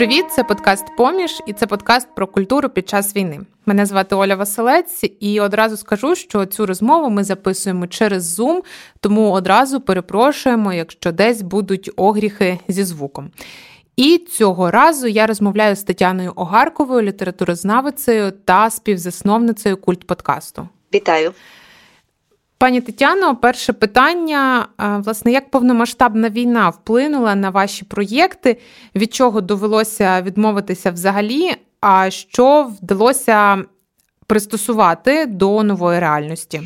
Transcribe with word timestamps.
Привіт, 0.00 0.24
це 0.30 0.44
подкаст 0.44 0.96
Поміж, 0.96 1.42
і 1.46 1.52
це 1.52 1.66
подкаст 1.66 2.08
про 2.14 2.26
культуру 2.26 2.68
під 2.68 2.88
час 2.88 3.16
війни. 3.16 3.40
Мене 3.66 3.86
звати 3.86 4.14
Оля 4.14 4.36
Василець, 4.36 5.04
і 5.20 5.40
одразу 5.40 5.76
скажу, 5.76 6.14
що 6.14 6.46
цю 6.46 6.66
розмову 6.66 7.10
ми 7.10 7.24
записуємо 7.24 7.86
через 7.86 8.40
Zoom, 8.40 8.60
тому 9.00 9.32
одразу 9.32 9.80
перепрошуємо, 9.80 10.72
якщо 10.72 11.12
десь 11.12 11.42
будуть 11.42 11.90
огріхи 11.96 12.58
зі 12.68 12.84
звуком. 12.84 13.30
І 14.00 14.18
цього 14.18 14.70
разу 14.70 15.06
я 15.06 15.26
розмовляю 15.26 15.76
з 15.76 15.82
Тетяною 15.82 16.32
Огарковою, 16.36 17.02
літературознавицею 17.02 18.30
та 18.30 18.70
співзасновницею 18.70 19.76
культ 19.76 20.06
подкасту. 20.06 20.68
Вітаю. 20.94 21.32
Пані 22.58 22.80
Тетяно, 22.80 23.36
перше 23.36 23.72
питання: 23.72 24.68
власне, 24.78 25.32
як 25.32 25.50
повномасштабна 25.50 26.28
війна 26.30 26.68
вплинула 26.68 27.34
на 27.34 27.50
ваші 27.50 27.84
проєкти? 27.84 28.56
Від 28.94 29.14
чого 29.14 29.40
довелося 29.40 30.22
відмовитися 30.22 30.90
взагалі? 30.90 31.56
А 31.80 32.10
що 32.10 32.70
вдалося 32.82 33.64
пристосувати 34.26 35.26
до 35.26 35.62
нової 35.62 36.00
реальності? 36.00 36.60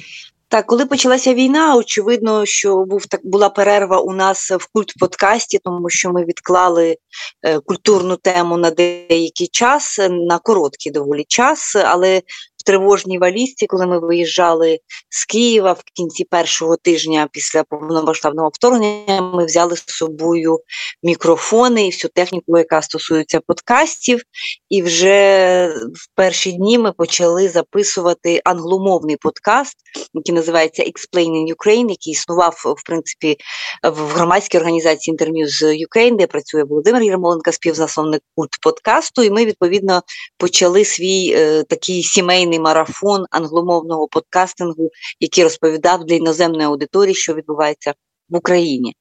Так, 0.49 0.67
коли 0.67 0.87
почалася 0.87 1.35
війна, 1.35 1.77
очевидно, 1.77 2.47
що 2.47 2.77
був 2.77 3.07
так 3.07 3.21
була 3.25 3.49
перерва 3.49 3.99
у 3.99 4.13
нас 4.13 4.51
в 4.51 4.69
культ 4.73 4.99
подкасті, 4.99 5.59
тому 5.65 5.91
що 5.91 6.13
ми 6.13 6.25
відклали 6.25 6.97
е, 7.43 7.61
культурну 7.61 8.17
тему 8.17 8.57
на 8.57 8.71
деякий 8.71 9.49
час, 9.53 9.99
на 10.11 10.39
короткий 10.39 10.93
доволі 10.93 11.25
час, 11.29 11.77
але 11.77 12.23
тривожній 12.65 13.19
валізці, 13.19 13.67
коли 13.67 13.87
ми 13.87 13.99
виїжджали 13.99 14.79
з 15.11 15.25
Києва 15.25 15.73
в 15.73 15.83
кінці 15.95 16.25
першого 16.25 16.77
тижня 16.77 17.29
після 17.33 17.65
повномасштабного 17.65 18.51
вторгнення, 18.53 19.23
ми 19.23 19.45
взяли 19.45 19.77
з 19.77 19.85
собою 19.87 20.59
мікрофони 21.03 21.87
і 21.87 21.91
всю 21.91 22.11
техніку, 22.15 22.59
яка 22.59 22.83
стосується 22.83 23.41
подкастів. 23.47 24.23
І 24.69 24.83
вже 24.83 25.69
в 25.95 26.15
перші 26.15 26.53
дні 26.53 26.79
ми 26.79 26.93
почали 26.93 27.49
записувати 27.49 28.41
англомовний 28.45 29.17
подкаст, 29.17 29.77
який 30.15 30.35
називається 30.35 30.83
Explaining 30.83 31.47
Ukraine, 31.55 31.91
який 31.91 32.13
існував 32.13 32.63
в 32.79 32.87
принципі 32.87 33.37
в 33.83 33.99
громадській 33.99 34.59
організації 34.59 35.13
інтерв'ю 35.13 35.49
з 35.49 35.63
Ukraine, 35.63 36.17
де 36.17 36.27
працює 36.27 36.65
Володимир 36.65 37.03
Єрмоленко, 37.03 37.53
співзасновник 37.53 38.23
культ 38.37 38.59
подкасту. 38.63 39.23
І 39.23 39.31
ми 39.31 39.45
відповідно 39.45 40.03
почали 40.39 40.85
свій 40.85 41.35
е, 41.37 41.63
такий 41.63 42.03
сімейний 42.03 42.54
повноцінний 42.55 42.59
марафон 42.59 43.27
англомовного 43.31 44.09
подкастингу, 44.09 44.91
який 45.21 45.45
розповідав 45.45 46.05
для 46.05 46.15
іноземної 46.15 46.67
аудиторії, 46.67 47.15
що 47.15 47.35
відбувається 47.35 47.95
в 48.29 48.37
Україні. 48.37 48.95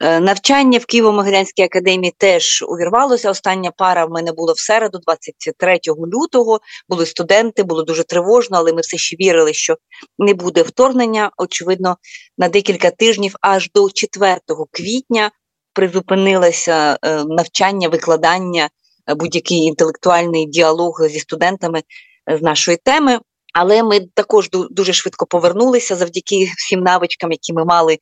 Е, 0.00 0.20
навчання 0.20 0.78
в 0.78 0.84
Києво-Могилянській 0.84 1.64
академії 1.64 2.14
теж 2.18 2.64
увірвалося. 2.68 3.30
Остання 3.30 3.70
пара 3.70 4.04
в 4.04 4.10
мене 4.10 4.32
була 4.32 4.52
в 4.52 4.58
середу, 4.58 4.98
23 4.98 5.80
лютого. 6.14 6.60
Були 6.88 7.06
студенти, 7.06 7.62
було 7.62 7.82
дуже 7.82 8.04
тривожно, 8.04 8.56
але 8.56 8.72
ми 8.72 8.80
все 8.80 8.96
ще 8.98 9.16
вірили, 9.16 9.54
що 9.54 9.76
не 10.18 10.34
буде 10.34 10.62
вторгнення. 10.62 11.30
Очевидно, 11.38 11.96
на 12.38 12.48
декілька 12.48 12.90
тижнів, 12.90 13.34
аж 13.40 13.70
до 13.74 13.90
4 13.90 14.40
квітня, 14.72 15.30
призупинилося 15.72 16.98
е, 17.02 17.24
навчання, 17.24 17.88
викладання, 17.88 18.68
е, 19.08 19.14
будь-який 19.14 19.58
інтелектуальний 19.58 20.46
діалог 20.46 21.08
зі 21.08 21.18
студентами 21.18 21.82
з 22.26 22.42
нашої 22.42 22.78
теми. 22.84 23.20
Але 23.58 23.82
ми 23.82 24.00
також 24.14 24.50
дуже 24.70 24.92
швидко 24.92 25.26
повернулися 25.26 25.96
завдяки 25.96 26.52
всім 26.56 26.80
навичкам, 26.80 27.32
які 27.32 27.52
ми 27.52 27.64
мали 27.64 27.98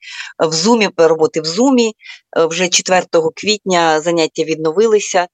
в 0.49 0.53
зумі, 0.53 0.89
роботи 0.97 1.41
в 1.41 1.45
зумі. 1.45 1.93
Е, 2.37 2.47
вже 2.47 2.69
4 2.69 3.03
квітня 3.37 4.01
заняття 4.01 4.43
відновилися, 4.43 5.27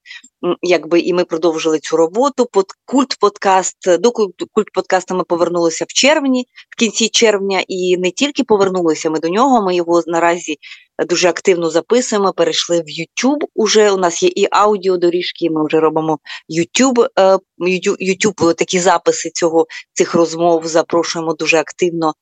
якби 0.61 0.99
і 0.99 1.13
ми 1.13 1.25
продовжили 1.25 1.79
цю 1.79 1.97
роботу. 1.97 2.47
Под 2.51 2.65
культ 2.85 3.17
подкаст 3.19 3.99
до 3.99 4.11
культ 4.11 4.71
подкасту 4.73 5.15
ми 5.15 5.23
повернулися 5.23 5.85
в 5.87 5.93
червні, 5.93 6.45
в 6.69 6.79
кінці 6.79 7.09
червня, 7.09 7.63
і 7.67 7.97
не 7.97 8.11
тільки 8.11 8.43
повернулися 8.43 9.09
ми 9.09 9.19
до 9.19 9.29
нього. 9.29 9.65
Ми 9.65 9.75
його 9.75 10.03
наразі 10.07 10.57
дуже 11.05 11.29
активно 11.29 11.69
записуємо. 11.69 12.33
Перейшли 12.33 12.79
в 12.79 12.85
YouTube. 12.85 13.45
Уже 13.55 13.91
у 13.91 13.97
нас 13.97 14.23
є 14.23 14.29
і 14.35 14.47
аудіодоріжки. 14.51 15.49
Ми 15.49 15.65
вже 15.65 15.79
робимо 15.79 16.19
YouTube, 16.49 17.07
е, 17.19 17.37
YouTube 17.59 18.53
такі 18.53 18.79
записи 18.79 19.29
цього 19.29 19.65
цих 19.93 20.13
розмов. 20.13 20.67
Запрошуємо 20.67 21.33
дуже 21.33 21.57
активно 21.57 22.13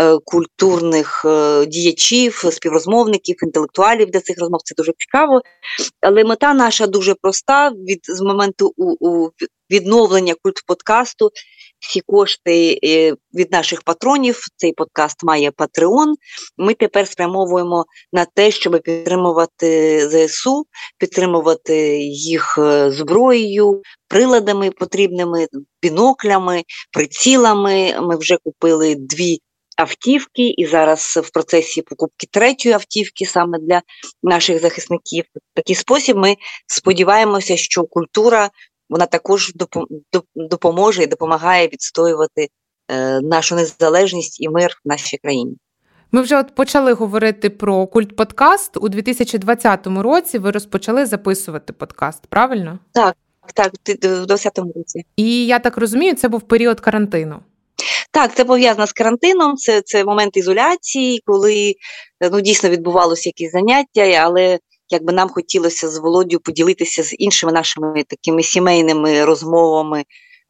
е, 0.00 0.18
культурних 0.24 1.26
діячів, 1.66 2.44
співрозмовників, 2.52 3.36
інтелектуалів 3.42 4.10
для 4.10 4.20
цих 4.20 4.38
розмов 4.40 4.60
це 4.64 4.74
дуже 4.74 4.92
цікаво. 4.98 5.40
Але 6.00 6.24
мета 6.24 6.54
наша 6.54 6.86
дуже 6.86 7.14
проста 7.14 7.70
від 7.70 8.00
з 8.08 8.20
моменту 8.20 8.72
у, 8.76 9.08
у 9.08 9.30
відновлення 9.70 10.34
культ 10.42 10.66
подкасту. 10.66 11.30
Всі 11.80 12.00
кошти 12.00 12.78
е, 12.84 13.14
від 13.34 13.52
наших 13.52 13.82
патронів, 13.82 14.40
цей 14.56 14.72
подкаст 14.72 15.24
має 15.24 15.50
Patreon, 15.50 16.14
Ми 16.58 16.74
тепер 16.74 17.08
спрямовуємо 17.08 17.84
на 18.12 18.24
те, 18.24 18.50
щоб 18.50 18.82
підтримувати 18.82 20.00
ЗСУ, 20.08 20.66
підтримувати 20.98 21.98
їх 22.02 22.58
е, 22.58 22.90
зброєю, 22.90 23.82
приладами 24.08 24.70
потрібними, 24.70 25.46
біноклями, 25.82 26.62
прицілами. 26.92 28.00
Ми 28.00 28.16
вже 28.16 28.36
купили 28.44 28.94
дві 28.94 29.38
автівки, 29.80 30.54
і 30.56 30.66
зараз 30.66 31.20
в 31.24 31.30
процесі 31.30 31.82
покупки 31.82 32.26
третьої 32.30 32.74
автівки 32.74 33.26
саме 33.26 33.58
для 33.58 33.82
наших 34.22 34.60
захисників. 34.60 35.24
В 35.34 35.54
такий 35.54 35.76
спосіб 35.76 36.16
ми 36.16 36.36
сподіваємося, 36.66 37.56
що 37.56 37.84
культура 37.84 38.50
вона 38.90 39.06
також 39.06 39.52
допоможе 40.34 41.02
і 41.02 41.06
допомагає 41.06 41.68
відстоювати 41.68 42.48
е, 42.88 43.20
нашу 43.20 43.54
незалежність 43.54 44.40
і 44.40 44.48
мир 44.48 44.80
в 44.84 44.88
нашій 44.88 45.16
країні. 45.16 45.56
Ми 46.12 46.22
вже 46.22 46.38
от 46.38 46.54
почали 46.54 46.92
говорити 46.92 47.50
про 47.50 47.86
культ 47.86 48.16
подкаст 48.16 48.76
у 48.76 48.88
2020 48.88 49.86
році. 49.86 50.38
Ви 50.38 50.50
розпочали 50.50 51.06
записувати 51.06 51.72
подкаст, 51.72 52.26
правильно? 52.26 52.78
Так, 52.92 53.16
так, 53.54 53.72
в 53.72 53.76
2020 53.84 54.58
році. 54.58 55.04
І 55.16 55.46
я 55.46 55.58
так 55.58 55.76
розумію, 55.76 56.14
це 56.14 56.28
був 56.28 56.40
період 56.40 56.80
карантину. 56.80 57.40
Так, 58.12 58.34
це 58.34 58.44
пов'язано 58.44 58.86
з 58.86 58.92
карантином, 58.92 59.56
це 59.56 59.82
це 59.82 60.04
момент 60.04 60.36
ізоляції, 60.36 61.22
коли 61.26 61.74
ну, 62.32 62.40
дійсно 62.40 62.68
відбувалося 62.70 63.28
якісь 63.28 63.52
заняття, 63.52 64.02
але 64.02 64.58
якби 64.90 65.12
нам 65.12 65.28
хотілося 65.28 65.88
з 65.88 65.98
Володю 65.98 66.40
поділитися 66.40 67.02
з 67.02 67.14
іншими 67.18 67.52
нашими 67.52 68.04
такими 68.04 68.42
сімейними 68.42 69.24
розмовами 69.24 70.04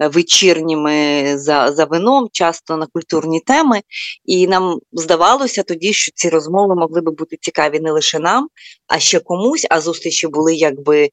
вечірніми 0.09 1.25
за 1.39 1.73
за 1.73 1.85
вином, 1.85 2.29
часто 2.33 2.77
на 2.77 2.87
культурні 2.87 3.41
теми. 3.41 3.81
І 4.25 4.47
нам 4.47 4.79
здавалося 4.93 5.63
тоді, 5.63 5.93
що 5.93 6.13
ці 6.15 6.29
розмови 6.29 6.75
могли 6.75 7.01
би 7.01 7.13
бути 7.13 7.37
цікаві 7.41 7.81
не 7.81 7.93
лише 7.93 8.19
нам, 8.19 8.49
а 8.87 8.99
ще 8.99 9.21
комусь. 9.21 9.67
А 9.71 9.81
зустрічі 9.81 10.27
були 10.27 10.55
якби 10.55 11.09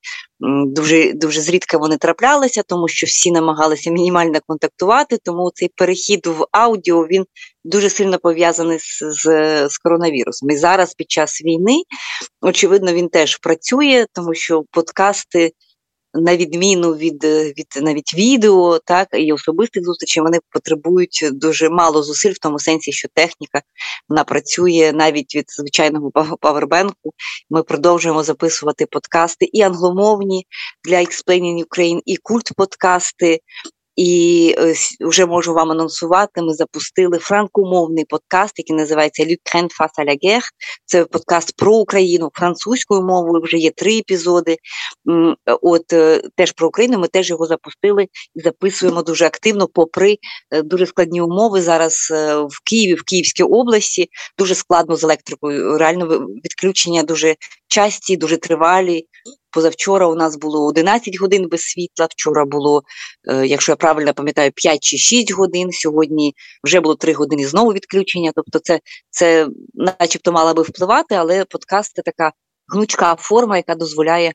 дуже 0.66 1.14
дуже 1.14 1.42
зрідка 1.42 1.78
вони 1.78 1.98
траплялися, 1.98 2.64
тому 2.64 2.88
що 2.88 3.08
всі 3.08 3.32
намагалися 3.32 3.92
мінімально 3.92 4.40
контактувати. 4.48 5.18
Тому 5.24 5.52
цей 5.56 5.72
перехід 5.76 6.28
в 6.28 6.46
аудіо 6.52 7.08
він 7.08 7.26
дуже 7.64 7.90
сильно 7.90 8.20
пов'язаний 8.20 8.80
з, 8.80 9.00
з, 9.02 9.24
з 9.70 9.78
коронавірусом. 9.78 10.50
І 10.50 10.58
зараз 10.58 10.94
під 10.94 11.12
час 11.12 11.42
війни, 11.42 11.82
очевидно, 12.42 12.94
він 12.94 13.10
теж 13.10 13.38
працює, 13.38 14.06
тому 14.14 14.34
що 14.34 14.64
подкасти 14.72 15.52
на 16.14 16.38
відміну 16.38 16.96
від 16.96 17.24
е, 17.24 17.44
від 17.44 17.68
навіть 17.82 18.14
відео, 18.14 18.80
так 18.80 19.08
і 19.14 19.34
особистих 19.34 19.84
зустрічей, 19.84 20.24
вони 20.24 20.40
потребують 20.52 21.30
дуже 21.32 21.70
мало 21.70 22.04
зусиль, 22.04 22.32
в 22.32 22.40
тому 22.40 22.60
сенсі, 22.60 22.92
що 22.92 23.08
техніка 23.14 23.62
вона 24.10 24.24
працює 24.24 24.92
навіть 24.96 25.36
від 25.36 25.46
звичайного 25.48 26.12
павербенку. 26.42 27.14
Ми 27.50 27.64
продовжуємо 27.64 28.24
записувати 28.24 28.86
подкасти 28.86 29.46
і 29.46 29.62
англомовні 29.62 30.46
для 30.84 30.98
Explaining 30.98 31.64
Ukraine, 31.66 32.00
і 32.06 32.18
культ 32.18 32.52
подкасти. 32.58 33.40
І 33.98 34.56
вже 35.02 35.26
можу 35.26 35.54
вам 35.54 35.72
анонсувати. 35.72 36.42
Ми 36.42 36.54
запустили 36.54 37.18
франкомовний 37.18 38.06
подкаст, 38.06 38.54
який 38.58 38.76
називається 38.76 39.24
«L'Ukraine 39.24 39.70
face 39.80 40.00
à 40.00 40.10
la 40.10 40.18
guerre». 40.26 40.48
Це 40.86 41.06
подкаст 41.06 41.54
про 41.58 41.76
Україну 41.76 42.30
французькою 42.34 43.02
мовою. 43.02 43.44
Вже 43.44 43.58
є 43.58 43.72
три 43.72 43.98
епізоди. 43.98 44.58
От 45.62 45.94
е, 45.94 46.22
теж 46.36 46.52
про 46.52 46.68
Україну. 46.68 47.00
Ми 47.00 47.08
теж 47.08 47.30
його 47.30 47.46
запустили 47.46 48.08
і 48.36 48.42
записуємо 48.42 49.02
дуже 49.02 49.26
активно, 49.26 49.68
попри 49.68 50.18
е, 50.52 50.62
дуже 50.62 50.86
складні 50.86 51.22
умови 51.22 51.62
зараз 51.62 52.10
е, 52.12 52.36
в 52.36 52.64
Києві, 52.66 52.94
в 52.94 53.04
Київській 53.04 53.44
області. 53.44 54.10
Дуже 54.38 54.56
складно 54.56 54.96
з 54.96 55.04
електрикою. 55.04 55.78
Реально 55.78 56.06
відключення 56.46 57.04
дуже 57.04 57.36
часті, 57.68 58.18
дуже 58.18 58.38
тривалі 58.38 59.06
позавчора 59.58 60.08
у 60.08 60.16
нас 60.16 60.36
було 60.36 60.68
11 60.68 61.20
годин 61.20 61.48
без 61.52 61.62
світла. 61.62 62.08
Вчора 62.12 62.46
було, 62.46 62.84
е, 63.30 63.48
якщо 63.48 63.72
я 63.72 63.76
правильно 63.76 64.14
пам'ятаю, 64.14 64.52
5 64.56 64.84
чи 64.84 64.98
6 64.98 65.32
годин. 65.32 65.72
Сьогодні 65.72 66.34
вже 66.64 66.80
було 66.80 66.96
3 66.96 67.14
години 67.14 67.48
знову 67.48 67.74
відключення. 67.74 68.32
Тобто, 68.36 68.60
це, 68.60 68.80
це 69.10 69.48
начебто 69.74 70.32
мало 70.32 70.54
би 70.54 70.64
впливати, 70.64 71.16
але 71.16 71.46
подкаст 71.46 71.96
це 71.96 72.02
така 72.02 72.32
гнучка 72.74 73.16
форма, 73.20 73.58
яка 73.58 73.76
дозволяє 73.76 74.34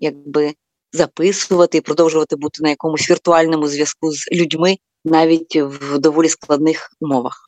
якби 0.00 0.52
записувати 0.92 1.78
і 1.78 1.80
продовжувати 1.80 2.36
бути 2.36 2.62
на 2.62 2.68
якомусь 2.68 3.10
віртуальному 3.10 3.68
зв'язку 3.68 4.12
з 4.12 4.28
людьми 4.32 4.76
навіть 5.04 5.56
в 5.56 5.98
доволі 5.98 6.28
складних 6.28 6.88
умовах. 7.00 7.44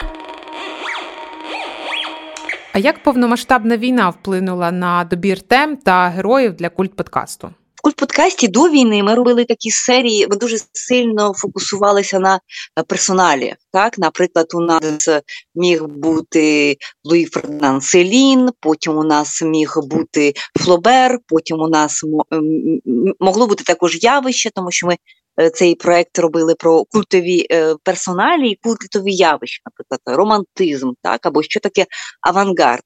А 2.76 2.78
як 2.78 3.02
повномасштабна 3.02 3.76
війна 3.76 4.10
вплинула 4.10 4.70
на 4.70 5.04
добір 5.04 5.40
тем 5.40 5.76
та 5.76 6.08
героїв 6.08 6.54
для 6.54 6.68
культ 6.68 6.96
подкасту? 6.96 7.50
В 7.74 7.82
культ 7.82 7.96
подкасті 7.96 8.48
до 8.48 8.68
війни 8.68 9.02
ми 9.02 9.14
робили 9.14 9.44
такі 9.44 9.70
серії, 9.70 10.26
ми 10.30 10.36
дуже 10.36 10.56
сильно 10.72 11.32
фокусувалися 11.34 12.18
на 12.18 12.40
е, 12.78 12.82
персоналі. 12.82 13.54
Так, 13.72 13.98
наприклад, 13.98 14.46
у 14.54 14.60
нас 14.60 15.08
міг 15.54 15.84
бути 15.84 16.76
Луї 17.04 17.24
Фернан 17.24 17.80
Селін, 17.80 18.48
потім 18.60 18.96
у 18.96 19.04
нас 19.04 19.42
міг 19.42 19.74
бути 19.82 20.32
Флобер, 20.60 21.18
потім 21.28 21.60
у 21.60 21.68
нас 21.68 22.04
могло 23.20 23.46
бути 23.46 23.64
також 23.64 23.98
явище, 24.02 24.50
тому 24.54 24.70
що 24.70 24.86
ми 24.86 24.96
цей 25.52 25.74
проект 25.74 26.18
робили 26.18 26.54
про 26.54 26.84
культові 26.84 27.46
е, 27.50 27.74
персоналі 27.82 28.50
і 28.50 28.58
культові 28.62 29.14
явища, 29.14 29.62
наприклад, 29.66 30.18
романтизм, 30.18 30.92
так 31.02 31.26
або 31.26 31.42
що 31.42 31.60
таке 31.60 31.86
авангард. 32.20 32.82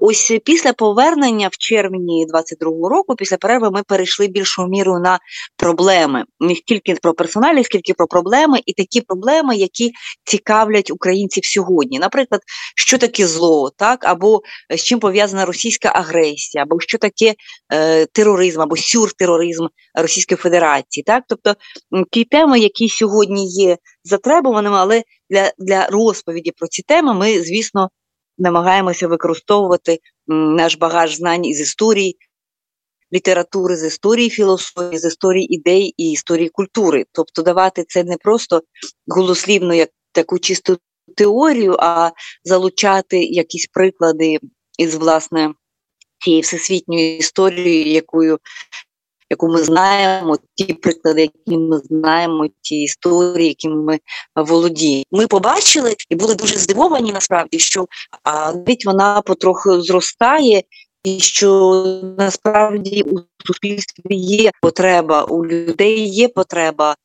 Ось 0.00 0.32
після 0.44 0.72
повернення 0.72 1.48
в 1.48 1.56
червні 1.56 2.26
22-го 2.34 2.88
року, 2.88 3.14
після 3.14 3.36
перерви, 3.36 3.70
ми 3.70 3.82
перейшли 3.82 4.26
більшою 4.26 4.68
мірою 4.68 5.00
на 5.00 5.18
проблеми. 5.56 6.24
Не 6.40 6.54
стільки 6.54 6.94
про 6.94 7.14
персоналі, 7.14 7.64
скільки 7.64 7.94
про 7.94 8.06
проблеми, 8.06 8.60
і 8.66 8.72
такі 8.72 9.00
проблеми, 9.00 9.56
які 9.56 9.92
цікавлять 10.24 10.90
українців 10.90 11.44
сьогодні. 11.44 11.98
Наприклад, 11.98 12.40
що 12.76 12.98
таке 12.98 13.26
зло, 13.26 13.70
так, 13.76 14.04
або 14.04 14.40
з 14.70 14.82
чим 14.82 15.00
пов'язана 15.00 15.44
російська 15.44 15.88
агресія, 15.88 16.62
або 16.62 16.80
що 16.80 16.98
таке 16.98 17.34
е, 17.72 18.06
тероризм, 18.06 18.60
або 18.60 18.76
сюртероризм 18.76 19.66
Російської 19.94 20.36
Федерації. 20.36 21.04
Так? 21.04 21.24
Тобто 21.28 21.54
ті 22.10 22.24
теми, 22.24 22.60
які 22.60 22.88
сьогодні 22.88 23.48
є 23.48 23.76
затребуваними, 24.04 24.76
але 24.76 25.02
для, 25.30 25.52
для 25.58 25.86
розповіді 25.86 26.52
про 26.56 26.68
ці 26.68 26.82
теми 26.82 27.14
ми, 27.14 27.42
звісно, 27.42 27.90
намагаємося 28.38 29.08
використовувати 29.08 29.98
наш 30.26 30.76
багаж 30.76 31.16
знань 31.16 31.44
із 31.44 31.60
історії, 31.60 32.16
літератури, 33.12 33.76
з 33.76 33.86
історії 33.86 34.30
філософії, 34.30 34.98
з 34.98 35.04
історії 35.04 35.54
ідей 35.54 35.94
і 35.96 36.10
історії 36.10 36.48
культури. 36.48 37.04
Тобто 37.12 37.42
давати 37.42 37.84
це 37.88 38.04
не 38.04 38.16
просто 38.16 38.62
голослівно, 39.06 39.74
як 39.74 39.90
таку 40.12 40.38
чисту 40.38 40.78
теорію, 41.16 41.76
а 41.78 42.10
залучати 42.44 43.24
якісь 43.24 43.66
приклади 43.66 44.38
із 44.78 44.94
власне 44.94 45.54
цієї 46.24 46.42
всесвітньої 46.42 47.18
історії, 47.18 47.92
якою 47.92 48.38
яку 49.30 49.48
ми 49.48 49.62
знаємо, 49.62 50.36
ті 50.54 50.74
приклади, 50.74 51.20
які 51.20 51.58
ми 51.58 51.78
знаємо, 51.78 52.46
ті 52.60 52.82
історії, 52.82 53.48
якими 53.48 53.82
ми 53.82 53.98
володіємо. 54.36 55.04
Ми 55.10 55.26
побачили 55.26 55.94
і 56.10 56.14
були 56.14 56.34
дуже 56.34 56.58
здивовані 56.58 57.12
насправді, 57.12 57.58
що 57.58 57.86
навіть 58.26 58.86
вона 58.86 59.22
потроху 59.22 59.82
зростає. 59.82 60.62
І 61.04 61.20
що 61.20 61.84
насправді 62.18 63.02
у 63.02 63.18
суспільстві 63.46 64.16
є 64.16 64.50
потреба, 64.62 65.24
у 65.24 65.46
людей 65.46 66.08
є 66.08 66.28
потреба 66.28 66.96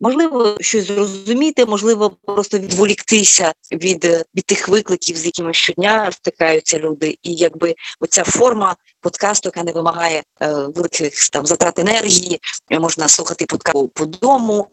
Можливо, 0.00 0.56
щось 0.60 0.86
зрозуміти, 0.86 1.66
можливо, 1.66 2.10
просто 2.26 2.58
відволіктися 2.58 3.52
від 3.72 4.04
від 4.34 4.44
тих 4.44 4.68
викликів, 4.68 5.16
з 5.16 5.26
якими 5.26 5.54
щодня 5.54 6.12
стикаються 6.12 6.78
люди, 6.78 7.18
і 7.22 7.34
якби 7.34 7.74
оця 8.00 8.24
форма 8.24 8.76
подкасту, 9.00 9.48
яка 9.48 9.62
не 9.62 9.72
вимагає 9.72 10.22
е, 10.42 10.52
великих 10.52 11.28
там 11.32 11.46
затрат 11.46 11.78
енергії, 11.78 12.40
можна 12.70 13.08
слухати 13.08 13.46
подкаст 13.46 13.94
по 13.94 14.06
дому 14.06 14.68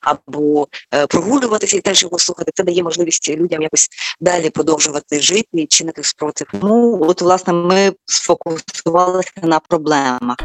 або 0.00 0.68
е, 0.94 1.06
прогулюватися 1.06 1.76
і 1.76 1.80
теж 1.80 2.02
його 2.02 2.18
слухати. 2.18 2.52
Це 2.54 2.64
дає 2.64 2.82
можливість 2.82 3.28
людям 3.28 3.62
якось 3.62 3.88
далі 4.20 4.50
продовжувати 4.50 5.20
жити 5.20 5.48
і 5.52 5.66
чинити 5.66 6.02
спротив. 6.04 6.46
Тому 6.60 6.98
от 7.02 7.22
власне 7.22 7.52
ми 7.52 7.92
сфокусувалися 8.06 9.30
на 9.42 9.60
проблемах. 9.60 10.36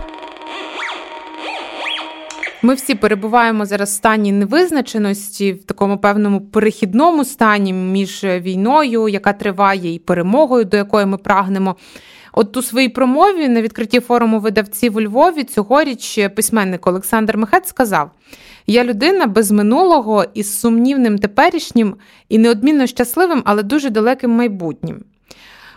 Ми 2.66 2.74
всі 2.74 2.96
перебуваємо 2.96 3.66
зараз 3.66 3.90
в 3.90 3.94
стані 3.94 4.32
невизначеності, 4.32 5.54
в 5.54 5.64
такому 5.64 5.98
певному 5.98 6.42
перехідному 6.42 7.26
стані 7.26 7.74
між 7.74 8.24
війною, 8.24 9.08
яка 9.08 9.34
триває, 9.34 9.94
і 9.94 10.00
перемогою, 10.00 10.66
до 10.66 10.78
якої 10.78 11.06
ми 11.06 11.18
прагнемо. 11.18 11.76
От 12.34 12.58
у 12.58 12.62
своїй 12.62 12.90
промові 12.90 13.48
на 13.48 13.62
відкритті 13.62 14.00
форуму 14.00 14.40
видавців 14.40 14.98
у 14.98 15.02
Львові 15.02 15.44
цьогоріч 15.44 16.20
письменник 16.36 16.88
Олександр 16.88 17.38
Мехет 17.38 17.68
сказав: 17.68 18.12
Я 18.68 18.84
людина 18.84 19.28
без 19.28 19.52
минулого 19.52 20.26
із 20.34 20.60
сумнівним 20.60 21.18
теперішнім 21.18 21.96
і 22.30 22.38
неодмінно 22.38 22.88
щасливим, 22.88 23.42
але 23.46 23.64
дуже 23.64 23.90
далеким 23.90 24.32
майбутнім. 24.32 25.04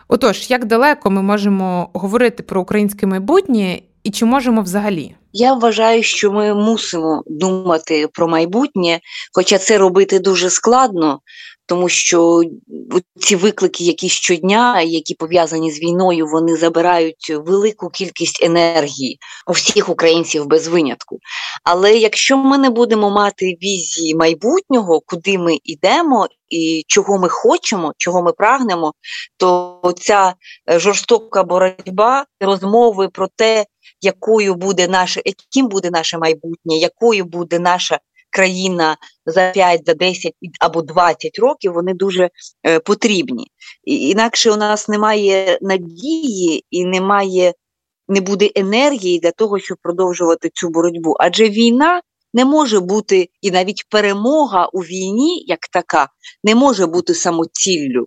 Отож, 0.08 0.50
як 0.50 0.64
далеко 0.64 1.10
ми 1.10 1.22
можемо 1.22 1.90
говорити 1.92 2.42
про 2.42 2.60
українське 2.60 3.06
майбутнє 3.06 3.80
і 4.06 4.10
чи 4.10 4.24
можемо 4.24 4.62
взагалі? 4.62 5.14
Я 5.32 5.54
вважаю, 5.54 6.02
що 6.02 6.32
ми 6.32 6.54
мусимо 6.54 7.22
думати 7.26 8.08
про 8.12 8.28
майбутнє, 8.28 9.00
хоча 9.32 9.58
це 9.58 9.78
робити 9.78 10.18
дуже 10.18 10.50
складно, 10.50 11.20
тому 11.66 11.88
що 11.88 12.42
ці 13.20 13.36
виклики, 13.36 13.84
які 13.84 14.08
щодня, 14.08 14.80
які 14.80 15.14
пов'язані 15.14 15.72
з 15.72 15.80
війною, 15.80 16.26
вони 16.26 16.56
забирають 16.56 17.30
велику 17.30 17.88
кількість 17.88 18.44
енергії 18.44 19.18
у 19.46 19.52
всіх 19.52 19.88
українців 19.88 20.46
без 20.46 20.68
винятку. 20.68 21.18
Але 21.64 21.96
якщо 21.96 22.36
ми 22.36 22.58
не 22.58 22.70
будемо 22.70 23.10
мати 23.10 23.56
візії 23.62 24.14
майбутнього, 24.14 25.00
куди 25.06 25.38
ми 25.38 25.58
йдемо 25.64 26.28
і 26.48 26.84
чого 26.86 27.18
ми 27.18 27.28
хочемо, 27.28 27.92
чого 27.96 28.22
ми 28.22 28.32
прагнемо, 28.32 28.92
то 29.36 29.80
ця 30.00 30.34
жорстока 30.68 31.42
боротьба, 31.42 32.24
розмови 32.40 33.08
про 33.08 33.28
те, 33.36 33.64
якою 34.00 34.54
буде 34.54 34.88
наше, 34.88 35.22
яким 35.24 35.68
буде 35.68 35.90
наше 35.90 36.18
майбутнє, 36.18 36.76
якою 36.76 37.24
буде 37.24 37.58
наша 37.58 37.98
країна 38.30 38.96
за 39.26 39.50
5, 39.50 39.82
за 39.86 39.94
10 39.94 40.32
або 40.60 40.82
20 40.82 41.38
років, 41.38 41.72
вони 41.72 41.94
дуже 41.94 42.30
е, 42.66 42.80
потрібні. 42.80 43.46
Інакше 43.84 44.50
у 44.50 44.56
нас 44.56 44.88
немає 44.88 45.58
надії 45.62 46.64
і 46.70 46.84
немає, 46.84 47.52
не 48.08 48.20
буде 48.20 48.50
енергії 48.54 49.18
для 49.18 49.30
того, 49.30 49.58
щоб 49.58 49.78
продовжувати 49.82 50.50
цю 50.54 50.68
боротьбу. 50.68 51.16
Адже 51.20 51.48
війна. 51.48 52.00
Не 52.34 52.44
може 52.44 52.80
бути 52.80 53.28
і 53.40 53.50
навіть 53.50 53.84
перемога 53.90 54.66
у 54.72 54.80
війні, 54.80 55.44
як 55.46 55.58
така, 55.72 56.08
не 56.44 56.54
може 56.54 56.86
бути 56.86 57.14
самоціллю. 57.14 58.06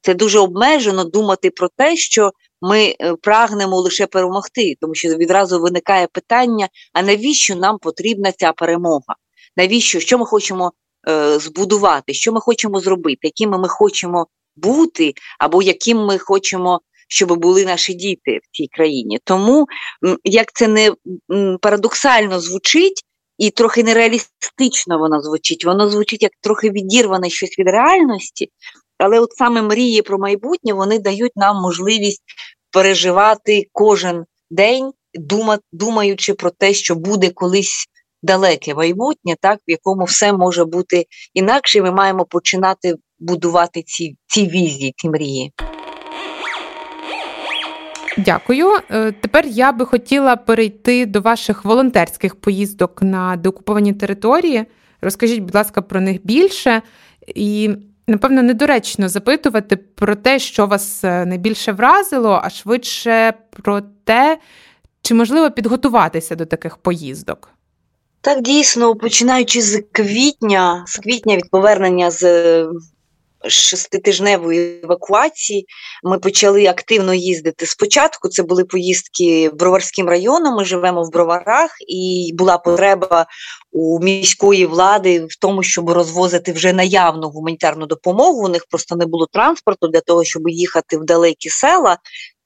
Це 0.00 0.14
дуже 0.14 0.38
обмежено 0.38 1.04
думати 1.04 1.50
про 1.50 1.68
те, 1.76 1.96
що 1.96 2.30
ми 2.62 2.94
е, 3.00 3.14
прагнемо 3.22 3.76
лише 3.76 4.06
перемогти, 4.06 4.74
тому 4.80 4.94
що 4.94 5.08
відразу 5.08 5.60
виникає 5.60 6.06
питання: 6.06 6.68
а 6.92 7.02
навіщо 7.02 7.56
нам 7.56 7.78
потрібна 7.78 8.32
ця 8.32 8.52
перемога? 8.52 9.14
Навіщо 9.56 10.00
що 10.00 10.18
ми 10.18 10.26
хочемо 10.26 10.72
е, 11.08 11.38
збудувати, 11.38 12.14
що 12.14 12.32
ми 12.32 12.40
хочемо 12.40 12.80
зробити, 12.80 13.18
якими 13.22 13.58
ми 13.58 13.68
хочемо 13.68 14.26
бути, 14.56 15.12
або 15.38 15.62
яким 15.62 15.98
ми 15.98 16.18
хочемо, 16.18 16.80
щоб 17.08 17.38
були 17.38 17.64
наші 17.64 17.94
діти 17.94 18.38
в 18.42 18.56
цій 18.56 18.68
країні? 18.76 19.18
Тому 19.24 19.66
як 20.24 20.52
це 20.52 20.68
не 20.68 20.92
парадоксально 21.60 22.40
звучить. 22.40 23.04
І 23.38 23.50
трохи 23.50 23.84
нереалістично 23.84 24.98
воно 24.98 25.20
звучить, 25.20 25.64
воно 25.64 25.90
звучить 25.90 26.22
як 26.22 26.32
трохи 26.40 26.70
відірване 26.70 27.30
щось 27.30 27.58
від 27.58 27.66
реальності, 27.66 28.48
але 28.98 29.20
от 29.20 29.32
саме 29.32 29.62
мрії 29.62 30.02
про 30.02 30.18
майбутнє 30.18 30.72
вони 30.72 30.98
дають 30.98 31.36
нам 31.36 31.62
можливість 31.62 32.22
переживати 32.72 33.66
кожен 33.72 34.24
день, 34.50 34.90
думаючи 35.72 36.34
про 36.34 36.50
те, 36.50 36.74
що 36.74 36.94
буде 36.94 37.30
колись 37.30 37.86
далеке 38.22 38.74
майбутнє, 38.74 39.36
так 39.40 39.58
в 39.68 39.70
якому 39.70 40.04
все 40.04 40.32
може 40.32 40.64
бути 40.64 41.06
інакше. 41.34 41.82
Ми 41.82 41.90
маємо 41.90 42.24
починати 42.24 42.94
будувати 43.18 43.82
ці, 43.82 44.16
ці 44.26 44.46
візії, 44.46 44.94
ці 44.96 45.08
мрії. 45.08 45.52
Дякую. 48.18 48.72
Е, 48.90 49.12
тепер 49.12 49.46
я 49.46 49.72
би 49.72 49.86
хотіла 49.86 50.36
перейти 50.36 51.06
до 51.06 51.20
ваших 51.20 51.64
волонтерських 51.64 52.34
поїздок 52.34 53.02
на 53.02 53.36
деокуповані 53.36 53.92
території. 53.92 54.64
Розкажіть, 55.00 55.40
будь 55.40 55.54
ласка, 55.54 55.82
про 55.82 56.00
них 56.00 56.20
більше. 56.24 56.82
І 57.34 57.70
напевно, 58.08 58.42
недоречно 58.42 59.08
запитувати 59.08 59.76
про 59.76 60.16
те, 60.16 60.38
що 60.38 60.66
вас 60.66 61.04
е, 61.04 61.26
найбільше 61.26 61.72
вразило, 61.72 62.40
а 62.44 62.50
швидше 62.50 63.34
про 63.50 63.80
те, 64.04 64.38
Чи 65.02 65.14
можливо 65.14 65.50
підготуватися 65.50 66.34
до 66.34 66.46
таких 66.46 66.76
поїздок? 66.76 67.50
Так, 68.20 68.42
дійсно, 68.42 68.94
починаючи 68.94 69.60
з 69.60 69.82
квітня, 69.92 70.84
з 70.86 70.98
квітня 70.98 71.36
від 71.36 71.50
повернення 71.50 72.10
з 72.10 72.24
шеститижневої 73.46 74.80
евакуації 74.84 75.66
ми 76.02 76.18
почали 76.18 76.66
активно 76.66 77.14
їздити. 77.14 77.66
Спочатку 77.66 78.28
це 78.28 78.42
були 78.42 78.64
поїздки 78.64 79.50
Броварським 79.54 80.08
районом. 80.08 80.56
Ми 80.56 80.64
живемо 80.64 81.04
в 81.04 81.10
Броварах, 81.10 81.70
і 81.88 82.30
була 82.34 82.58
потреба 82.58 83.26
у 83.72 84.00
міської 84.02 84.66
влади 84.66 85.20
в 85.20 85.38
тому, 85.40 85.62
щоб 85.62 85.90
розвозити 85.90 86.52
вже 86.52 86.72
наявну 86.72 87.28
гуманітарну 87.28 87.86
допомогу. 87.86 88.44
У 88.44 88.48
них 88.48 88.66
просто 88.70 88.96
не 88.96 89.06
було 89.06 89.26
транспорту 89.26 89.88
для 89.88 90.00
того, 90.00 90.24
щоб 90.24 90.48
їхати 90.48 90.98
в 90.98 91.04
далекі 91.04 91.48
села. 91.48 91.98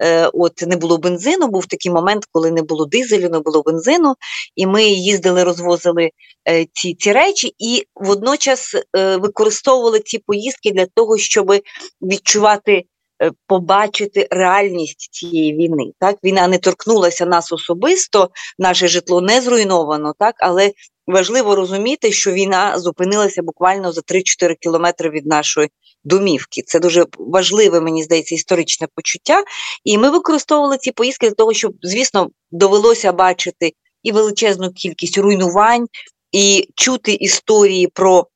Е, 0.02 0.30
от 0.32 0.62
не 0.66 0.76
було 0.76 0.98
бензину. 0.98 1.48
Був 1.48 1.66
такий 1.66 1.92
момент, 1.92 2.24
коли 2.32 2.50
не 2.50 2.62
було 2.62 2.86
дизелю, 2.86 3.28
не 3.28 3.38
було 3.38 3.62
бензину, 3.62 4.14
і 4.56 4.66
ми 4.66 4.84
їздили, 4.84 5.44
розвозили 5.44 6.10
е, 6.48 6.66
ці 6.72 6.94
ці 6.94 7.12
речі, 7.12 7.54
і 7.58 7.84
водночас 7.94 8.74
е, 8.96 9.16
використовували 9.16 10.00
ці 10.00 10.18
поїздки 10.18 10.70
для 10.70 10.86
того, 10.86 11.18
щоб 11.18 11.52
відчувати. 12.02 12.84
Побачити 13.46 14.28
реальність 14.30 15.08
цієї 15.12 15.54
війни, 15.54 15.92
так 16.00 16.16
війна 16.24 16.48
не 16.48 16.58
торкнулася 16.58 17.26
нас 17.26 17.52
особисто, 17.52 18.30
наше 18.58 18.88
житло 18.88 19.20
не 19.20 19.40
зруйновано, 19.40 20.14
так 20.18 20.34
але 20.38 20.72
важливо 21.06 21.54
розуміти, 21.54 22.12
що 22.12 22.32
війна 22.32 22.78
зупинилася 22.78 23.42
буквально 23.42 23.92
за 23.92 24.00
3-4 24.00 24.54
кілометри 24.60 25.10
від 25.10 25.26
нашої 25.26 25.68
домівки. 26.04 26.62
Це 26.66 26.80
дуже 26.80 27.06
важливе, 27.18 27.80
мені 27.80 28.04
здається, 28.04 28.34
історичне 28.34 28.88
почуття. 28.94 29.44
І 29.84 29.98
ми 29.98 30.10
використовували 30.10 30.78
ці 30.78 30.92
поїздки 30.92 31.28
для 31.28 31.34
того, 31.34 31.52
щоб, 31.52 31.72
звісно, 31.82 32.30
довелося 32.50 33.12
бачити 33.12 33.72
і 34.02 34.12
величезну 34.12 34.72
кількість 34.72 35.18
руйнувань, 35.18 35.86
і 36.32 36.68
чути 36.74 37.12
історії 37.12 37.86
про 37.86 38.26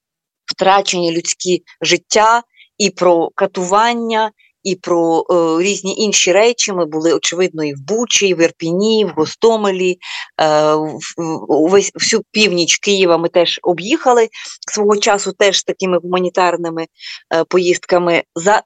втрачені 0.45 1.13
людські 1.13 1.63
життя, 1.81 2.43
і 2.79 2.91
про 2.91 3.31
катування, 3.35 4.31
і 4.67 4.75
про 4.75 5.25
е, 5.31 5.63
різні 5.63 5.95
інші 5.97 6.33
речі. 6.33 6.73
Ми 6.73 6.87
були 6.87 7.13
очевидно 7.13 7.65
і 7.65 7.75
в 7.75 7.81
Бучі, 7.89 8.29
і 8.29 8.35
в 8.35 8.41
Ірпіні, 8.41 9.05
в 9.05 9.09
Гостомелі, 9.09 9.99
е, 10.41 10.73
увесь 11.49 11.91
всю 11.95 12.23
північ 12.31 12.79
Києва 12.79 13.19
ми 13.19 13.29
теж 13.29 13.61
об'їхали 13.63 14.29
свого 14.73 14.97
часу, 14.97 15.33
теж 15.33 15.59
з 15.59 15.65
такими 15.65 15.99
гуманітарними 15.99 16.87
е, 17.35 17.45
поїздками. 17.45 18.23
За 18.35 18.63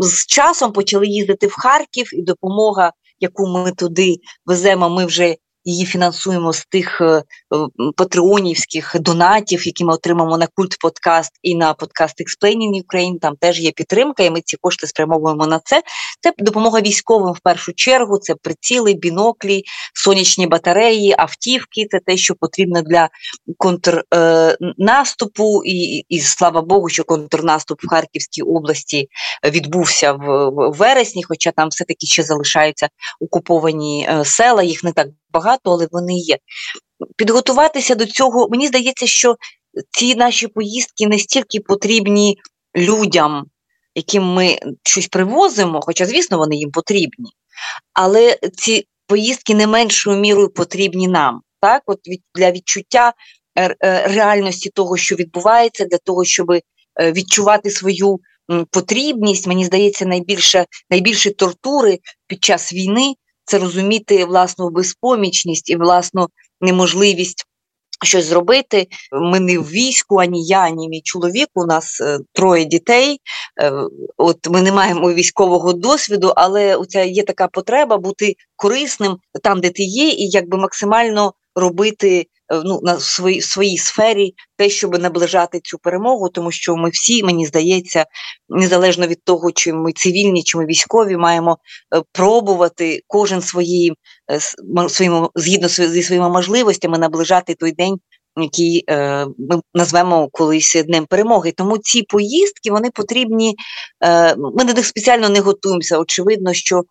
з 0.00 0.26
часом 0.26 0.72
почали 0.72 1.06
їздити 1.06 1.46
в 1.46 1.52
Харків, 1.52 2.14
і 2.14 2.22
допомога, 2.22 2.92
яку 3.20 3.46
ми 3.46 3.72
туди 3.72 4.16
веземо, 4.46 4.90
ми 4.90 5.06
вже 5.06 5.36
її 5.68 5.84
фінансуємо 5.84 6.52
з 6.52 6.64
тих 6.64 7.00
е, 7.00 7.22
патреонівських 7.96 8.96
донатів, 9.00 9.66
які 9.66 9.84
ми 9.84 9.94
отримаємо 9.94 10.38
на 10.38 10.46
культ 10.46 10.78
подкаст 10.80 11.32
і 11.42 11.54
на 11.54 11.74
подкаст 11.74 12.14
Explaining 12.20 12.82
Ukraine. 12.84 13.18
Там 13.20 13.36
теж 13.36 13.60
є 13.60 13.70
підтримка, 13.70 14.22
і 14.22 14.30
ми 14.30 14.40
ці 14.40 14.56
кошти 14.56 14.86
спрямовуємо 14.86 15.46
на 15.46 15.60
це. 15.64 15.82
Це 16.20 16.32
допомога 16.38 16.80
військовим 16.80 17.32
в 17.32 17.40
першу 17.40 17.72
чергу. 17.72 18.18
Це 18.18 18.34
приціли, 18.34 18.94
біноклі, 18.94 19.62
сонячні 19.94 20.46
батареї, 20.46 21.14
автівки. 21.18 21.86
Це 21.90 22.00
те, 22.06 22.16
що 22.16 22.34
потрібно 22.34 22.82
для 22.82 23.08
контрнаступу. 23.56 25.62
Е, 25.62 25.68
і, 25.68 26.04
і 26.08 26.20
слава 26.20 26.62
Богу, 26.62 26.88
що 26.88 27.04
контрнаступ 27.04 27.84
в 27.84 27.88
Харківській 27.88 28.42
області 28.42 29.08
відбувся 29.44 30.12
в, 30.12 30.50
вересні, 30.70 31.22
хоча 31.22 31.50
там 31.50 31.68
все 31.68 31.84
таки 31.84 32.06
ще 32.06 32.22
залишаються 32.22 32.88
окуповані 33.20 34.08
е, 34.10 34.24
села. 34.24 34.62
Їх 34.62 34.84
не 34.84 34.92
так 34.92 35.08
багато, 35.32 35.72
але 35.72 35.88
вони 35.92 36.14
є. 36.14 36.38
Підготуватися 37.16 37.94
до 37.94 38.06
цього, 38.06 38.48
мені 38.50 38.66
здається, 38.66 39.06
що 39.06 39.36
ці 39.90 40.14
наші 40.14 40.48
поїздки 40.48 41.06
не 41.06 41.18
стільки 41.18 41.60
потрібні 41.60 42.38
людям, 42.76 43.44
яким 43.94 44.24
ми 44.24 44.58
щось 44.82 45.08
привозимо, 45.08 45.80
хоча, 45.82 46.06
звісно, 46.06 46.38
вони 46.38 46.56
їм 46.56 46.70
потрібні, 46.70 47.30
але 47.92 48.38
ці 48.56 48.84
поїздки 49.06 49.54
не 49.54 49.66
меншою 49.66 50.18
мірою 50.18 50.50
потрібні 50.50 51.08
нам. 51.08 51.40
Так, 51.60 51.82
от 51.86 52.08
від, 52.08 52.20
для 52.34 52.50
відчуття 52.52 53.12
е, 53.54 53.76
е, 53.84 54.08
реальності 54.08 54.70
того, 54.70 54.96
що 54.96 55.16
відбувається, 55.16 55.84
для 55.84 55.98
того, 55.98 56.24
щоб 56.24 56.50
е, 56.50 56.62
відчувати 57.00 57.70
свою 57.70 58.18
потрібність, 58.70 59.46
мені 59.46 59.64
здається, 59.64 60.06
найбільше 60.06 60.66
найбільші 60.90 61.30
тортури 61.30 61.98
під 62.26 62.44
час 62.44 62.72
війни 62.72 63.14
це 63.48 63.58
розуміти 63.58 64.24
власну 64.24 64.70
безпомічність 64.70 65.70
і 65.70 65.76
власну 65.76 66.28
неможливість. 66.60 67.44
Щось 68.04 68.24
зробити. 68.24 68.86
Ми 69.12 69.40
не 69.40 69.58
в 69.58 69.70
війську, 69.70 70.16
ані 70.16 70.44
я, 70.44 70.58
ані 70.58 70.88
мій 70.88 71.02
чоловік. 71.04 71.48
У 71.54 71.64
нас 71.64 72.00
е, 72.00 72.18
троє 72.32 72.64
дітей. 72.64 73.20
Е, 73.60 73.72
от 74.16 74.48
ми 74.48 74.62
не 74.62 74.72
маємо 74.72 75.12
військового 75.12 75.72
досвіду, 75.72 76.32
але 76.36 76.76
у 76.76 76.86
ця 76.86 77.02
є 77.02 77.22
така 77.22 77.48
потреба 77.48 77.98
бути 77.98 78.34
корисним 78.56 79.16
там, 79.42 79.60
де 79.60 79.70
ти 79.70 79.82
є, 79.82 80.08
і 80.08 80.28
якби 80.28 80.58
максимально 80.58 81.32
робити 81.60 82.26
Е, 82.52 82.62
ну, 82.64 82.80
на 82.82 83.00
своїй 83.00 83.40
своїй 83.40 83.78
сфері 83.78 84.34
те, 84.56 84.68
щоб 84.68 84.98
наближати 84.98 85.60
цю 85.60 85.78
перемогу, 85.78 86.28
тому 86.28 86.50
що 86.50 86.76
ми 86.76 86.90
всі, 86.90 87.22
мені 87.22 87.46
здається, 87.46 88.06
незалежно 88.48 89.06
від 89.06 89.24
того, 89.24 89.52
чи 89.52 89.72
ми 89.72 89.92
цивільні, 89.92 90.42
чи 90.42 90.58
ми 90.58 90.66
військові, 90.66 91.16
маємо 91.16 91.58
е, 91.96 92.02
пробувати 92.12 93.00
кожен 93.06 93.42
свої 93.42 93.92
е, 94.30 94.40
своїм, 94.88 95.28
згідно 95.34 95.68
зі 95.68 96.02
своїми 96.02 96.28
можливостями 96.28 96.98
наближати 96.98 97.54
той 97.54 97.72
день. 97.72 97.96
Який 98.40 98.84
е, 98.90 99.26
ми 99.26 99.60
назвемо 99.74 100.28
колись 100.32 100.82
днем 100.86 101.06
перемоги, 101.06 101.52
тому 101.56 101.78
ці 101.78 102.02
поїздки 102.02 102.70
вони 102.70 102.90
потрібні. 102.90 103.54
Е, 104.04 104.36
Ми 104.36 104.64
на 104.64 104.72
них 104.72 104.86
спеціально 104.86 105.28
не 105.28 105.40
готуємося. 105.40 105.98
Очевидно, 105.98 106.54
що 106.54 106.82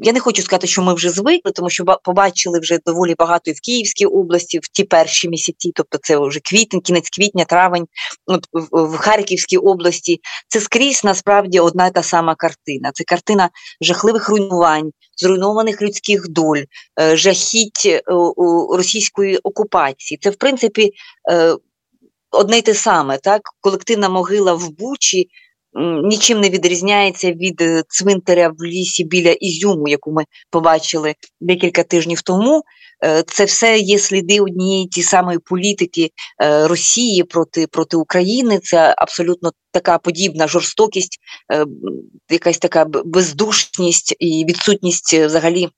я 0.00 0.12
не 0.12 0.20
хочу 0.20 0.42
сказати, 0.42 0.66
що 0.66 0.82
ми 0.82 0.94
вже 0.94 1.10
звикли, 1.10 1.52
тому 1.52 1.70
що 1.70 1.84
побачили 2.04 2.60
вже 2.60 2.78
доволі 2.86 3.14
багато 3.18 3.50
і 3.50 3.54
в 3.54 3.60
Київській 3.60 4.06
області 4.06 4.58
в 4.58 4.68
ті 4.68 4.84
перші 4.84 5.28
місяці, 5.28 5.72
тобто 5.74 5.98
це 6.02 6.18
вже 6.18 6.40
квітень, 6.40 6.80
кінець 6.80 7.10
квітня, 7.10 7.44
травень, 7.44 7.86
в 8.72 8.96
Харківській 8.96 9.56
області. 9.56 10.20
Це 10.48 10.60
скрізь 10.60 11.04
насправді 11.04 11.60
одна 11.60 11.90
та 11.90 12.02
сама 12.02 12.34
картина. 12.34 12.90
Це 12.94 13.04
картина 13.04 13.50
жахливих 13.80 14.28
руйнувань, 14.28 14.90
зруйнованих 15.16 15.82
людських 15.82 16.28
доль, 16.28 16.62
е, 17.00 17.16
жахіть 17.16 17.82
е, 17.86 18.02
російської 18.72 19.36
окупації. 19.36 20.18
Це 20.22 20.30
в 20.30 20.36
принципі 20.36 20.92
одне 22.30 22.58
й 22.58 22.62
те 22.62 22.74
саме, 22.74 23.18
так 23.18 23.42
колективна 23.60 24.08
могила 24.08 24.54
в 24.54 24.70
Бучі 24.70 25.28
нічим 26.04 26.40
не 26.40 26.50
відрізняється 26.50 27.32
від 27.32 27.60
е, 27.60 27.82
цвинтаря 27.88 28.48
в 28.58 28.64
лісі 28.64 29.04
біля 29.04 29.30
Ізюму, 29.30 29.88
яку 29.88 30.12
ми 30.12 30.24
побачили 30.50 31.14
декілька 31.40 31.82
тижнів 31.82 32.22
тому. 32.22 32.62
Е, 33.04 33.22
це 33.22 33.44
все 33.44 33.78
є 33.78 33.98
сліди 33.98 34.40
однієї 34.40 34.86
ті 34.86 35.02
самої 35.02 35.38
політики 35.38 36.10
е, 36.42 36.68
Росії 36.68 37.24
проти 37.24 37.66
проти 37.66 37.96
України. 37.96 38.58
Це 38.58 38.94
абсолютно 38.98 39.52
така 39.72 39.98
подібна 39.98 40.48
жорстокість, 40.48 41.18
якась 42.30 42.58
така 42.58 42.84
бездушність 42.84 44.16
і 44.18 44.44
відсутність 44.48 45.14
взагалі 45.14 45.68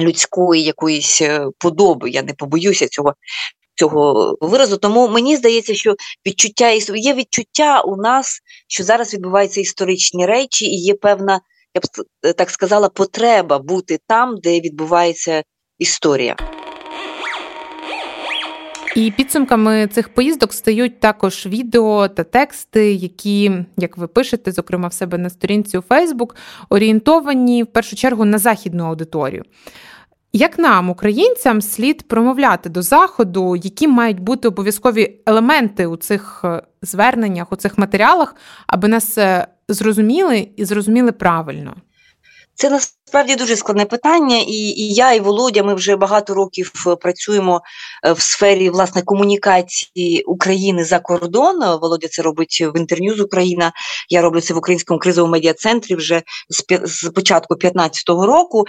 людської 0.00 0.62
якоїсь 0.62 1.22
подоби. 1.58 2.10
Я 2.10 2.22
не 2.22 2.34
побоюся 2.34 2.88
цього 2.88 3.14
цього 3.74 4.36
виразу. 4.40 4.76
Тому 4.76 5.08
мені 5.08 5.36
здається, 5.36 5.74
що 5.74 5.94
відчуття 6.26 6.68
є 6.94 7.14
відчуття 7.14 7.80
у 7.80 7.96
нас, 7.96 8.40
що 8.68 8.84
зараз 8.84 9.14
відбуваються 9.14 9.60
історичні 9.60 10.26
речі, 10.26 10.66
і 10.66 10.82
є 10.82 10.94
певна, 10.94 11.40
я 11.74 11.80
б 11.80 12.06
так 12.36 12.50
сказала, 12.50 12.88
потреба 12.88 13.58
бути 13.58 13.98
там, 14.06 14.36
де 14.42 14.60
відбувається 14.60 15.42
історія. 15.78 16.36
І 18.94 19.10
підсумками 19.10 19.86
цих 19.86 20.08
поїздок 20.08 20.52
стають 20.52 21.00
також 21.00 21.46
відео 21.46 22.08
та 22.08 22.24
тексти, 22.24 22.92
які, 22.92 23.52
як 23.76 23.96
ви 23.96 24.06
пишете, 24.06 24.52
зокрема 24.52 24.88
в 24.88 24.92
себе 24.92 25.18
на 25.18 25.30
сторінці 25.30 25.78
у 25.78 25.82
Фейсбук, 25.82 26.36
орієнтовані 26.68 27.62
в 27.62 27.66
першу 27.66 27.96
чергу 27.96 28.24
на 28.24 28.38
західну 28.38 28.84
аудиторію. 28.84 29.44
Як 30.36 30.58
нам, 30.58 30.90
українцям, 30.90 31.62
слід 31.62 32.08
промовляти 32.08 32.68
до 32.68 32.82
заходу, 32.82 33.56
які 33.56 33.88
мають 33.88 34.20
бути 34.20 34.48
обов'язкові 34.48 35.20
елементи 35.26 35.86
у 35.86 35.96
цих 35.96 36.40
е, 36.44 36.62
зверненнях, 36.82 37.52
у 37.52 37.56
цих 37.56 37.78
матеріалах, 37.78 38.36
аби 38.66 38.88
нас 38.88 39.18
е, 39.18 39.46
зрозуміли 39.68 40.48
і 40.56 40.64
зрозуміли 40.64 41.12
правильно? 41.12 41.74
Це 42.54 42.70
насправді 42.70 43.36
дуже 43.36 43.56
складне 43.56 43.84
питання, 43.84 44.36
і 44.36 44.52
і 44.52 44.94
я, 44.94 45.12
і 45.12 45.20
Володя. 45.20 45.62
Ми 45.62 45.74
вже 45.74 45.96
багато 45.96 46.34
років 46.34 46.72
е, 46.86 46.96
працюємо 46.96 47.62
е, 48.06 48.12
в 48.12 48.20
сфері 48.20 48.70
власне 48.70 49.02
комунікації 49.02 50.22
України 50.22 50.84
за 50.84 50.98
кордон. 50.98 51.78
Володя 51.80 52.08
це 52.08 52.22
робить 52.22 52.64
в 52.74 52.78
інтерньюз 52.78 53.20
Україна. 53.20 53.72
Я 54.08 54.22
роблю 54.22 54.40
це 54.40 54.54
в 54.54 54.56
українському 54.56 55.00
кризовому 55.00 55.32
медіа-центрі 55.32 55.94
вже 55.94 56.22
з 56.48 56.64
з 56.84 57.10
початку 57.10 57.54
2015 57.54 58.08
року. 58.08 58.64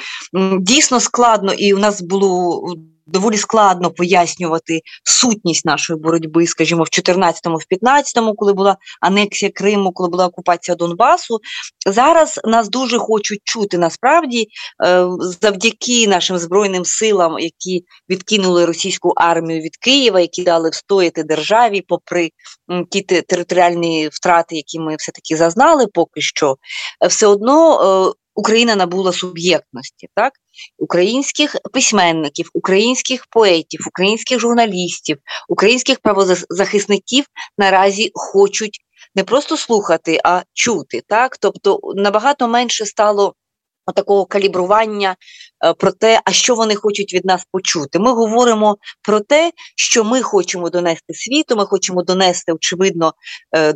Дійсно 0.60 1.00
складно, 1.00 1.54
і 1.54 1.74
у 1.74 1.78
нас 1.78 2.02
було 2.02 2.62
доволі 3.08 3.38
складно 3.38 3.92
пояснювати 3.92 4.82
сутність 5.04 5.66
нашої 5.66 6.00
боротьби, 6.00 6.48
скажімо, 6.48 6.84
в 6.84 6.88
14-му, 6.88 7.58
в 7.58 7.64
15-му, 7.74 8.36
коли 8.36 8.54
була 8.54 8.78
анексія 9.02 9.52
Криму, 9.56 9.92
коли 9.92 10.10
була 10.10 10.26
окупація 10.26 10.76
Донбасу. 10.76 11.40
Зараз 11.88 12.40
нас 12.44 12.70
дуже 12.70 12.98
хочуть 12.98 13.40
чути 13.44 13.78
насправді 13.78 14.48
е, 14.86 15.08
завдяки 15.42 16.08
нашим 16.08 16.38
збройним 16.38 16.86
силам, 16.86 17.40
які 17.40 17.84
відкинули 18.10 18.66
російську 18.66 19.14
армію 19.16 19.62
від 19.62 19.78
Києва, 19.78 20.20
які 20.20 20.44
дали 20.44 20.70
встояти 20.70 21.24
державі, 21.24 21.82
попри 21.82 22.30
ті 22.90 23.02
територіальні 23.02 24.10
втрати, 24.12 24.56
які 24.56 24.80
ми 24.80 24.96
все 24.96 25.12
таки 25.12 25.38
зазнали, 25.38 25.88
поки 25.88 26.22
що, 26.22 26.56
все 27.10 27.28
одно 27.28 27.82
е, 28.10 28.14
Україна 28.36 28.76
набула 28.76 29.14
суб'єктності, 29.14 30.08
так 30.16 30.34
українських 30.78 31.56
письменників, 31.74 32.50
українських 32.54 33.26
поетів, 33.30 33.86
українських 33.88 34.40
журналістів, 34.40 35.18
українських 35.50 36.00
правозахисників 36.00 37.26
наразі 37.58 38.12
хочуть 38.14 38.80
не 39.16 39.24
просто 39.24 39.58
слухати, 39.58 40.20
а 40.24 40.42
чути. 40.54 41.02
Так, 41.08 41.38
тобто 41.38 41.80
набагато 41.96 42.48
менше 42.48 42.86
стало 42.86 43.34
такого 43.92 44.26
калібрування 44.26 45.16
е, 45.66 45.74
про 45.74 45.92
те, 45.92 46.22
а 46.26 46.32
що 46.32 46.56
вони 46.56 46.76
хочуть 46.76 47.14
від 47.14 47.26
нас 47.26 47.46
почути. 47.52 48.00
Ми 48.00 48.14
говоримо 48.14 48.78
про 49.02 49.20
те, 49.20 49.52
що 49.76 50.04
ми 50.04 50.22
хочемо 50.22 50.70
донести 50.70 51.14
світу. 51.14 51.56
Ми 51.56 51.66
хочемо 51.66 52.04
донести, 52.04 52.54
очевидно, 52.54 53.14
е, 53.56 53.74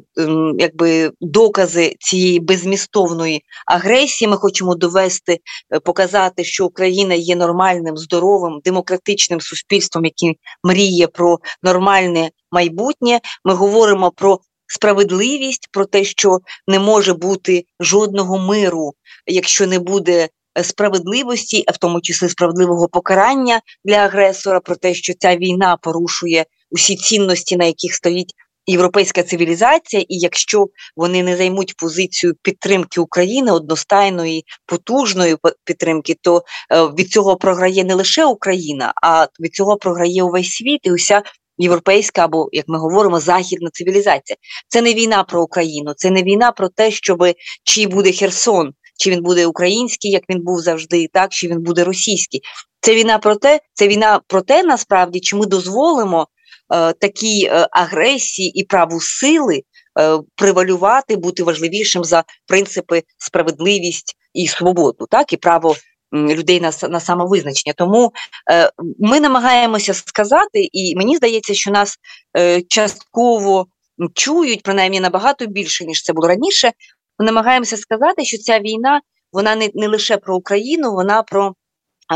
якби 0.57 1.11
докази 1.21 1.95
цієї 1.99 2.39
безмістовної 2.39 3.43
агресії. 3.65 4.27
Ми 4.29 4.37
хочемо 4.37 4.75
довести, 4.75 5.39
е, 5.73 5.79
показати, 5.79 6.43
що 6.43 6.65
Україна 6.65 7.13
є 7.13 7.35
нормальним, 7.35 7.97
здоровим, 7.97 8.59
демократичним 8.65 9.41
суспільством, 9.41 10.05
яке 10.05 10.39
мріє 10.63 11.07
про 11.07 11.39
нормальне 11.63 12.29
майбутнє. 12.51 13.19
Ми 13.45 13.53
говоримо 13.53 14.11
про 14.11 14.39
справедливість, 14.69 15.67
про 15.71 15.85
те, 15.85 16.03
що 16.03 16.39
не 16.67 16.79
може 16.79 17.13
бути 17.13 17.65
жодного 17.79 18.39
миру, 18.39 18.93
якщо 19.27 19.67
не 19.67 19.79
буде 19.79 20.29
е, 20.57 20.63
справедливості, 20.63 21.63
а 21.67 21.71
в 21.71 21.77
тому 21.77 22.01
числі 22.01 22.29
справедливого 22.29 22.87
покарання 22.87 23.61
для 23.85 23.95
агресора, 23.95 24.59
про 24.59 24.75
те, 24.75 24.93
що 24.93 25.13
ця 25.19 25.35
війна 25.35 25.77
порушує 25.81 26.45
усі 26.71 26.95
цінності, 26.95 27.57
на 27.57 27.65
яких 27.65 27.93
стоїть. 27.93 28.33
Європейська 28.69 29.23
цивілізація, 29.23 30.01
і 30.07 30.17
якщо 30.17 30.67
вони 30.95 31.23
не 31.23 31.37
займуть 31.37 31.75
позицію 31.77 32.33
підтримки 32.41 33.01
України 33.01 33.51
одностайної 33.51 34.45
потужної 34.65 35.35
підтримки, 35.65 36.15
то 36.21 36.43
е, 36.71 36.83
від 36.83 37.11
цього 37.11 37.37
програє 37.37 37.83
не 37.83 37.93
лише 37.93 38.25
Україна, 38.25 38.93
а 39.03 39.27
від 39.39 39.55
цього 39.55 39.77
програє 39.77 40.23
увесь 40.23 40.51
світ 40.51 40.79
і 40.83 40.91
уся 40.91 41.21
європейська 41.59 42.25
або, 42.25 42.49
як 42.51 42.65
ми 42.67 42.79
говоримо, 42.79 43.19
західна 43.19 43.69
цивілізація. 43.73 44.37
Це 44.67 44.81
не 44.81 44.93
війна 44.93 45.23
про 45.23 45.43
Україну, 45.43 45.93
це 45.97 46.09
не 46.09 46.23
війна 46.23 46.51
про 46.51 46.69
те, 46.69 46.91
щоб 46.91 47.25
чи 47.63 47.87
буде 47.87 48.11
Херсон, 48.11 48.73
чи 48.99 49.11
він 49.11 49.23
буде 49.23 49.45
український, 49.45 50.11
як 50.11 50.23
він 50.29 50.43
був 50.43 50.59
завжди, 50.59 51.07
так 51.13 51.31
чи 51.31 51.47
він 51.47 51.61
буде 51.61 51.83
російський. 51.83 52.41
Це 52.81 52.95
війна 52.95 53.19
про 53.19 53.35
те, 53.35 53.59
це 53.73 53.87
війна 53.87 54.21
про 54.27 54.41
те, 54.41 54.63
насправді, 54.63 55.19
чи 55.19 55.35
ми 55.35 55.45
дозволимо 55.45 56.27
е, 56.73 56.93
такій 56.93 57.45
е, 57.45 57.67
агресії 57.71 58.59
і 58.59 58.63
праву 58.63 58.99
сили 59.01 59.61
е, 59.99 60.19
привалювати, 60.35 61.15
бути 61.15 61.43
важливішим 61.43 62.03
за 62.03 62.23
принципи 62.47 63.03
справедливість 63.17 64.15
і 64.33 64.47
свободу, 64.47 65.05
так 65.09 65.33
і 65.33 65.37
право 65.37 65.75
людей 66.13 66.61
на 66.61 66.71
на 66.89 66.99
самовизначення. 66.99 67.73
Тому 67.77 68.11
е, 68.51 68.71
ми 68.99 69.19
намагаємося 69.19 69.93
сказати, 69.93 70.69
і 70.71 70.95
мені 70.95 71.17
здається, 71.17 71.53
що 71.53 71.71
нас 71.71 71.97
е, 72.37 72.61
частково 72.61 73.67
чують, 74.13 74.63
принаймні 74.63 74.99
набагато 74.99 75.45
більше, 75.45 75.85
ніж 75.85 76.03
це 76.03 76.13
було 76.13 76.27
раніше. 76.27 76.71
Ми 77.19 77.25
намагаємося 77.25 77.77
сказати, 77.77 78.25
що 78.25 78.37
ця 78.37 78.59
війна 78.59 79.01
вона 79.31 79.55
не, 79.55 79.69
не 79.73 79.87
лише 79.87 80.17
про 80.17 80.35
Україну, 80.35 80.91
вона 80.91 81.23
про. 81.23 81.53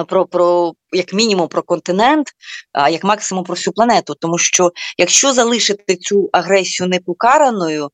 Про 0.07 0.25
про 0.25 0.73
як 0.91 1.13
мінімум 1.13 1.47
про 1.47 1.63
континент, 1.63 2.27
а 2.71 2.89
як 2.89 3.03
максимум 3.03 3.43
про 3.43 3.55
всю 3.55 3.73
планету. 3.73 4.15
Тому 4.15 4.37
що 4.37 4.71
якщо 4.97 5.33
залишити 5.33 5.95
цю 5.95 6.29
агресію 6.31 6.89
непокараною, 6.89 7.89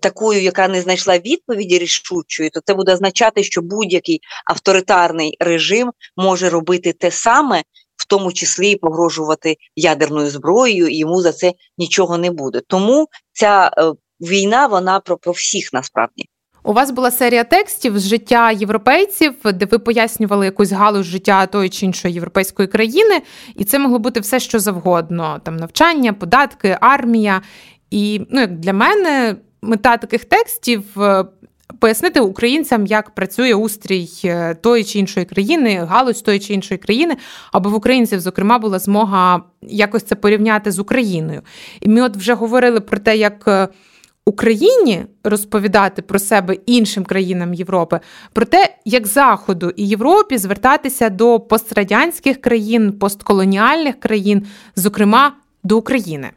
такою, 0.00 0.42
яка 0.42 0.68
не 0.68 0.80
знайшла 0.80 1.18
відповіді 1.18 1.78
рішучої, 1.78 2.50
то 2.50 2.60
це 2.64 2.74
буде 2.74 2.92
означати, 2.92 3.42
що 3.42 3.62
будь-який 3.62 4.20
авторитарний 4.46 5.36
режим 5.40 5.92
може 6.16 6.48
робити 6.48 6.92
те 6.92 7.10
саме, 7.10 7.62
в 7.96 8.06
тому 8.08 8.32
числі 8.32 8.70
і 8.70 8.76
погрожувати 8.76 9.56
ядерною 9.76 10.30
зброєю, 10.30 10.88
і 10.88 10.96
йому 10.96 11.22
за 11.22 11.32
це 11.32 11.52
нічого 11.78 12.18
не 12.18 12.30
буде. 12.30 12.60
Тому 12.66 13.08
ця 13.32 13.70
е, 13.78 13.92
війна 14.20 14.66
вона 14.66 15.00
про, 15.00 15.16
про 15.16 15.32
всіх 15.32 15.72
насправді. 15.72 16.24
У 16.64 16.72
вас 16.72 16.90
була 16.90 17.10
серія 17.10 17.44
текстів 17.44 17.98
з 17.98 18.08
життя 18.08 18.50
європейців, 18.50 19.34
де 19.44 19.66
ви 19.66 19.78
пояснювали 19.78 20.44
якусь 20.44 20.72
галузь 20.72 21.06
життя 21.06 21.46
тої 21.46 21.68
чи 21.68 21.86
іншої 21.86 22.14
європейської 22.14 22.68
країни, 22.68 23.22
і 23.56 23.64
це 23.64 23.78
могло 23.78 23.98
бути 23.98 24.20
все, 24.20 24.40
що 24.40 24.58
завгодно: 24.58 25.40
там 25.44 25.56
навчання, 25.56 26.12
податки, 26.12 26.78
армія. 26.80 27.42
І 27.90 28.20
ну, 28.30 28.40
як 28.40 28.58
для 28.58 28.72
мене 28.72 29.36
мета 29.62 29.96
таких 29.96 30.24
текстів. 30.24 31.00
Е, 31.00 31.24
пояснити 31.78 32.20
українцям, 32.20 32.86
як 32.86 33.10
працює 33.10 33.54
устрій 33.54 34.10
е, 34.24 34.54
тої 34.54 34.84
чи 34.84 34.98
іншої 34.98 35.26
країни, 35.26 35.76
галузь 35.76 36.22
тої 36.22 36.38
чи 36.40 36.54
іншої 36.54 36.78
країни, 36.78 37.16
аби 37.52 37.70
в 37.70 37.74
українців, 37.74 38.20
зокрема, 38.20 38.58
була 38.58 38.78
змога 38.78 39.42
якось 39.62 40.02
це 40.02 40.14
порівняти 40.14 40.72
з 40.72 40.78
Україною. 40.78 41.42
І 41.80 41.88
ми 41.88 42.02
от 42.02 42.16
вже 42.16 42.34
говорили 42.34 42.80
про 42.80 42.98
те, 42.98 43.16
як 43.16 43.44
е, 43.48 43.68
Україні 44.24 45.04
розповідати 45.24 46.02
про 46.02 46.18
себе 46.18 46.56
іншим 46.66 47.04
країнам 47.04 47.54
Європи, 47.54 48.00
про 48.32 48.44
те, 48.44 48.76
як 48.84 49.06
Заходу 49.06 49.72
і 49.76 49.88
Європі 49.88 50.38
звертатися 50.38 51.08
до 51.08 51.40
пострадянських 51.40 52.40
країн, 52.40 52.92
постколоніальних 52.92 54.00
країн, 54.00 54.46
зокрема 54.76 55.32
до 55.64 55.78
України. 55.78 56.30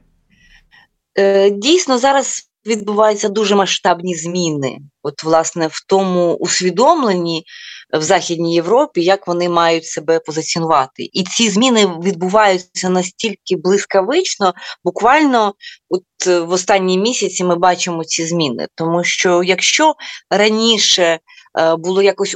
Дійсно, 1.52 1.98
зараз 1.98 2.50
відбуваються 2.66 3.30
дуже 3.30 3.56
масштабні 3.56 4.16
зміни. 4.16 4.78
От, 5.04 5.24
власне, 5.24 5.68
в 5.68 5.86
тому 5.88 6.34
усвідомленні 6.34 7.44
в 7.94 8.02
Західній 8.02 8.54
Європі, 8.54 9.04
як 9.04 9.28
вони 9.28 9.50
мають 9.50 9.86
себе 9.86 10.20
позиціонувати. 10.20 11.10
І 11.14 11.24
ці 11.24 11.50
зміни 11.50 11.86
відбуваються 12.04 12.90
настільки 12.90 13.56
блискавично, 13.64 14.54
буквально 14.84 15.54
от 15.90 16.04
е, 16.28 16.40
в 16.40 16.52
останні 16.52 16.98
місяці 16.98 17.44
ми 17.44 17.56
бачимо 17.56 18.04
ці 18.04 18.26
зміни. 18.26 18.68
Тому 18.76 19.04
що 19.04 19.44
якщо 19.44 19.94
раніше 20.30 21.20
е, 21.60 21.76
було 21.76 22.02
якось 22.02 22.36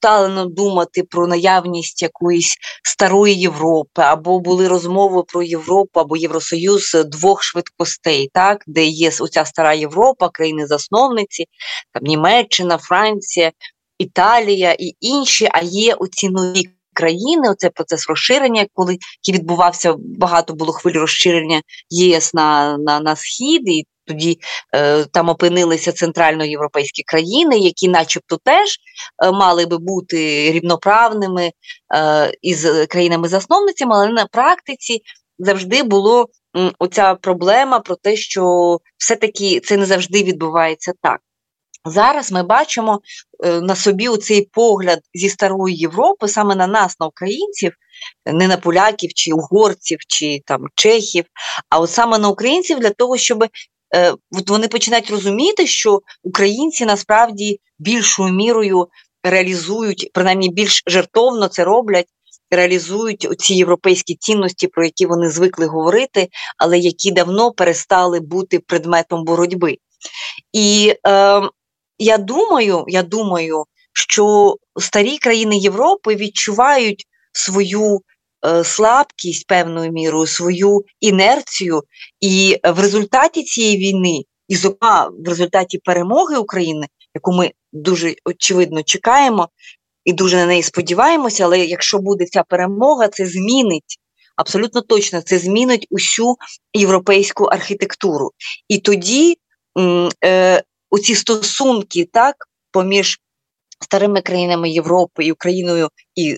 усталено 0.00 0.46
думати 0.46 1.02
про 1.02 1.26
наявність 1.26 2.02
якоїсь 2.02 2.56
старої 2.84 3.34
Європи, 3.34 4.02
або 4.02 4.40
були 4.40 4.68
розмови 4.68 5.22
про 5.22 5.42
Європу 5.42 6.00
або 6.00 6.16
Євросоюз 6.16 6.96
двох 7.06 7.42
швидкостей, 7.42 8.30
так, 8.34 8.64
де 8.66 8.84
є 8.84 9.10
оця 9.20 9.44
стара 9.44 9.74
Європа, 9.74 10.28
країни-засновниці, 10.28 11.44
там 11.92 12.02
Німеччина, 12.04 12.78
Франція, 12.78 13.52
Італія 13.98 14.76
і 14.78 14.94
інші, 15.00 15.48
а 15.52 15.60
є 15.62 15.94
оці 15.94 16.28
нові. 16.28 16.70
Країни, 16.94 17.50
оце 17.50 17.70
процес 17.70 18.08
розширення, 18.08 18.66
коли 18.74 18.98
який 19.22 19.40
відбувався, 19.40 19.94
багато 19.98 20.54
було 20.54 20.72
хвиль 20.72 20.92
розширення 20.92 21.62
ЄС 21.90 22.34
на 22.34 22.78
на, 22.78 23.00
на 23.00 23.16
схід, 23.16 23.68
і 23.68 23.86
тоді 24.10 24.38
е, 24.74 25.04
там 25.04 25.28
опинилися 25.28 25.92
центральноєвропейські 25.92 27.02
країни, 27.02 27.58
які, 27.58 27.88
начебто, 27.88 28.38
теж 28.44 28.76
е, 29.24 29.30
мали 29.30 29.66
би 29.66 29.78
бути 29.78 30.52
рівноправними 30.52 31.52
е, 31.94 32.32
із 32.42 32.66
країнами-засновницями, 32.88 33.94
але 33.94 34.08
на 34.08 34.26
практиці 34.26 35.00
завжди 35.38 35.82
було 35.82 36.26
м, 36.56 36.72
оця 36.78 37.14
проблема 37.14 37.80
про 37.80 37.96
те, 37.96 38.16
що 38.16 38.76
все-таки 38.98 39.60
це 39.60 39.76
не 39.76 39.86
завжди 39.86 40.22
відбувається 40.22 40.92
так. 41.02 41.20
Зараз 41.84 42.32
ми 42.32 42.42
бачимо 42.42 43.00
е, 43.44 43.60
на 43.60 43.76
собі 43.76 44.08
цей 44.08 44.48
погляд 44.52 45.00
зі 45.14 45.28
старої 45.28 45.76
Європи, 45.76 46.28
саме 46.28 46.54
на 46.54 46.66
нас, 46.66 47.00
на 47.00 47.06
українців, 47.06 47.72
не 48.26 48.48
на 48.48 48.56
поляків 48.56 49.10
чи 49.14 49.32
угорців, 49.32 49.98
чи 50.08 50.40
там 50.46 50.64
чехів, 50.74 51.24
а 51.68 51.78
от 51.78 51.90
саме 51.90 52.18
на 52.18 52.28
українців 52.28 52.80
для 52.80 52.90
того, 52.90 53.16
щоб 53.16 53.44
Е, 53.94 54.14
вони 54.46 54.68
починають 54.68 55.10
розуміти, 55.10 55.66
що 55.66 56.00
українці 56.22 56.86
насправді 56.86 57.60
більшою 57.78 58.32
мірою 58.32 58.88
реалізують, 59.24 60.10
принаймні 60.12 60.48
більш 60.48 60.82
жертовно 60.86 61.48
це 61.48 61.64
роблять, 61.64 62.06
реалізують 62.50 63.28
ці 63.38 63.54
європейські 63.54 64.14
цінності, 64.14 64.66
про 64.66 64.84
які 64.84 65.06
вони 65.06 65.30
звикли 65.30 65.66
говорити, 65.66 66.28
але 66.58 66.78
які 66.78 67.12
давно 67.12 67.52
перестали 67.52 68.20
бути 68.20 68.58
предметом 68.58 69.24
боротьби. 69.24 69.76
І 70.52 70.94
е, 71.06 71.40
я 72.00 72.18
думаю, 72.18 72.84
я 72.88 73.02
думаю, 73.02 73.64
що 73.92 74.56
старі 74.80 75.18
країни 75.18 75.56
Європи 75.56 76.16
відчувають 76.16 77.04
свою 77.32 78.00
е, 78.46 78.64
слабкість 78.64 79.46
певною 79.46 79.92
мірою, 79.92 80.26
свою 80.26 80.84
інерцію, 81.00 81.82
і 82.20 82.56
в 82.64 82.80
результаті 82.80 83.42
цієї 83.42 83.76
війни, 83.76 84.22
і 84.48 84.56
зокрема 84.56 85.10
в 85.24 85.28
результаті 85.28 85.78
перемоги 85.78 86.36
України, 86.36 86.86
яку 87.14 87.32
ми 87.32 87.50
дуже 87.72 88.14
очевидно 88.24 88.82
чекаємо 88.82 89.48
і 90.04 90.12
дуже 90.12 90.36
на 90.36 90.46
неї 90.46 90.62
сподіваємося, 90.62 91.44
але 91.44 91.58
якщо 91.58 91.98
буде 91.98 92.26
ця 92.26 92.42
перемога, 92.42 93.08
це 93.08 93.26
змінить. 93.26 93.96
Абсолютно 94.36 94.80
точно 94.80 95.22
це 95.22 95.38
змінить 95.38 95.86
усю 95.90 96.36
європейську 96.74 97.44
архітектуру. 97.44 98.30
І 98.68 98.78
тоді 98.78 99.36
е, 100.24 100.62
оці 100.90 101.14
стосунки 101.14 102.08
так, 102.12 102.34
поміж 102.72 103.20
старими 103.80 104.20
країнами 104.20 104.70
Європи 104.70 105.24
і 105.24 105.32
Україною 105.32 105.88
і 106.14 106.36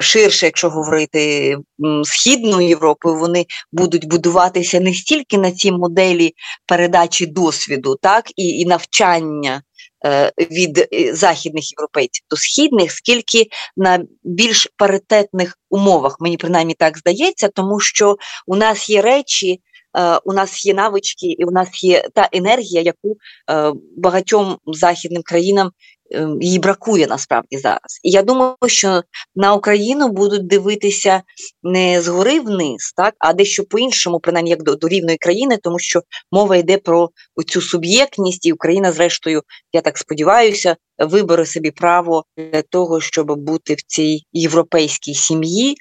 ширше, 0.00 0.46
якщо 0.46 0.70
говорити 0.70 1.56
Східною 2.04 2.68
Європою, 2.68 3.18
вони 3.18 3.46
будуть 3.72 4.08
будуватися 4.08 4.80
не 4.80 4.94
стільки 4.94 5.38
на 5.38 5.52
цій 5.52 5.72
моделі 5.72 6.32
передачі 6.66 7.26
досвіду, 7.26 7.96
так 8.02 8.30
і, 8.36 8.48
і 8.48 8.66
навчання. 8.66 9.62
Е, 10.04 10.32
від 10.38 10.78
е, 10.78 11.14
західних 11.14 11.72
європейців 11.72 12.24
до 12.30 12.36
східних, 12.36 12.92
скільки 12.92 13.46
на 13.76 14.04
більш 14.22 14.68
паритетних 14.76 15.58
умовах, 15.70 16.16
мені 16.20 16.36
принаймні 16.36 16.74
так 16.74 16.98
здається, 16.98 17.48
тому 17.48 17.80
що 17.80 18.16
у 18.46 18.56
нас 18.56 18.90
є 18.90 19.02
речі, 19.02 19.60
у 20.24 20.32
нас 20.32 20.66
є 20.66 20.74
навички, 20.74 21.26
і 21.26 21.44
у 21.44 21.50
нас 21.50 21.84
є 21.84 22.08
та 22.14 22.28
енергія, 22.32 22.82
яку 22.82 23.16
багатьом 23.96 24.56
західним 24.66 25.22
країнам 25.22 25.70
Ем, 26.14 26.42
їй 26.42 26.58
бракує 26.58 27.06
насправді 27.06 27.58
зараз. 27.58 28.00
І 28.02 28.10
я 28.10 28.22
думаю, 28.22 28.56
що 28.66 29.02
на 29.34 29.54
Україну 29.54 30.08
будуть 30.08 30.46
дивитися 30.46 31.22
не 31.62 32.02
згори 32.02 32.40
вниз, 32.40 32.92
так, 32.96 33.14
а 33.18 33.32
дещо 33.32 33.64
по-іншому, 33.64 34.20
принаймні 34.20 34.50
як 34.50 34.62
до, 34.62 34.74
до 34.74 34.88
рівної 34.88 35.16
країни, 35.16 35.58
тому 35.62 35.78
що 35.78 36.00
мова 36.32 36.56
йде 36.56 36.78
про 36.78 37.10
цю 37.46 37.60
суб'єктність, 37.60 38.46
і 38.46 38.52
Україна, 38.52 38.92
зрештою, 38.92 39.42
я 39.72 39.80
так 39.80 39.98
сподіваюся, 39.98 40.76
вибере 40.98 41.46
собі 41.46 41.70
право 41.70 42.24
для 42.36 42.62
того, 42.62 43.00
щоб 43.00 43.36
бути 43.36 43.74
в 43.74 43.82
цій 43.82 44.22
європейській 44.32 45.14
сім'ї. 45.14 45.76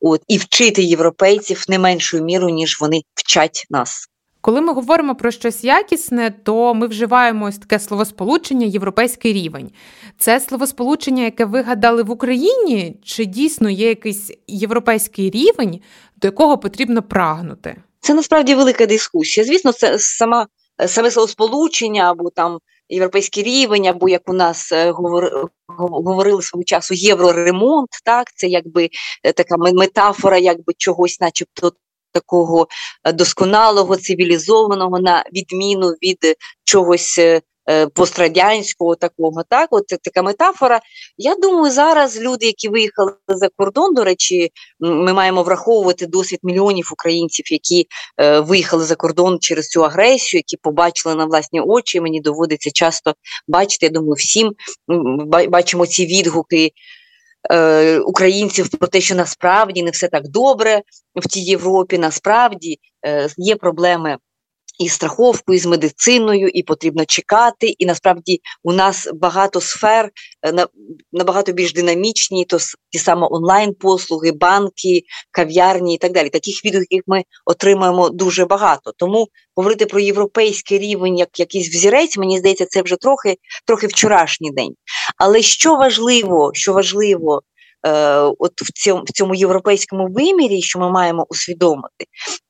От 0.00 0.22
і 0.28 0.38
вчити 0.38 0.82
європейців 0.82 1.64
не 1.68 1.78
меншою 1.78 2.24
мірою, 2.24 2.54
ніж 2.54 2.80
вони 2.80 3.02
вчать 3.14 3.66
нас. 3.70 4.08
Коли 4.40 4.60
ми 4.60 4.72
говоримо 4.72 5.14
про 5.14 5.30
щось 5.30 5.64
якісне, 5.64 6.30
то 6.44 6.74
ми 6.74 6.86
вживаємо 6.86 7.46
ось 7.46 7.58
таке 7.58 7.78
словосполучення 7.78 8.66
європейський 8.66 9.32
рівень. 9.32 9.70
Це 10.18 10.40
словосполучення, 10.40 11.22
яке 11.22 11.44
вигадали 11.44 12.02
в 12.02 12.10
Україні, 12.10 12.96
чи 13.04 13.24
дійсно 13.24 13.70
є 13.70 13.88
якийсь 13.88 14.30
європейський 14.46 15.30
рівень, 15.30 15.80
до 16.16 16.28
якого 16.28 16.58
потрібно 16.58 17.02
прагнути? 17.02 17.76
Це 18.00 18.14
насправді 18.14 18.54
велика 18.54 18.86
дискусія. 18.86 19.46
Звісно, 19.46 19.72
це 19.72 19.98
сама 19.98 20.46
саме 20.86 21.10
словосполучення 21.10 22.10
або 22.10 22.30
там 22.30 22.58
європейський 22.88 23.42
рівень, 23.42 23.86
або 23.86 24.08
як 24.08 24.28
у 24.28 24.32
нас 24.32 24.72
е, 24.72 24.94
говорили 25.78 26.42
свого 26.42 26.64
часу 26.64 26.94
євроремонт. 26.94 27.88
Так, 28.04 28.26
це 28.34 28.46
якби 28.46 28.88
е, 29.24 29.32
така 29.32 29.56
метафора, 29.56 30.38
якби 30.38 30.72
чогось, 30.78 31.20
начебто 31.20 31.72
такого 32.12 32.68
е, 33.04 33.12
досконалого, 33.12 33.96
цивілізованого, 33.96 35.00
на 35.00 35.24
відміну 35.32 35.88
від 35.88 36.18
чогось 36.64 37.20
пострадянського 37.94 38.94
такого. 38.94 39.42
Так, 39.48 39.68
от 39.70 39.84
це 39.86 39.96
така 39.96 40.22
метафора. 40.22 40.80
Я 41.18 41.34
думаю, 41.34 41.72
зараз 41.72 42.20
люди, 42.20 42.46
які 42.46 42.68
виїхали 42.68 43.12
за 43.28 43.48
кордон, 43.56 43.94
до 43.94 44.04
речі, 44.04 44.50
ми 44.80 45.12
маємо 45.12 45.42
враховувати 45.42 46.06
досвід 46.06 46.40
мільйонів 46.42 46.90
українців, 46.92 47.52
які 47.52 47.86
е, 48.20 48.40
виїхали 48.40 48.84
за 48.84 48.94
кордон 48.94 49.38
через 49.40 49.68
цю 49.68 49.84
агресію, 49.84 50.38
які 50.38 50.56
побачили 50.56 51.14
на 51.14 51.24
власні 51.24 51.60
очі. 51.60 52.00
Мені 52.00 52.20
доводиться 52.20 52.70
часто 52.70 53.14
бачити. 53.48 53.86
Я 53.86 53.92
думаю, 53.92 54.14
всім 54.14 54.52
бачимо 55.48 55.86
ці 55.86 56.06
відгуки 56.06 56.72
е, 57.50 57.98
українців 57.98 58.68
про 58.68 58.88
те, 58.88 59.00
що 59.00 59.14
насправді 59.14 59.82
не 59.82 59.90
все 59.90 60.08
так 60.08 60.28
добре 60.28 60.82
в 61.16 61.28
тій 61.28 61.40
Європі, 61.40 61.98
насправді 61.98 62.78
е, 63.06 63.28
є 63.36 63.56
проблеми. 63.56 64.16
І 64.78 64.88
страховкою, 64.88 65.56
і 65.56 65.60
з 65.60 65.66
медициною, 65.66 66.48
і 66.48 66.62
потрібно 66.62 67.04
чекати. 67.04 67.66
І 67.78 67.86
насправді 67.86 68.40
у 68.62 68.72
нас 68.72 69.08
багато 69.14 69.60
сфер 69.60 70.10
е, 70.46 70.66
набагато 71.12 71.52
більш 71.52 71.72
динамічні, 71.72 72.44
то 72.44 72.58
ті 72.90 72.98
саме 72.98 73.26
онлайн-послуги, 73.30 74.32
банки, 74.32 75.02
кав'ярні 75.30 75.94
і 75.94 75.98
так 75.98 76.12
далі. 76.12 76.28
Таких 76.28 76.64
відгуків 76.64 77.02
ми 77.06 77.22
отримаємо 77.44 78.10
дуже 78.10 78.44
багато. 78.44 78.92
Тому 78.96 79.28
говорити 79.56 79.86
про 79.86 80.00
європейський 80.00 80.78
рівень 80.78 81.18
як 81.18 81.40
якийсь 81.40 81.68
взірець, 81.68 82.16
мені 82.16 82.38
здається, 82.38 82.66
це 82.66 82.82
вже 82.82 82.96
трохи 82.96 83.36
трохи 83.66 83.86
вчорашній 83.86 84.50
день. 84.50 84.74
Але 85.16 85.42
що 85.42 85.76
важливо, 85.76 86.50
що 86.54 86.72
важливо 86.72 87.42
от 88.38 88.62
в 88.62 88.72
цьому 88.72 89.02
в 89.02 89.12
цьому 89.12 89.34
європейському 89.34 90.08
вимірі, 90.08 90.62
що 90.62 90.78
ми 90.78 90.90
маємо 90.90 91.26
усвідомити, 91.28 92.04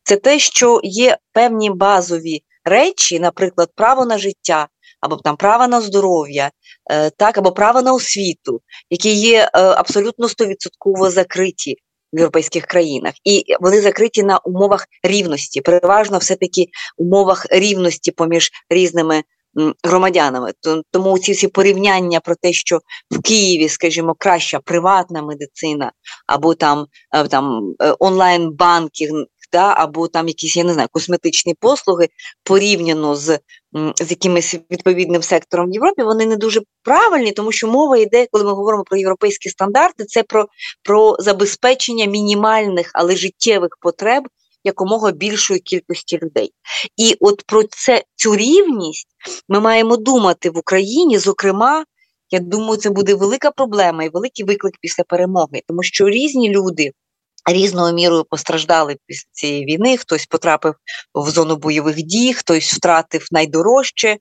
це 0.05 0.17
те, 0.17 0.39
що 0.39 0.81
є 0.83 1.19
певні 1.33 1.71
базові 1.71 2.43
речі, 2.65 3.21
наприклад, 3.21 3.71
право 3.75 4.07
на 4.07 4.19
життя. 4.19 4.69
Або 5.01 5.17
там 5.17 5.37
право 5.37 5.69
на 5.69 5.81
здоров'я, 5.81 6.51
е, 6.91 7.11
так, 7.11 7.39
або 7.39 7.53
право 7.53 7.83
на 7.83 7.95
освіту, 7.95 8.61
які 8.91 9.15
є 9.15 9.39
е, 9.43 9.61
абсолютно 9.61 10.29
стовідсотково 10.29 11.11
закриті 11.11 11.77
в 12.12 12.19
європейських 12.19 12.67
країнах, 12.67 13.15
і 13.25 13.45
вони 13.61 13.81
закриті 13.81 14.23
на 14.23 14.39
умовах 14.39 14.87
рівності, 15.03 15.61
переважно 15.61 16.19
все-таки 16.19 16.67
умовах 16.97 17.47
рівності 17.51 18.11
поміж 18.11 18.51
різними 18.71 19.23
громадянами. 19.85 20.53
Тому 20.90 21.19
ці 21.19 21.33
всі 21.33 21.49
порівняння 21.49 22.21
про 22.21 22.35
те, 22.35 22.53
що 22.53 22.81
в 23.11 23.23
Києві, 23.23 23.69
скажімо, 23.69 24.14
краща 24.19 24.61
приватна 24.61 25.23
медицина, 25.23 25.92
або 26.27 26.55
там 26.55 26.87
е, 27.14 27.29
там 27.29 27.75
е, 27.83 27.95
онлайн-банкінг, 27.99 29.25
да, 29.53 29.75
або 29.77 30.09
там 30.09 30.29
якісь, 30.29 30.57
я 30.57 30.64
не 30.64 30.73
знаю, 30.73 30.88
косметичні 30.92 31.55
послуги 31.61 32.09
порівняно 32.45 33.16
з 33.16 33.38
з 34.01 34.11
якимось 34.11 34.57
відповідним 34.71 35.23
сектором 35.23 35.71
в 35.71 35.73
Європі, 35.73 36.03
вони 36.03 36.27
не 36.27 36.37
дуже 36.37 36.61
правильні, 36.83 37.33
тому 37.33 37.53
що 37.53 37.69
мова 37.69 37.97
йде, 37.97 38.27
коли 38.31 38.45
ми 38.45 38.53
говоримо 38.53 38.85
про 38.85 38.99
європейські 38.99 39.49
стандарти, 39.49 40.05
це 40.05 40.23
про, 40.23 40.47
про 40.83 41.16
забезпечення 41.19 42.07
мінімальних, 42.07 42.90
але 42.95 43.16
життєвих 43.16 43.71
потреб 43.81 44.25
якомога 44.66 45.11
більшої 45.11 45.61
кількості 45.61 46.18
людей. 46.18 46.52
І 46.96 47.16
от 47.20 47.42
про 47.46 47.62
це 47.62 48.02
цю 48.16 48.37
рівність 48.37 49.09
ми 49.48 49.61
маємо 49.61 49.96
думати 49.96 50.50
в 50.50 50.59
Україні, 50.59 51.18
зокрема. 51.18 51.85
Я 52.31 52.38
думаю, 52.38 52.76
це 52.76 52.90
буде 52.90 53.14
велика 53.14 53.50
проблема 53.50 54.05
і 54.05 54.09
великий 54.09 54.44
виклик 54.44 54.74
після 54.81 55.05
перемоги, 55.05 55.62
тому 55.68 55.83
що 55.83 56.09
різні 56.09 56.50
люди 56.50 56.90
різною 57.52 57.94
мірою 57.94 58.24
постраждали 58.24 58.96
після 59.07 59.29
цієї 59.33 59.64
війни. 59.64 59.96
Хтось 59.96 60.26
потрапив 60.26 60.74
в 61.14 61.31
зону 61.31 61.57
бойових 61.57 61.96
дій, 61.96 62.33
хтось 62.33 62.74
втратив 62.74 63.26
найдорожче 63.31 64.16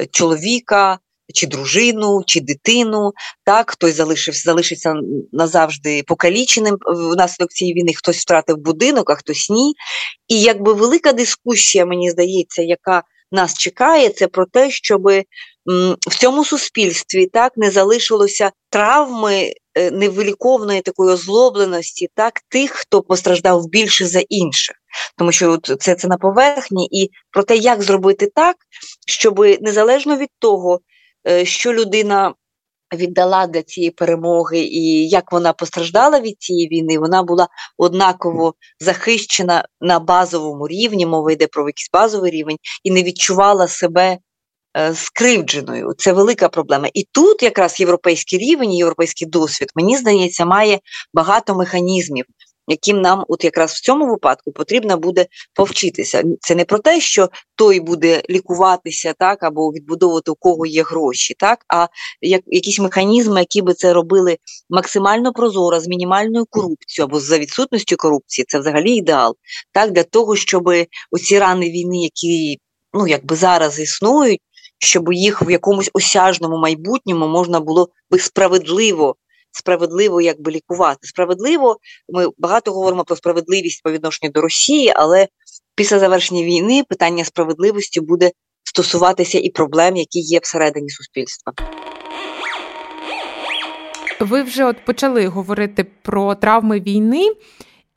е, 0.00 0.06
чоловіка, 0.06 0.98
чи 1.34 1.46
дружину, 1.46 2.22
чи 2.26 2.40
дитину, 2.40 3.12
так, 3.44 3.70
хтось 3.70 3.94
залишився, 3.94 4.42
залишиться 4.44 4.94
назавжди 5.32 6.02
покаліченим 6.06 6.76
внаслідок 6.86 7.50
цієї 7.50 7.74
війни, 7.74 7.92
хтось 7.94 8.18
втратив 8.18 8.56
будинок, 8.56 9.10
а 9.10 9.14
хтось 9.14 9.50
ні. 9.50 9.74
І 10.28 10.40
якби 10.40 10.72
велика 10.72 11.12
дискусія, 11.12 11.86
мені 11.86 12.10
здається, 12.10 12.62
яка 12.62 13.02
нас 13.32 13.58
чекає, 13.58 14.08
це 14.08 14.28
про 14.28 14.46
те, 14.46 14.70
щоб 14.70 15.02
в 16.10 16.18
цьому 16.18 16.44
суспільстві 16.44 17.26
так 17.26 17.52
не 17.56 17.70
залишилося 17.70 18.50
травми 18.70 19.52
е, 19.74 19.90
невиліковної 19.90 20.80
такої 20.80 21.12
озлобленості, 21.12 22.08
так 22.14 22.40
тих, 22.48 22.70
хто 22.70 23.02
постраждав 23.02 23.68
більше 23.68 24.06
за 24.06 24.20
інших. 24.28 24.76
Тому 25.18 25.32
що 25.32 25.58
це 25.58 25.94
це 25.94 26.08
на 26.08 26.16
поверхні, 26.16 26.88
і 26.92 27.10
про 27.30 27.42
те, 27.42 27.56
як 27.56 27.82
зробити 27.82 28.30
так, 28.34 28.56
щоб 29.06 29.38
незалежно 29.60 30.16
від 30.16 30.30
того, 30.38 30.80
що 31.44 31.72
людина 31.72 32.34
віддала 32.94 33.46
для 33.46 33.62
цієї 33.62 33.90
перемоги 33.90 34.58
і 34.58 35.08
як 35.08 35.32
вона 35.32 35.52
постраждала 35.52 36.20
від 36.20 36.36
цієї 36.38 36.68
війни, 36.68 36.98
вона 36.98 37.22
була 37.22 37.48
однаково 37.78 38.54
захищена 38.80 39.64
на 39.80 39.98
базовому 39.98 40.68
рівні, 40.68 41.06
мова 41.06 41.32
йде 41.32 41.46
про 41.46 41.62
якийсь 41.62 41.90
базовий 41.92 42.30
рівень, 42.30 42.56
і 42.84 42.90
не 42.90 43.02
відчувала 43.02 43.68
себе 43.68 44.18
скривдженою. 44.94 45.92
Це 45.98 46.12
велика 46.12 46.48
проблема. 46.48 46.88
І 46.94 47.08
тут 47.12 47.42
якраз 47.42 47.80
європейський 47.80 48.38
рівень, 48.38 48.72
європейський 48.72 49.28
досвід, 49.28 49.68
мені 49.74 49.96
здається, 49.96 50.44
має 50.44 50.78
багато 51.14 51.54
механізмів 51.54 52.24
яким 52.68 53.00
нам, 53.00 53.24
от 53.28 53.44
якраз 53.44 53.72
в 53.72 53.80
цьому 53.80 54.06
випадку, 54.06 54.52
потрібно 54.52 54.96
буде 54.96 55.26
повчитися. 55.54 56.22
Це 56.40 56.54
не 56.54 56.64
про 56.64 56.78
те, 56.78 57.00
що 57.00 57.28
той 57.54 57.80
буде 57.80 58.22
лікуватися, 58.30 59.14
так 59.18 59.42
або 59.42 59.70
відбудовувати 59.70 60.30
у 60.30 60.34
кого 60.34 60.66
є 60.66 60.82
гроші, 60.82 61.34
так 61.38 61.64
а 61.68 61.86
як 62.20 62.42
якісь 62.46 62.78
механізми, 62.78 63.40
які 63.40 63.62
би 63.62 63.74
це 63.74 63.92
робили 63.92 64.38
максимально 64.70 65.32
прозоро, 65.32 65.80
з 65.80 65.88
мінімальною 65.88 66.46
корупцією 66.50 67.08
або 67.08 67.20
за 67.20 67.38
відсутністю 67.38 67.96
корупції, 67.96 68.44
це 68.48 68.58
взагалі 68.58 68.92
ідеал, 68.92 69.36
так 69.72 69.90
для 69.92 70.02
того, 70.02 70.36
щоб 70.36 70.70
оці 71.10 71.38
рани 71.38 71.70
війни, 71.70 72.02
які 72.02 72.58
ну 72.92 73.06
якби 73.06 73.36
зараз 73.36 73.78
існують. 73.78 74.40
Щоб 74.80 75.12
їх 75.12 75.42
в 75.42 75.50
якомусь 75.50 75.90
осяжному 75.92 76.58
майбутньому 76.58 77.28
можна 77.28 77.60
було 77.60 77.88
би 78.10 78.18
справедливо 78.18 79.16
справедливо 79.52 80.20
якби 80.20 80.52
лікувати. 80.52 80.98
Справедливо, 81.02 81.76
ми 82.08 82.28
багато 82.38 82.72
говоримо 82.72 83.04
про 83.04 83.16
справедливість 83.16 83.82
по 83.82 83.92
відношенню 83.92 84.32
до 84.32 84.40
Росії, 84.40 84.92
але 84.96 85.28
після 85.74 85.98
завершення 85.98 86.42
війни 86.42 86.84
питання 86.88 87.24
справедливості 87.24 88.00
буде 88.00 88.30
стосуватися 88.64 89.38
і 89.38 89.50
проблем, 89.50 89.96
які 89.96 90.20
є 90.20 90.38
всередині 90.42 90.90
суспільства. 90.90 91.52
Ви 94.20 94.42
вже 94.42 94.64
от 94.64 94.84
почали 94.84 95.26
говорити 95.26 95.86
про 96.02 96.34
травми 96.34 96.80
війни. 96.80 97.28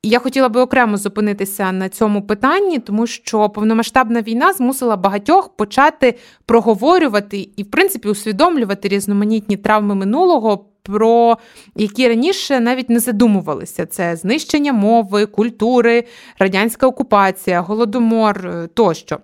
Я 0.04 0.20
хотіла 0.20 0.50
би 0.50 0.62
окремо 0.62 0.98
зупинитися 0.98 1.72
на 1.72 1.90
цьому 1.90 2.22
питанні, 2.28 2.80
тому 2.80 3.08
що 3.08 3.50
повномасштабна 3.50 4.22
війна 4.22 4.54
змусила 4.54 4.98
багатьох 4.98 5.56
почати 5.56 6.16
проговорювати 6.46 7.50
і, 7.58 7.64
в 7.64 7.72
принципі, 7.72 8.10
усвідомлювати 8.10 8.88
різноманітні 8.88 9.58
травми 9.58 9.96
минулого 9.96 10.71
про 10.92 11.38
які 11.76 12.08
раніше 12.08 12.60
навіть 12.60 12.90
не 12.90 13.00
задумувалися: 13.00 13.86
це 13.86 14.16
знищення 14.16 14.74
мови, 14.74 15.26
культури, 15.26 16.04
радянська 16.40 16.88
окупація, 16.88 17.62
голодомор 17.62 18.48
е, 18.48 18.68
тощо. 18.74 19.20